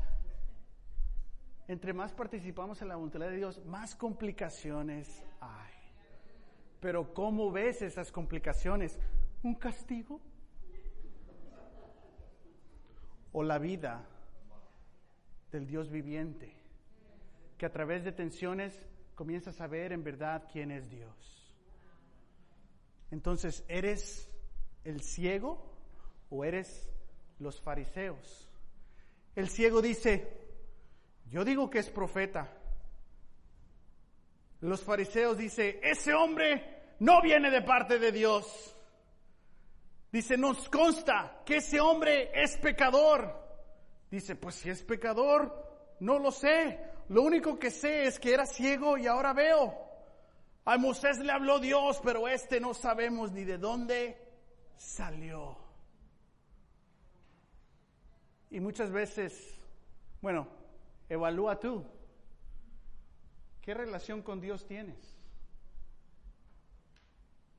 Entre 1.67 1.93
más 1.93 2.13
participamos 2.13 2.83
en 2.83 2.89
la 2.89 2.97
voluntad 2.97 3.21
de 3.21 3.37
Dios, 3.37 3.65
más 3.65 3.95
complicaciones 3.95 5.25
hay. 5.41 5.73
Pero 6.81 7.15
¿cómo 7.15 7.53
ves 7.53 7.81
esas 7.81 8.11
complicaciones? 8.11 8.99
¿Un 9.43 9.55
castigo? 9.55 10.21
¿O 13.33 13.43
la 13.43 13.59
vida 13.59 14.05
del 15.53 15.67
Dios 15.67 15.91
viviente? 15.91 16.53
Que 17.57 17.67
a 17.67 17.73
través 17.73 18.05
de 18.05 18.13
tensiones 18.13 18.87
comienzas 19.15 19.61
a 19.61 19.67
ver 19.67 19.93
en 19.93 20.03
verdad 20.03 20.49
quién 20.53 20.71
es 20.71 20.91
Dios. 20.91 21.40
Entonces, 23.11 23.65
¿eres 23.69 24.31
el 24.85 25.03
ciego 25.03 25.63
o 26.31 26.45
eres 26.45 26.91
los 27.39 27.61
fariseos? 27.61 28.49
El 29.35 29.49
ciego 29.49 29.83
dice, 29.83 30.29
yo 31.27 31.45
digo 31.45 31.71
que 31.71 31.79
es 31.79 31.91
profeta 31.91 32.51
los 34.61 34.83
fariseos 34.83 35.39
dice, 35.39 35.81
ese 35.83 36.13
hombre 36.13 36.95
no 36.99 37.23
viene 37.23 37.51
de 37.51 37.63
parte 37.63 37.99
de 37.99 38.13
Dios. 38.13 38.77
Dice, 40.13 40.37
nos 40.37 40.69
consta 40.69 41.43
que 41.47 41.57
ese 41.57 41.81
hombre 41.81 42.31
es 42.35 42.57
pecador. 42.59 43.39
Dice, 44.11 44.35
pues 44.37 44.57
si 44.57 44.69
es 44.69 44.83
pecador, 44.83 45.97
no 46.01 46.19
lo 46.19 46.31
sé. 46.31 46.79
Lo 47.09 47.23
único 47.23 47.59
que 47.59 47.71
sé 47.71 48.05
es 48.05 48.19
que 48.19 48.35
era 48.35 48.45
ciego 48.45 48.99
y 48.99 49.07
ahora 49.07 49.33
veo. 49.33 49.90
A 50.65 50.77
Moisés 50.77 51.19
le 51.19 51.33
habló 51.33 51.59
Dios, 51.59 52.01
pero 52.03 52.29
este 52.29 52.61
no 52.61 52.75
sabemos 52.75 53.33
ni 53.33 53.45
de 53.45 53.59
dónde 53.59 54.17
salió. 54.77 55.57
Y 58.51 58.61
muchas 58.61 58.91
veces, 58.91 59.59
bueno, 60.21 60.49
evalúa 61.09 61.59
tú. 61.59 61.85
¿Qué 63.63 63.75
relación 63.75 64.23
con 64.23 64.41
Dios 64.41 64.67
tienes? 64.67 65.17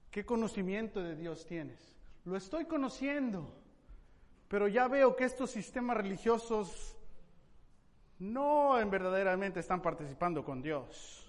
¿Qué 0.09 0.25
conocimiento 0.25 1.01
de 1.01 1.15
Dios 1.15 1.45
tienes? 1.45 1.95
Lo 2.25 2.35
estoy 2.35 2.65
conociendo, 2.65 3.55
pero 4.47 4.67
ya 4.67 4.87
veo 4.87 5.15
que 5.15 5.23
estos 5.23 5.51
sistemas 5.51 5.97
religiosos 5.97 6.97
no 8.19 8.79
en 8.79 8.91
verdaderamente 8.91 9.61
están 9.61 9.81
participando 9.81 10.43
con 10.43 10.61
Dios. 10.61 11.20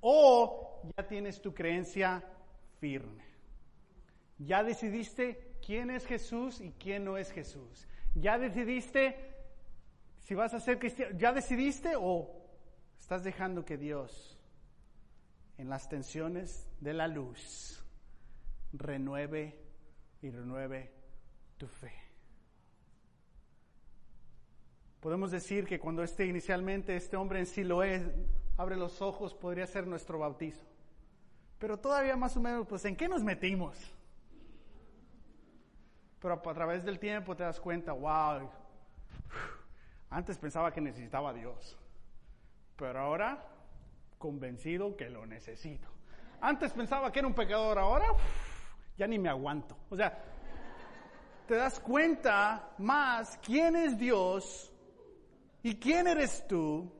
O 0.00 0.82
ya 0.96 1.06
tienes 1.06 1.40
tu 1.40 1.52
creencia 1.54 2.22
firme. 2.78 3.24
Ya 4.38 4.62
decidiste 4.62 5.56
quién 5.64 5.90
es 5.90 6.06
Jesús 6.06 6.60
y 6.60 6.72
quién 6.72 7.04
no 7.04 7.18
es 7.18 7.30
Jesús. 7.30 7.86
Ya 8.14 8.38
decidiste 8.38 9.34
si 10.18 10.34
vas 10.34 10.54
a 10.54 10.60
ser 10.60 10.78
cristiano. 10.78 11.16
Ya 11.18 11.32
decidiste 11.32 11.92
o 11.96 12.40
Estás 13.00 13.24
dejando 13.24 13.64
que 13.64 13.76
Dios, 13.76 14.38
en 15.58 15.68
las 15.68 15.88
tensiones 15.88 16.70
de 16.80 16.94
la 16.94 17.08
luz, 17.08 17.84
renueve 18.72 19.58
y 20.22 20.30
renueve 20.30 20.92
tu 21.56 21.66
fe. 21.66 21.92
Podemos 25.00 25.32
decir 25.32 25.64
que 25.64 25.80
cuando 25.80 26.04
este 26.04 26.24
inicialmente 26.24 26.94
este 26.94 27.16
hombre 27.16 27.40
en 27.40 27.46
sí 27.46 27.64
lo 27.64 27.82
es, 27.82 28.02
abre 28.60 28.76
los 28.76 29.00
ojos, 29.02 29.34
podría 29.34 29.66
ser 29.66 29.86
nuestro 29.86 30.18
bautizo. 30.18 30.64
Pero 31.58 31.78
todavía 31.78 32.16
más 32.16 32.36
o 32.36 32.40
menos, 32.40 32.66
pues, 32.66 32.84
¿en 32.84 32.96
qué 32.96 33.08
nos 33.08 33.22
metimos? 33.22 33.76
Pero 36.20 36.34
a 36.34 36.54
través 36.54 36.84
del 36.84 36.98
tiempo 36.98 37.34
te 37.34 37.42
das 37.42 37.60
cuenta, 37.60 37.92
wow, 37.92 38.50
antes 40.10 40.38
pensaba 40.38 40.72
que 40.72 40.80
necesitaba 40.80 41.30
a 41.30 41.34
Dios 41.34 41.76
pero 42.80 42.98
ahora 42.98 43.38
convencido 44.16 44.96
que 44.96 45.10
lo 45.10 45.26
necesito. 45.26 45.86
Antes 46.40 46.72
pensaba 46.72 47.12
que 47.12 47.18
era 47.18 47.28
un 47.28 47.34
pecador, 47.34 47.78
ahora 47.78 48.06
ya 48.96 49.06
ni 49.06 49.18
me 49.18 49.28
aguanto. 49.28 49.76
O 49.90 49.96
sea, 49.96 50.18
te 51.46 51.56
das 51.56 51.78
cuenta 51.78 52.70
más 52.78 53.38
quién 53.44 53.76
es 53.76 53.98
Dios 53.98 54.72
y 55.62 55.76
quién 55.76 56.06
eres 56.06 56.46
tú 56.48 56.90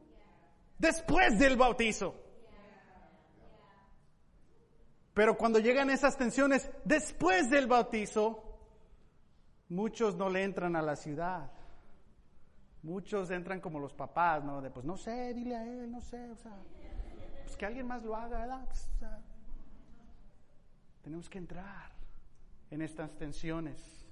después 0.80 1.38
del 1.38 1.56
bautizo. 1.56 2.14
Pero 5.14 5.36
cuando 5.36 5.58
llegan 5.58 5.90
esas 5.90 6.16
tensiones 6.16 6.68
después 6.84 7.50
del 7.50 7.66
bautizo, 7.66 8.42
muchos 9.68 10.16
no 10.16 10.30
le 10.30 10.42
entran 10.42 10.74
a 10.76 10.82
la 10.82 10.96
ciudad. 10.96 11.50
Muchos 12.82 13.30
entran 13.30 13.60
como 13.60 13.78
los 13.78 13.92
papás, 13.92 14.42
¿no? 14.42 14.62
De 14.62 14.70
pues 14.70 14.86
no 14.86 14.96
sé, 14.96 15.34
dile 15.34 15.54
a 15.56 15.64
él, 15.64 15.92
no 15.92 16.00
sé, 16.00 16.26
pues 17.44 17.56
que 17.56 17.66
alguien 17.66 17.86
más 17.86 18.02
lo 18.02 18.16
haga, 18.16 18.38
¿verdad? 18.38 18.64
Pues, 18.64 18.88
tenemos 21.02 21.28
que 21.28 21.36
entrar 21.36 21.92
en 22.70 22.80
estas 22.80 23.14
tensiones. 23.18 24.06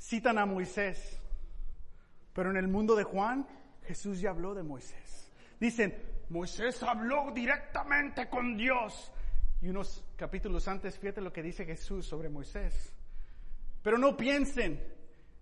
Citan 0.00 0.38
a 0.38 0.46
Moisés, 0.46 1.21
pero 2.32 2.50
en 2.50 2.56
el 2.56 2.68
mundo 2.68 2.94
de 2.94 3.04
Juan, 3.04 3.46
Jesús 3.84 4.20
ya 4.20 4.30
habló 4.30 4.54
de 4.54 4.62
Moisés. 4.62 5.30
Dicen, 5.60 5.94
Moisés 6.28 6.82
habló 6.82 7.30
directamente 7.32 8.28
con 8.28 8.56
Dios. 8.56 9.12
Y 9.60 9.68
unos 9.68 10.04
capítulos 10.16 10.66
antes, 10.66 10.98
fíjate 10.98 11.20
lo 11.20 11.32
que 11.32 11.42
dice 11.42 11.64
Jesús 11.64 12.06
sobre 12.06 12.28
Moisés. 12.28 12.92
Pero 13.82 13.98
no 13.98 14.16
piensen 14.16 14.82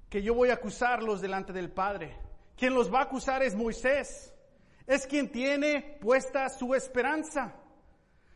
que 0.08 0.22
yo 0.22 0.34
voy 0.34 0.50
a 0.50 0.54
acusarlos 0.54 1.20
delante 1.20 1.52
del 1.52 1.70
Padre. 1.70 2.16
Quien 2.56 2.74
los 2.74 2.92
va 2.92 3.00
a 3.00 3.04
acusar 3.04 3.42
es 3.42 3.54
Moisés. 3.54 4.34
Es 4.86 5.06
quien 5.06 5.30
tiene 5.30 5.98
puesta 6.00 6.48
su 6.48 6.74
esperanza. 6.74 7.54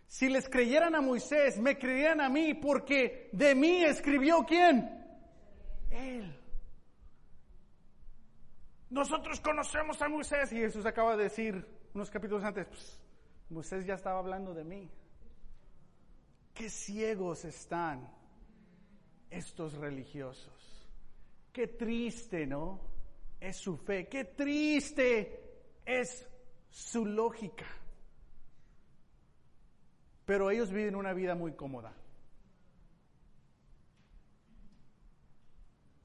Si 0.07 0.29
les 0.29 0.49
creyeran 0.49 0.95
a 0.95 1.01
Moisés, 1.01 1.59
me 1.59 1.77
creerían 1.77 2.21
a 2.21 2.29
mí 2.29 2.55
porque 2.55 3.29
de 3.33 3.55
mí 3.55 3.83
escribió 3.83 4.45
quién? 4.47 5.05
Él. 5.91 6.44
Nosotros 8.95 9.41
conocemos 9.41 10.01
a 10.03 10.09
Moisés 10.09 10.53
y 10.53 10.57
Jesús 10.59 10.87
acaba 10.87 11.17
de 11.17 11.25
decir 11.25 11.67
unos 11.95 12.09
capítulos 12.13 12.45
antes, 12.45 12.65
pues, 12.69 13.01
Moisés 13.51 13.85
ya 13.85 13.95
estaba 13.95 14.21
hablando 14.21 14.55
de 14.55 14.63
mí. 14.63 14.89
Qué 16.55 16.71
ciegos 16.71 17.45
están 17.45 18.09
estos 19.31 19.75
religiosos. 19.75 20.89
Qué 21.53 21.67
triste, 21.67 22.47
¿no? 22.47 22.83
Es 23.41 23.57
su 23.57 23.77
fe. 23.79 24.07
Qué 24.07 24.27
triste 24.27 25.81
es 25.85 26.29
su 26.71 27.05
lógica. 27.05 27.67
Pero 30.25 30.53
ellos 30.53 30.71
viven 30.71 30.95
una 30.95 31.13
vida 31.13 31.35
muy 31.35 31.55
cómoda. 31.55 31.93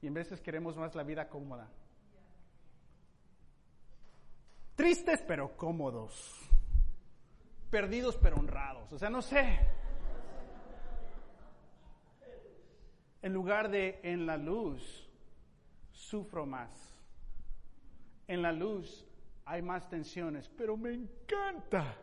Y 0.02 0.08
en 0.08 0.14
veces 0.14 0.40
queremos 0.40 0.76
más 0.76 0.96
la 0.96 1.04
vida 1.04 1.28
cómoda. 1.28 1.70
Tristes 4.80 5.22
pero 5.28 5.54
cómodos. 5.58 6.40
Perdidos 7.68 8.16
pero 8.16 8.36
honrados. 8.38 8.90
O 8.94 8.98
sea, 8.98 9.10
no 9.10 9.20
sé. 9.20 9.58
En 13.20 13.34
lugar 13.34 13.70
de 13.70 14.00
en 14.02 14.24
la 14.24 14.38
luz 14.38 15.06
sufro 15.92 16.46
más. 16.46 16.70
En 18.26 18.40
la 18.40 18.52
luz 18.52 19.06
hay 19.44 19.60
más 19.60 19.86
tensiones, 19.90 20.48
pero 20.48 20.78
me 20.78 20.94
encanta. 20.94 21.98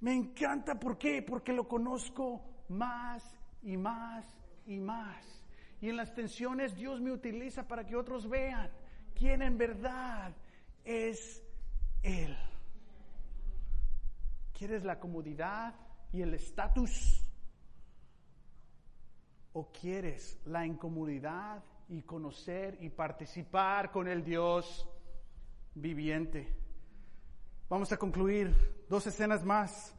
Me 0.00 0.14
encanta, 0.14 0.80
¿por 0.80 0.96
qué? 0.96 1.20
Porque 1.20 1.52
lo 1.52 1.68
conozco 1.68 2.40
más 2.70 3.38
y 3.62 3.76
más 3.76 4.24
y 4.64 4.78
más. 4.78 5.44
Y 5.82 5.90
en 5.90 5.98
las 5.98 6.14
tensiones 6.14 6.74
Dios 6.74 7.02
me 7.02 7.12
utiliza 7.12 7.68
para 7.68 7.84
que 7.84 7.96
otros 7.96 8.26
vean 8.30 8.70
quién 9.14 9.42
en 9.42 9.58
verdad 9.58 10.34
es 10.82 11.45
Él. 12.06 12.36
¿Quieres 14.56 14.84
la 14.84 14.98
comodidad 14.98 15.74
y 16.12 16.22
el 16.22 16.34
estatus? 16.34 17.26
o 19.58 19.72
quieres 19.72 20.38
la 20.44 20.66
incomodidad 20.66 21.64
y 21.88 22.02
conocer 22.02 22.76
y 22.82 22.90
participar 22.90 23.90
con 23.90 24.06
el 24.06 24.22
Dios 24.22 24.86
viviente? 25.74 26.54
Vamos 27.66 27.90
a 27.90 27.96
concluir 27.96 28.54
dos 28.86 29.06
escenas 29.06 29.42
más, 29.44 29.94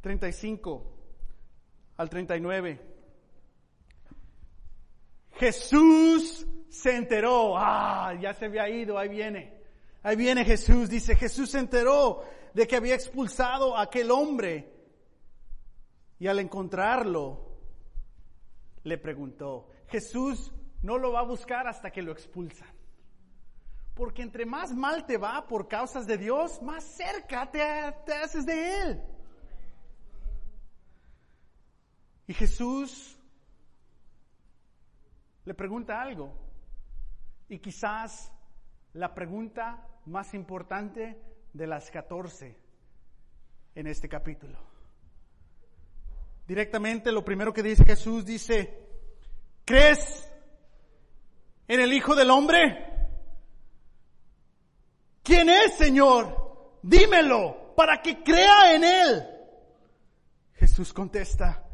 35 0.00 0.96
al 1.98 2.08
39. 2.08 2.80
Jesús 5.32 6.46
se 6.70 6.96
enteró, 6.96 7.58
ah, 7.58 8.14
ya 8.18 8.32
se 8.32 8.46
había 8.46 8.66
ido, 8.70 8.96
ahí 8.96 9.10
viene, 9.10 9.61
ahí 10.02 10.16
viene 10.16 10.44
Jesús, 10.44 10.88
dice, 10.88 11.14
Jesús 11.16 11.50
se 11.50 11.58
enteró 11.58 12.22
de 12.54 12.66
que 12.66 12.76
había 12.76 12.94
expulsado 12.94 13.76
a 13.76 13.82
aquel 13.82 14.10
hombre 14.10 14.72
y 16.18 16.26
al 16.26 16.38
encontrarlo 16.38 17.52
le 18.84 18.98
preguntó, 18.98 19.68
Jesús 19.88 20.52
no 20.82 20.98
lo 20.98 21.12
va 21.12 21.20
a 21.20 21.24
buscar 21.24 21.66
hasta 21.66 21.90
que 21.90 22.02
lo 22.02 22.12
expulsan. 22.12 22.68
Porque 23.94 24.22
entre 24.22 24.46
más 24.46 24.72
mal 24.72 25.04
te 25.06 25.18
va 25.18 25.46
por 25.46 25.68
causas 25.68 26.06
de 26.06 26.18
Dios, 26.18 26.60
más 26.62 26.82
cerca 26.82 27.50
te, 27.50 27.60
te 28.06 28.14
haces 28.14 28.46
de 28.46 28.82
Él. 28.82 29.02
Y 32.26 32.34
Jesús 32.34 33.18
le 35.44 35.54
pregunta 35.54 36.00
algo. 36.00 36.34
Y 37.48 37.58
quizás 37.58 38.32
la 38.94 39.14
pregunta 39.14 39.86
más 40.06 40.34
importante 40.34 41.20
de 41.52 41.66
las 41.66 41.90
14 41.90 42.56
en 43.74 43.86
este 43.86 44.08
capítulo. 44.08 44.58
Directamente 46.46 47.12
lo 47.12 47.24
primero 47.24 47.52
que 47.52 47.62
dice 47.62 47.84
Jesús 47.84 48.24
dice, 48.24 48.88
¿crees 49.64 50.28
en 51.68 51.80
el 51.80 51.92
Hijo 51.92 52.14
del 52.14 52.30
Hombre? 52.30 52.86
¿Quién 55.22 55.48
es, 55.48 55.74
Señor? 55.74 56.78
Dímelo 56.82 57.74
para 57.76 58.02
que 58.02 58.22
crea 58.22 58.74
en 58.74 58.84
Él. 58.84 59.28
Jesús 60.54 60.92
contesta, 60.92 61.64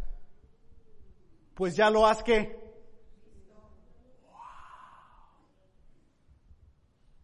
pues 1.54 1.74
ya 1.74 1.90
lo 1.90 2.06
has 2.06 2.22
que... 2.22 2.56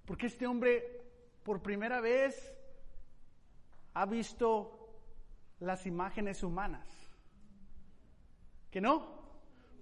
Porque 0.07 0.26
este 0.26 0.46
hombre 0.46 0.93
por 1.45 1.62
primera 1.62 2.01
vez 2.01 2.53
ha 3.92 4.07
visto 4.07 4.88
las 5.61 5.86
imágenes 5.86 6.42
humanas. 6.42 6.88
¿Que 8.70 8.80
no? 8.80 9.22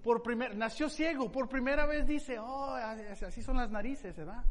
Por 0.03 0.23
primer, 0.23 0.57
nació 0.57 0.91
ciego, 0.91 1.31
por 1.31 1.49
primera 1.49 1.87
vez 1.87 2.07
dice, 2.07 2.39
oh, 2.39 2.75
así 2.75 3.43
son 3.43 3.57
las 3.57 3.71
narices, 3.71 4.17
¿verdad? 4.17 4.45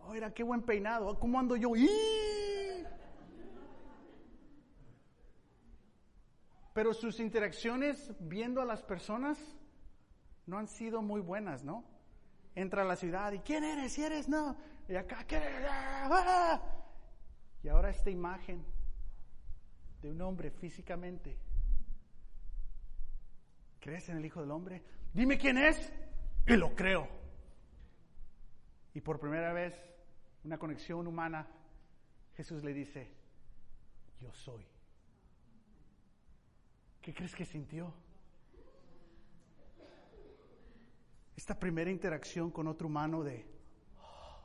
Oh, 0.00 0.14
era 0.14 0.32
qué 0.32 0.42
buen 0.42 0.62
peinado, 0.62 1.18
¿cómo 1.18 1.40
ando 1.40 1.56
yo? 1.56 1.70
Pero 6.74 6.92
sus 6.92 7.18
interacciones 7.18 8.12
viendo 8.20 8.60
a 8.60 8.64
las 8.66 8.82
personas 8.82 9.38
no 10.46 10.58
han 10.58 10.68
sido 10.68 11.00
muy 11.00 11.20
buenas, 11.20 11.64
¿no? 11.64 11.91
Entra 12.54 12.82
a 12.82 12.84
la 12.84 12.96
ciudad 12.96 13.32
y 13.32 13.38
¿quién 13.40 13.64
eres? 13.64 13.92
¿Si 13.92 14.02
eres? 14.02 14.28
No. 14.28 14.56
Y 14.88 14.94
acá, 14.94 15.24
¿quién 15.26 15.42
eres? 15.42 15.68
¡Ah! 15.70 16.60
Y 17.62 17.68
ahora 17.68 17.90
esta 17.90 18.10
imagen 18.10 18.64
de 20.02 20.10
un 20.10 20.20
hombre 20.20 20.50
físicamente. 20.50 21.38
¿Crees 23.80 24.08
en 24.08 24.18
el 24.18 24.24
Hijo 24.24 24.40
del 24.40 24.50
Hombre? 24.50 24.82
Dime 25.12 25.38
quién 25.38 25.58
es 25.58 25.92
y 26.46 26.56
lo 26.56 26.74
creo. 26.74 27.08
Y 28.94 29.00
por 29.00 29.18
primera 29.18 29.52
vez, 29.52 29.74
una 30.44 30.58
conexión 30.58 31.06
humana, 31.06 31.48
Jesús 32.36 32.62
le 32.62 32.74
dice, 32.74 33.10
yo 34.20 34.32
soy. 34.32 34.66
¿Qué 37.00 37.14
crees 37.14 37.34
que 37.34 37.44
sintió? 37.44 37.92
Esta 41.42 41.58
primera 41.58 41.90
interacción 41.90 42.52
con 42.52 42.68
otro 42.68 42.86
humano 42.86 43.24
de, 43.24 43.44
oh, 44.00 44.38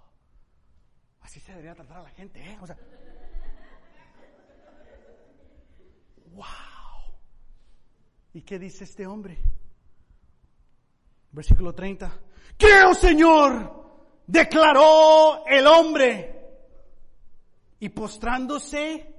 así 1.22 1.39
se 1.39 1.52
debería 1.52 1.76
tratar 1.76 1.98
a 2.00 2.02
la 2.02 2.10
gente, 2.10 2.43
¿eh? 2.43 2.58
O 2.60 2.66
sea, 2.66 2.76
wow. 6.34 7.14
¿Y 8.34 8.41
qué 8.41 8.58
dice 8.58 8.86
este 8.86 9.06
hombre? 9.06 9.38
Versículo 11.34 11.76
30. 11.76 12.20
Creo, 12.58 12.95
Señor, 12.95 14.16
declaró 14.26 15.45
el 15.45 15.68
hombre. 15.68 16.50
Y 17.80 17.89
postrándose, 17.89 19.16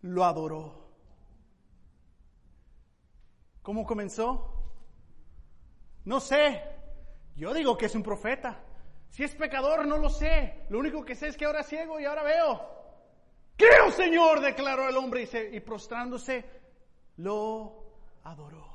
lo 0.00 0.24
adoró. 0.24 0.90
¿Cómo 3.60 3.84
comenzó? 3.84 4.59
No 6.04 6.20
sé. 6.20 6.62
Yo 7.36 7.54
digo 7.54 7.76
que 7.76 7.86
es 7.86 7.94
un 7.94 8.02
profeta. 8.02 8.58
Si 9.08 9.24
es 9.24 9.34
pecador, 9.34 9.86
no 9.86 9.98
lo 9.98 10.08
sé. 10.08 10.66
Lo 10.68 10.78
único 10.78 11.04
que 11.04 11.14
sé 11.14 11.28
es 11.28 11.36
que 11.36 11.44
ahora 11.44 11.62
ciego 11.62 11.98
y 11.98 12.04
ahora 12.04 12.22
veo. 12.22 12.80
Creo, 13.56 13.90
Señor, 13.90 14.40
declaró 14.40 14.88
el 14.88 14.96
hombre 14.96 15.22
y, 15.22 15.56
y 15.56 15.60
prostrándose, 15.60 16.44
lo 17.16 17.84
adoró. 18.24 18.68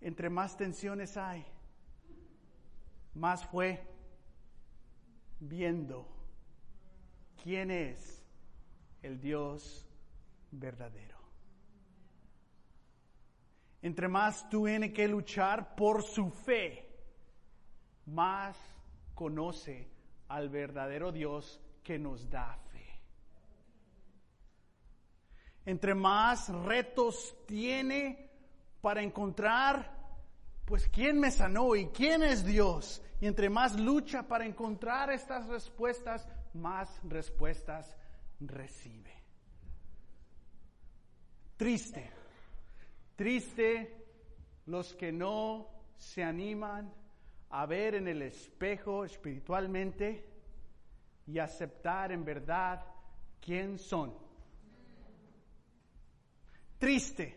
Entre 0.00 0.28
más 0.30 0.56
tensiones 0.56 1.16
hay, 1.16 1.44
más 3.14 3.44
fue 3.46 3.82
viendo 5.40 6.06
quién 7.42 7.70
es 7.70 8.22
el 9.02 9.20
Dios 9.20 9.88
verdadero. 10.50 11.17
Entre 13.82 14.08
más 14.08 14.48
tiene 14.48 14.92
que 14.92 15.06
luchar 15.06 15.74
por 15.74 16.02
su 16.02 16.30
fe, 16.30 16.88
más 18.06 18.56
conoce 19.14 19.88
al 20.28 20.48
verdadero 20.48 21.12
Dios 21.12 21.60
que 21.82 21.98
nos 21.98 22.28
da 22.28 22.58
entre 25.68 25.94
más 25.94 26.48
retos 26.48 27.36
tiene 27.46 28.30
para 28.80 29.02
encontrar, 29.02 29.94
pues, 30.64 30.88
quién 30.88 31.20
me 31.20 31.30
sanó 31.30 31.76
y 31.76 31.88
quién 31.88 32.22
es 32.22 32.42
Dios. 32.42 33.02
Y 33.20 33.26
entre 33.26 33.50
más 33.50 33.78
lucha 33.78 34.22
para 34.22 34.46
encontrar 34.46 35.10
estas 35.10 35.46
respuestas, 35.46 36.26
más 36.54 36.98
respuestas 37.04 37.98
recibe. 38.40 39.12
Triste, 41.58 42.12
triste 43.18 43.96
los 44.66 44.94
que 44.94 45.10
no 45.10 45.66
se 45.96 46.22
animan 46.22 46.94
a 47.50 47.66
ver 47.66 47.96
en 47.96 48.06
el 48.06 48.22
espejo 48.22 49.04
espiritualmente 49.04 50.24
y 51.26 51.40
aceptar 51.40 52.12
en 52.12 52.24
verdad 52.24 52.80
quién 53.40 53.76
son. 53.76 54.16
Triste 56.78 57.36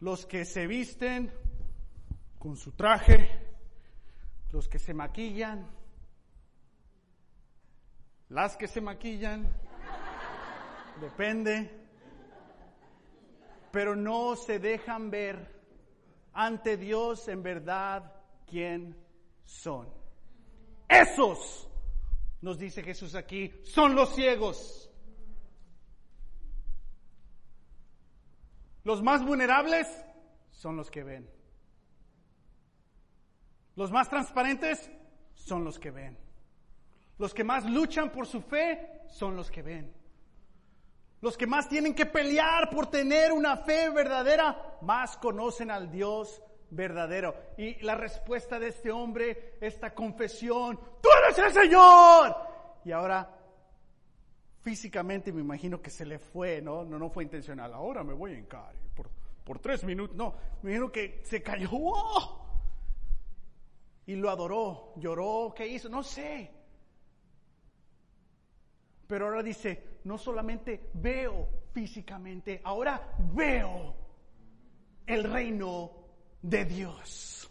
los 0.00 0.26
que 0.26 0.44
se 0.44 0.66
visten 0.66 1.32
con 2.38 2.54
su 2.54 2.72
traje, 2.72 3.26
los 4.52 4.68
que 4.68 4.78
se 4.78 4.92
maquillan, 4.92 5.66
las 8.28 8.54
que 8.58 8.68
se 8.68 8.82
maquillan, 8.82 9.50
depende, 11.00 11.83
pero 13.74 13.96
no 13.96 14.36
se 14.36 14.60
dejan 14.60 15.10
ver 15.10 15.52
ante 16.32 16.76
Dios 16.76 17.26
en 17.26 17.42
verdad 17.42 18.22
quién 18.46 18.96
son. 19.44 19.92
Esos, 20.88 21.68
nos 22.40 22.56
dice 22.56 22.84
Jesús 22.84 23.16
aquí, 23.16 23.52
son 23.64 23.96
los 23.96 24.14
ciegos. 24.14 24.88
Los 28.84 29.02
más 29.02 29.24
vulnerables 29.24 29.88
son 30.52 30.76
los 30.76 30.88
que 30.88 31.02
ven. 31.02 31.28
Los 33.74 33.90
más 33.90 34.08
transparentes 34.08 34.88
son 35.34 35.64
los 35.64 35.80
que 35.80 35.90
ven. 35.90 36.16
Los 37.18 37.34
que 37.34 37.42
más 37.42 37.68
luchan 37.68 38.12
por 38.12 38.28
su 38.28 38.40
fe 38.40 39.02
son 39.08 39.34
los 39.34 39.50
que 39.50 39.62
ven. 39.62 40.03
Los 41.24 41.38
que 41.38 41.46
más 41.46 41.70
tienen 41.70 41.94
que 41.94 42.04
pelear 42.04 42.68
por 42.68 42.88
tener 42.90 43.32
una 43.32 43.56
fe 43.56 43.88
verdadera, 43.88 44.76
más 44.82 45.16
conocen 45.16 45.70
al 45.70 45.90
Dios 45.90 46.42
verdadero. 46.68 47.34
Y 47.56 47.82
la 47.82 47.94
respuesta 47.94 48.58
de 48.58 48.68
este 48.68 48.90
hombre, 48.90 49.56
esta 49.58 49.94
confesión, 49.94 50.78
tú 51.00 51.08
eres 51.24 51.38
el 51.38 51.50
Señor. 51.50 52.36
Y 52.84 52.92
ahora 52.92 53.26
físicamente 54.60 55.32
me 55.32 55.40
imagino 55.40 55.80
que 55.80 55.88
se 55.88 56.04
le 56.04 56.18
fue, 56.18 56.60
¿no? 56.60 56.84
No, 56.84 56.98
no 56.98 57.08
fue 57.08 57.24
intencional. 57.24 57.72
Ahora 57.72 58.04
me 58.04 58.12
voy 58.12 58.32
a 58.32 58.38
encar 58.38 58.74
por, 58.94 59.08
por 59.44 59.60
tres 59.60 59.82
minutos. 59.82 60.14
No, 60.14 60.34
me 60.60 60.72
imagino 60.72 60.92
que 60.92 61.22
se 61.24 61.42
cayó. 61.42 61.70
¡Oh! 61.72 62.46
Y 64.04 64.14
lo 64.16 64.28
adoró, 64.28 64.92
lloró, 64.96 65.54
¿qué 65.56 65.66
hizo? 65.68 65.88
No 65.88 66.02
sé. 66.02 66.50
Pero 69.06 69.24
ahora 69.24 69.42
dice, 69.42 69.93
no 70.04 70.18
solamente 70.18 70.90
veo 70.94 71.48
físicamente, 71.72 72.60
ahora 72.64 73.14
veo 73.34 73.94
el 75.06 75.24
reino 75.24 75.90
de 76.40 76.64
Dios. 76.64 77.50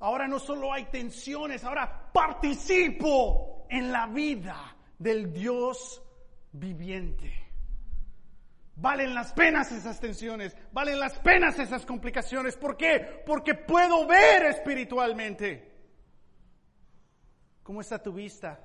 Ahora 0.00 0.28
no 0.28 0.38
solo 0.38 0.72
hay 0.72 0.84
tensiones, 0.86 1.64
ahora 1.64 2.10
participo 2.12 3.66
en 3.70 3.90
la 3.90 4.06
vida 4.06 4.76
del 4.98 5.32
Dios 5.32 6.02
viviente. 6.52 7.32
Valen 8.78 9.14
las 9.14 9.32
penas 9.32 9.72
esas 9.72 9.98
tensiones, 10.00 10.54
valen 10.70 11.00
las 11.00 11.18
penas 11.20 11.58
esas 11.58 11.86
complicaciones. 11.86 12.56
¿Por 12.56 12.76
qué? 12.76 13.22
Porque 13.24 13.54
puedo 13.54 14.06
ver 14.06 14.44
espiritualmente. 14.44 15.72
¿Cómo 17.62 17.80
está 17.80 18.02
tu 18.02 18.12
vista? 18.12 18.60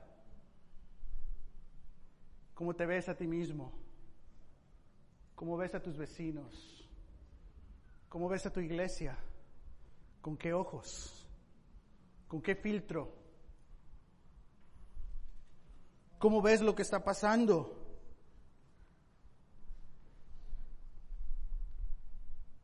¿Cómo 2.62 2.76
te 2.76 2.86
ves 2.86 3.10
a 3.10 3.18
ti 3.18 3.26
mismo? 3.26 3.74
¿Cómo 5.34 5.58
ves 5.58 5.74
a 5.74 5.82
tus 5.82 5.98
vecinos? 5.98 6.88
¿Cómo 8.08 8.30
ves 8.30 8.46
a 8.46 8.54
tu 8.54 8.60
iglesia? 8.60 9.18
¿Con 10.22 10.38
qué 10.38 10.54
ojos? 10.54 11.28
¿Con 12.28 12.40
qué 12.40 12.54
filtro? 12.54 13.16
¿Cómo 16.20 16.40
ves 16.40 16.62
lo 16.62 16.76
que 16.76 16.84
está 16.84 17.04
pasando? 17.04 17.84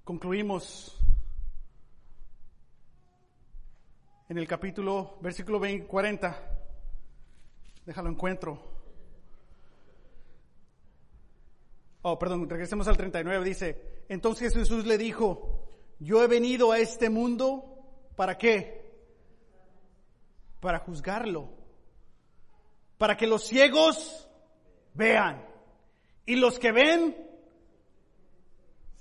Concluimos 0.03 0.95
en 4.29 4.37
el 4.37 4.47
capítulo, 4.47 5.17
versículo 5.21 5.59
20, 5.59 5.87
40. 5.87 6.37
Déjalo 7.83 8.11
encuentro. 8.11 8.76
Oh, 12.09 12.17
perdón, 12.17 12.49
regresemos 12.49 12.87
al 12.87 12.95
39. 12.95 13.43
Dice, 13.43 14.05
entonces 14.07 14.53
Jesús 14.53 14.85
le 14.85 14.97
dijo, 14.97 15.67
yo 15.99 16.23
he 16.23 16.27
venido 16.27 16.71
a 16.71 16.79
este 16.79 17.09
mundo, 17.09 17.83
¿para 18.15 18.37
qué? 18.37 18.93
Para 20.61 20.79
juzgarlo. 20.79 21.49
Para 22.97 23.17
que 23.17 23.27
los 23.27 23.43
ciegos 23.43 24.29
vean. 24.93 25.45
Y 26.25 26.37
los 26.37 26.59
que 26.59 26.71
ven 26.71 27.13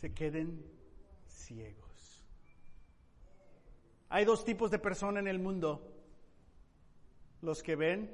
se 0.00 0.12
queden 0.12 0.66
ciegos. 1.28 2.24
Hay 4.08 4.24
dos 4.24 4.44
tipos 4.44 4.72
de 4.72 4.80
personas 4.80 5.20
en 5.20 5.28
el 5.28 5.38
mundo. 5.38 5.94
Los 7.40 7.62
que 7.62 7.76
ven 7.76 8.10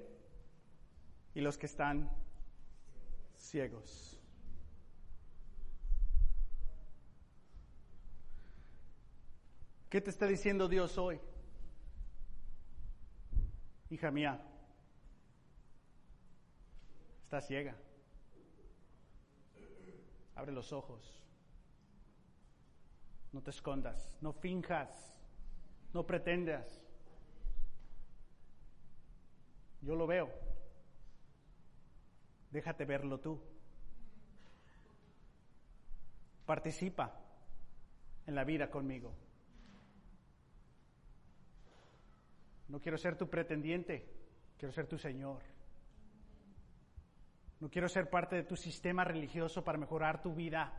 y 1.34 1.40
los 1.40 1.57
que 1.57 1.64
están 1.64 2.11
ciegos. 3.38 4.11
¿Qué 9.93 10.01
te 10.01 10.09
está 10.09 10.26
diciendo 10.26 10.68
Dios 10.68 10.97
hoy? 10.97 11.20
Hija 13.90 14.11
mía, 14.11 14.40
estás 17.24 17.47
ciega. 17.47 17.76
Abre 20.34 20.51
los 20.51 20.72
ojos. 20.72 21.22
No 23.32 23.43
te 23.43 23.51
escondas, 23.51 24.16
no 24.22 24.32
finjas, 24.32 25.20
no 25.93 26.07
pretendas. 26.07 26.82
Yo 29.82 29.95
lo 29.95 30.07
veo. 30.07 30.30
Déjate 32.51 32.86
verlo 32.86 33.20
tú. 33.20 33.38
Participa 36.47 37.14
en 38.26 38.34
la 38.34 38.45
vida 38.45 38.70
conmigo. 38.70 39.21
No 42.72 42.80
quiero 42.80 42.96
ser 42.96 43.18
tu 43.18 43.28
pretendiente, 43.28 44.08
quiero 44.56 44.72
ser 44.72 44.86
tu 44.86 44.96
Señor. 44.96 45.42
No 47.60 47.68
quiero 47.68 47.86
ser 47.86 48.08
parte 48.08 48.34
de 48.34 48.44
tu 48.44 48.56
sistema 48.56 49.04
religioso 49.04 49.62
para 49.62 49.76
mejorar 49.76 50.22
tu 50.22 50.34
vida. 50.34 50.72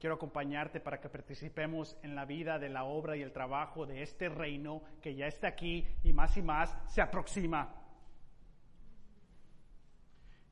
Quiero 0.00 0.16
acompañarte 0.16 0.80
para 0.80 1.00
que 1.00 1.08
participemos 1.08 1.96
en 2.02 2.16
la 2.16 2.24
vida 2.24 2.58
de 2.58 2.68
la 2.68 2.82
obra 2.82 3.16
y 3.16 3.22
el 3.22 3.30
trabajo 3.30 3.86
de 3.86 4.02
este 4.02 4.28
reino 4.28 4.82
que 5.00 5.14
ya 5.14 5.28
está 5.28 5.46
aquí 5.46 5.86
y 6.02 6.12
más 6.12 6.36
y 6.36 6.42
más 6.42 6.76
se 6.92 7.00
aproxima. 7.00 7.72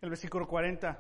El 0.01 0.11
versículo 0.11 0.47
40. 0.47 0.97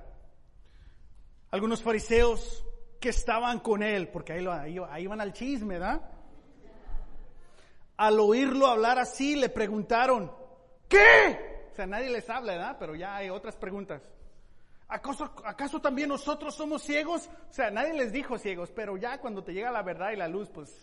Algunos 1.52 1.84
fariseos 1.84 2.66
que 3.00 3.10
estaban 3.10 3.60
con 3.60 3.84
él, 3.84 4.08
porque 4.08 4.32
ahí, 4.32 4.44
ahí, 4.44 4.76
ahí 4.90 5.06
van 5.06 5.20
al 5.20 5.32
chisme, 5.32 5.78
¿verdad? 5.78 6.11
Al 8.03 8.18
oírlo 8.18 8.66
hablar 8.66 8.98
así, 8.98 9.36
le 9.36 9.48
preguntaron, 9.48 10.32
¿qué? 10.88 11.68
O 11.70 11.74
sea, 11.76 11.86
nadie 11.86 12.11
les 12.11 12.28
habla, 12.28 12.55
¿verdad? 12.55 12.76
Pero 12.76 12.96
ya 12.96 13.14
hay 13.14 13.30
otras 13.30 13.55
preguntas. 13.55 14.03
¿Acaso, 14.88 15.32
¿Acaso 15.44 15.80
también 15.80 16.09
nosotros 16.09 16.53
somos 16.53 16.82
ciegos? 16.82 17.30
O 17.48 17.53
sea, 17.53 17.70
nadie 17.70 17.94
les 17.94 18.11
dijo 18.11 18.38
ciegos, 18.38 18.72
pero 18.74 18.96
ya 18.96 19.20
cuando 19.20 19.44
te 19.44 19.53
llega 19.53 19.70
la 19.70 19.82
verdad 19.82 20.11
y 20.11 20.16
la 20.16 20.26
luz, 20.26 20.50
pues, 20.50 20.76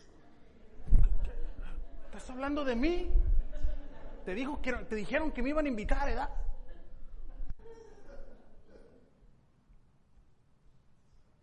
¿estás 2.05 2.29
hablando 2.29 2.63
de 2.63 2.77
mí? 2.77 3.11
Te, 4.23 4.33
dijo 4.33 4.61
que, 4.61 4.71
te 4.71 4.95
dijeron 4.95 5.33
que 5.33 5.43
me 5.43 5.49
iban 5.49 5.65
a 5.65 5.69
invitar, 5.69 6.07
¿verdad? 6.07 6.29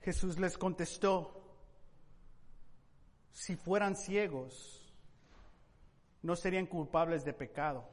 Jesús 0.01 0.39
les 0.39 0.57
contestó, 0.57 1.39
si 3.31 3.57
fueran 3.57 3.95
ciegos, 3.95 4.76
no 6.27 6.35
serían 6.35 6.67
culpables 6.67 7.25
de 7.25 7.33
pecado. 7.33 7.85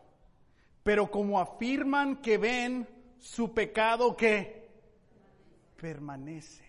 Pero 0.81 1.11
como 1.11 1.39
afirman 1.39 2.19
que 2.19 2.39
ven 2.39 2.87
su 3.19 3.53
pecado 3.53 4.17
que 4.17 4.67
permanece. 5.79 6.65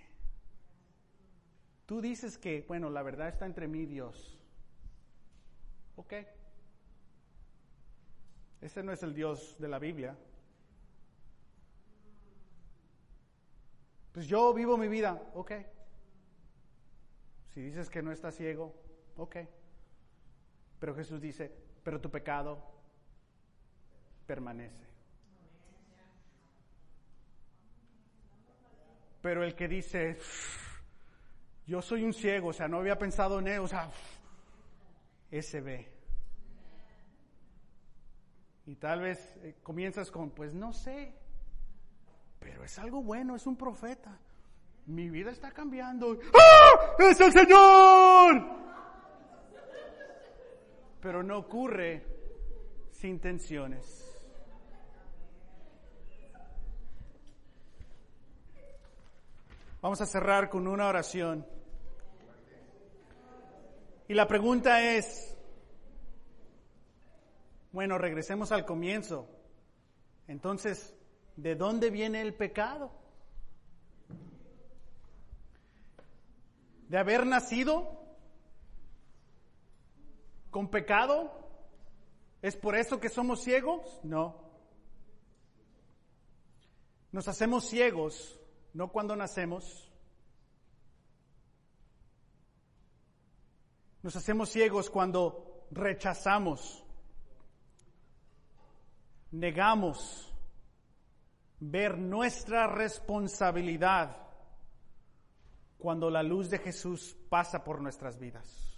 Tú 1.87 2.03
dices 2.03 2.37
que, 2.37 2.65
bueno, 2.69 2.91
la 2.91 3.03
verdad 3.03 3.29
está 3.29 3.47
entre 3.47 3.67
mí 3.67 3.81
y 3.81 3.87
Dios. 3.87 4.39
Ok. 5.97 6.13
Ese 8.61 8.83
no 8.83 8.93
es 8.93 9.03
el 9.03 9.15
Dios 9.15 9.57
de 9.59 9.69
la 9.69 9.79
Biblia. 9.79 10.17
Pues 14.13 14.27
yo 14.27 14.53
vivo 14.53 14.77
mi 14.77 14.89
vida, 14.89 15.21
ok. 15.35 15.53
Si 17.55 17.63
dices 17.63 17.89
que 17.89 18.03
no 18.03 18.13
estás 18.13 18.37
ciego, 18.37 18.75
ok. 19.17 19.37
Pero 20.85 20.97
Jesús 20.97 21.19
dice, 21.19 21.51
pero 21.83 21.99
tu 21.99 22.11
pecado 22.11 22.63
permanece. 24.27 24.87
Pero 29.23 29.43
el 29.45 29.55
que 29.55 29.67
dice, 29.67 30.19
yo 31.67 31.81
soy 31.81 32.05
un 32.05 32.13
ciego, 32.13 32.49
o 32.49 32.53
sea, 32.53 32.69
no 32.69 32.81
había 32.81 32.99
pensado 32.99 33.39
en 33.39 33.49
él, 33.49 33.61
o 33.61 33.67
sea, 33.67 33.91
ese 35.31 35.63
ve. 35.63 35.91
Y 38.67 38.77
tal 38.77 39.01
vez 39.01 39.39
eh, 39.39 39.57
comienzas 39.63 40.11
con, 40.11 40.33
pues 40.33 40.53
no 40.53 40.75
sé, 40.75 41.15
pero 42.39 42.63
es 42.63 42.79
algo 42.79 43.03
bueno, 43.03 43.37
es 43.37 43.47
un 43.47 43.57
profeta. 43.57 44.19
Mi 44.85 45.09
vida 45.09 45.31
está 45.31 45.51
cambiando. 45.51 46.19
¡Ah! 46.35 46.95
¡Es 46.99 47.19
el 47.23 47.33
Señor! 47.33 48.65
Pero 51.05 51.23
no 51.23 51.37
ocurre 51.37 52.03
sin 52.91 53.21
tensiones. 53.21 53.85
Vamos 59.83 60.01
a 60.01 60.07
cerrar 60.07 60.49
con 60.49 60.67
una 60.67 60.89
oración. 60.89 61.47
Y 64.09 64.15
la 64.15 64.27
pregunta 64.27 64.95
es, 64.95 65.37
bueno, 67.71 67.99
regresemos 67.99 68.51
al 68.51 68.65
comienzo. 68.65 69.29
Entonces, 70.27 70.97
¿de 71.37 71.55
dónde 71.55 71.91
viene 71.91 72.23
el 72.23 72.33
pecado? 72.33 72.91
¿De 76.89 76.97
haber 76.97 77.27
nacido 77.27 78.04
con 80.55 80.69
pecado, 80.69 81.45
¿Es 82.41 82.57
por 82.57 82.77
eso 82.77 83.01
que 83.01 83.09
somos 83.09 83.43
ciegos? 83.43 83.81
No. 84.05 84.37
Nos 87.11 87.27
hacemos 87.27 87.67
ciegos, 87.67 88.39
no 88.75 88.93
cuando 88.93 89.17
nacemos. 89.17 89.91
Nos 94.03 94.15
hacemos 94.15 94.51
ciegos 94.51 94.91
cuando 94.91 95.67
rechazamos, 95.73 96.85
negamos 99.33 100.33
ver 101.59 101.99
nuestra 101.99 102.69
responsabilidad 102.69 104.19
cuando 105.79 106.11
la 106.11 106.23
luz 106.23 106.49
de 106.49 106.59
Jesús 106.59 107.17
pasa 107.31 107.65
por 107.65 107.81
nuestras 107.81 108.19
vidas. 108.19 108.74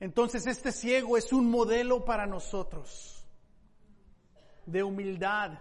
Entonces 0.00 0.46
este 0.46 0.72
ciego 0.72 1.16
es 1.16 1.32
un 1.32 1.50
modelo 1.50 2.04
para 2.04 2.26
nosotros 2.26 3.26
de 4.64 4.82
humildad, 4.82 5.58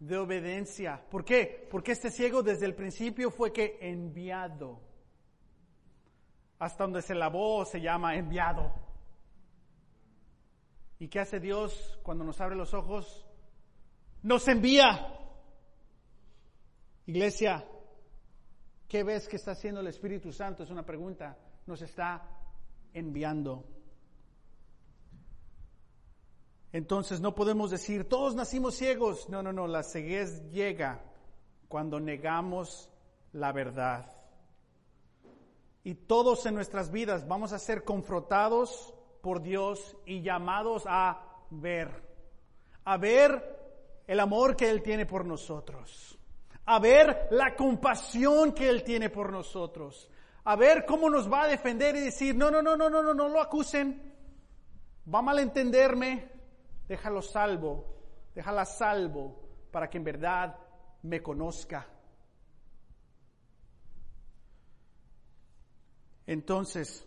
de 0.00 0.18
obediencia. 0.18 1.02
¿Por 1.10 1.24
qué? 1.24 1.66
Porque 1.70 1.92
este 1.92 2.10
ciego 2.10 2.42
desde 2.42 2.66
el 2.66 2.74
principio 2.74 3.30
fue 3.30 3.52
que 3.52 3.78
enviado. 3.80 4.80
Hasta 6.58 6.84
donde 6.84 7.02
se 7.02 7.14
lavó 7.14 7.64
se 7.64 7.80
llama 7.80 8.16
enviado. 8.16 8.74
¿Y 10.98 11.08
qué 11.08 11.20
hace 11.20 11.38
Dios 11.38 11.98
cuando 12.02 12.24
nos 12.24 12.40
abre 12.40 12.56
los 12.56 12.74
ojos? 12.74 13.24
Nos 14.22 14.46
envía. 14.48 15.14
Iglesia, 17.06 17.64
¿qué 18.88 19.04
ves 19.04 19.28
que 19.28 19.36
está 19.36 19.52
haciendo 19.52 19.80
el 19.80 19.86
Espíritu 19.86 20.32
Santo? 20.32 20.64
Es 20.64 20.70
una 20.70 20.84
pregunta. 20.84 21.38
Nos 21.66 21.80
está 21.80 22.28
enviando. 22.92 23.77
Entonces 26.72 27.20
no 27.20 27.34
podemos 27.34 27.70
decir, 27.70 28.08
todos 28.08 28.34
nacimos 28.34 28.74
ciegos. 28.74 29.28
No, 29.28 29.42
no, 29.42 29.52
no, 29.52 29.66
la 29.66 29.82
ceguez 29.82 30.50
llega 30.50 31.02
cuando 31.68 32.00
negamos 32.00 32.90
la 33.32 33.52
verdad. 33.52 34.12
Y 35.84 35.94
todos 35.94 36.44
en 36.46 36.54
nuestras 36.54 36.90
vidas 36.90 37.26
vamos 37.26 37.52
a 37.52 37.58
ser 37.58 37.84
confrontados 37.84 38.94
por 39.22 39.40
Dios 39.42 39.96
y 40.04 40.20
llamados 40.20 40.84
a 40.86 41.22
ver, 41.50 41.88
a 42.84 42.96
ver 42.96 43.58
el 44.06 44.20
amor 44.20 44.56
que 44.56 44.68
Él 44.68 44.82
tiene 44.82 45.06
por 45.06 45.24
nosotros, 45.24 46.18
a 46.66 46.78
ver 46.78 47.28
la 47.30 47.54
compasión 47.56 48.52
que 48.52 48.68
Él 48.68 48.82
tiene 48.82 49.10
por 49.10 49.32
nosotros, 49.32 50.10
a 50.44 50.56
ver 50.56 50.84
cómo 50.86 51.08
nos 51.08 51.30
va 51.30 51.42
a 51.42 51.48
defender 51.48 51.96
y 51.96 52.00
decir, 52.00 52.34
no, 52.36 52.50
no, 52.50 52.62
no, 52.62 52.76
no, 52.76 52.88
no, 52.90 53.02
no, 53.02 53.14
no 53.14 53.28
lo 53.28 53.40
acusen, 53.40 54.14
va 55.12 55.18
a 55.20 55.22
malentenderme, 55.22 56.37
déjalo 56.88 57.22
salvo, 57.22 57.84
déjala 58.34 58.64
salvo 58.64 59.38
para 59.70 59.88
que 59.88 59.98
en 59.98 60.04
verdad 60.04 60.56
me 61.02 61.22
conozca. 61.22 61.86
Entonces, 66.26 67.06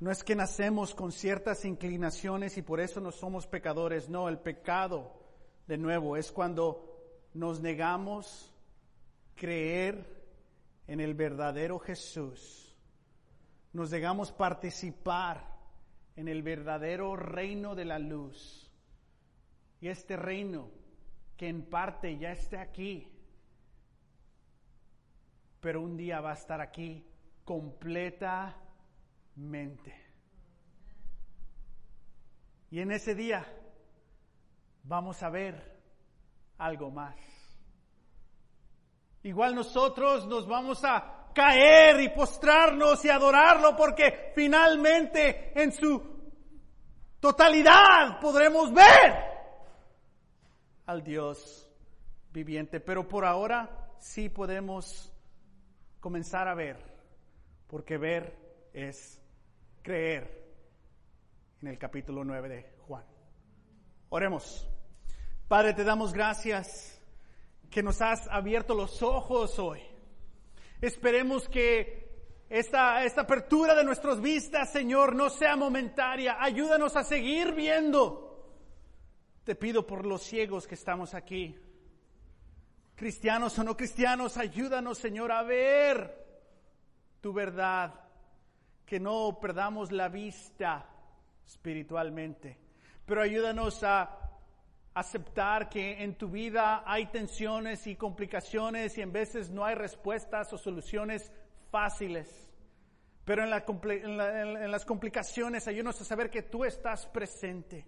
no 0.00 0.10
es 0.10 0.24
que 0.24 0.34
nacemos 0.34 0.94
con 0.94 1.12
ciertas 1.12 1.64
inclinaciones 1.64 2.58
y 2.58 2.62
por 2.62 2.80
eso 2.80 3.00
no 3.00 3.12
somos 3.12 3.46
pecadores, 3.46 4.08
no, 4.08 4.28
el 4.28 4.38
pecado, 4.38 5.12
de 5.66 5.78
nuevo, 5.78 6.16
es 6.16 6.32
cuando 6.32 6.88
nos 7.34 7.60
negamos 7.60 8.52
creer 9.36 10.22
en 10.86 11.00
el 11.00 11.14
verdadero 11.14 11.78
Jesús, 11.78 12.76
nos 13.72 13.90
negamos 13.90 14.32
participar 14.32 15.51
en 16.16 16.28
el 16.28 16.42
verdadero 16.42 17.16
reino 17.16 17.74
de 17.74 17.84
la 17.84 17.98
luz. 17.98 18.70
Y 19.80 19.88
este 19.88 20.16
reino, 20.16 20.70
que 21.36 21.48
en 21.48 21.64
parte 21.64 22.18
ya 22.18 22.32
está 22.32 22.60
aquí, 22.60 23.08
pero 25.60 25.80
un 25.80 25.96
día 25.96 26.20
va 26.20 26.30
a 26.30 26.34
estar 26.34 26.60
aquí 26.60 27.04
completamente. 27.44 29.94
Y 32.70 32.80
en 32.80 32.90
ese 32.90 33.14
día 33.14 33.46
vamos 34.84 35.22
a 35.22 35.30
ver 35.30 35.80
algo 36.58 36.90
más. 36.90 37.16
Igual 39.22 39.54
nosotros 39.54 40.26
nos 40.26 40.48
vamos 40.48 40.84
a 40.84 41.21
caer 41.32 42.00
y 42.00 42.08
postrarnos 42.10 43.04
y 43.04 43.10
adorarlo 43.10 43.76
porque 43.76 44.32
finalmente 44.34 45.52
en 45.54 45.72
su 45.72 46.02
totalidad 47.20 48.20
podremos 48.20 48.72
ver 48.72 49.14
al 50.86 51.02
Dios 51.02 51.68
viviente. 52.32 52.80
Pero 52.80 53.08
por 53.08 53.24
ahora 53.24 53.88
sí 53.98 54.28
podemos 54.28 55.12
comenzar 56.00 56.48
a 56.48 56.54
ver, 56.54 56.76
porque 57.66 57.98
ver 57.98 58.36
es 58.72 59.20
creer 59.82 60.42
en 61.60 61.68
el 61.68 61.78
capítulo 61.78 62.24
9 62.24 62.48
de 62.48 62.76
Juan. 62.86 63.04
Oremos. 64.08 64.68
Padre, 65.48 65.74
te 65.74 65.84
damos 65.84 66.12
gracias 66.12 67.00
que 67.70 67.82
nos 67.82 68.00
has 68.00 68.26
abierto 68.28 68.74
los 68.74 69.02
ojos 69.02 69.58
hoy 69.58 69.91
Esperemos 70.82 71.48
que 71.48 72.10
esta, 72.50 73.02
apertura 73.04 73.72
de 73.72 73.84
nuestras 73.84 74.20
vistas, 74.20 74.72
Señor, 74.72 75.14
no 75.14 75.30
sea 75.30 75.54
momentaria. 75.54 76.36
Ayúdanos 76.40 76.96
a 76.96 77.04
seguir 77.04 77.52
viendo. 77.52 78.52
Te 79.44 79.54
pido 79.54 79.86
por 79.86 80.04
los 80.04 80.24
ciegos 80.24 80.66
que 80.66 80.74
estamos 80.74 81.14
aquí. 81.14 81.56
Cristianos 82.96 83.56
o 83.60 83.64
no 83.64 83.76
cristianos, 83.76 84.36
ayúdanos, 84.36 84.98
Señor, 84.98 85.30
a 85.30 85.44
ver 85.44 86.14
tu 87.20 87.32
verdad. 87.32 87.94
Que 88.84 88.98
no 88.98 89.38
perdamos 89.40 89.92
la 89.92 90.08
vista 90.08 90.90
espiritualmente. 91.46 92.58
Pero 93.06 93.22
ayúdanos 93.22 93.84
a 93.84 94.21
aceptar 94.94 95.68
que 95.68 96.02
en 96.02 96.16
tu 96.16 96.28
vida 96.28 96.82
hay 96.86 97.06
tensiones 97.06 97.86
y 97.86 97.96
complicaciones 97.96 98.98
y 98.98 99.02
en 99.02 99.12
veces 99.12 99.50
no 99.50 99.64
hay 99.64 99.74
respuestas 99.74 100.52
o 100.52 100.58
soluciones 100.58 101.32
fáciles. 101.70 102.50
Pero 103.24 103.44
en, 103.44 104.70
las 104.70 104.84
complicaciones 104.84 105.68
ayúdanos 105.68 106.00
a 106.00 106.04
saber 106.04 106.28
que 106.28 106.42
tú 106.42 106.64
estás 106.64 107.06
presente. 107.06 107.86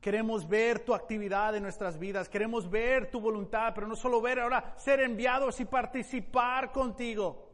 Queremos 0.00 0.46
ver 0.46 0.80
tu 0.80 0.94
actividad 0.94 1.56
en 1.56 1.62
nuestras 1.62 1.98
vidas, 1.98 2.28
queremos 2.28 2.68
ver 2.68 3.10
tu 3.10 3.20
voluntad, 3.20 3.72
pero 3.74 3.86
no 3.86 3.96
solo 3.96 4.20
ver, 4.20 4.38
ahora 4.38 4.74
ser 4.76 5.00
enviados 5.00 5.58
y 5.60 5.64
participar 5.64 6.70
contigo. 6.70 7.50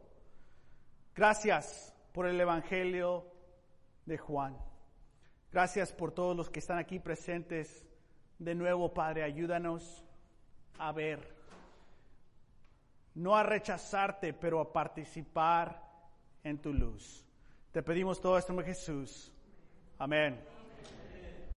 Gracias 1.15 1.95
por 2.13 2.27
el 2.27 2.41
Evangelio 2.41 3.25
de 4.05 4.19
Juan. 4.19 4.59
Gracias 5.53 5.93
por 5.93 6.11
todos 6.11 6.37
los 6.37 6.51
que 6.51 6.59
están 6.59 6.79
aquí 6.79 6.99
presentes 6.99 7.87
de 8.41 8.55
nuevo, 8.55 8.93
Padre, 8.93 9.23
ayúdanos 9.23 10.03
a 10.79 10.93
ver, 10.93 11.21
no 13.15 13.37
a 13.37 13.43
rechazarte, 13.43 14.33
pero 14.33 14.61
a 14.61 14.73
participar 14.73 15.81
en 16.43 16.59
tu 16.59 16.73
luz. 16.73 17.23
Te 17.71 17.83
pedimos 17.83 18.19
todo 18.19 18.39
esto 18.39 18.55
en 18.55 18.65
Jesús. 18.65 19.31
Amén. 19.99 20.43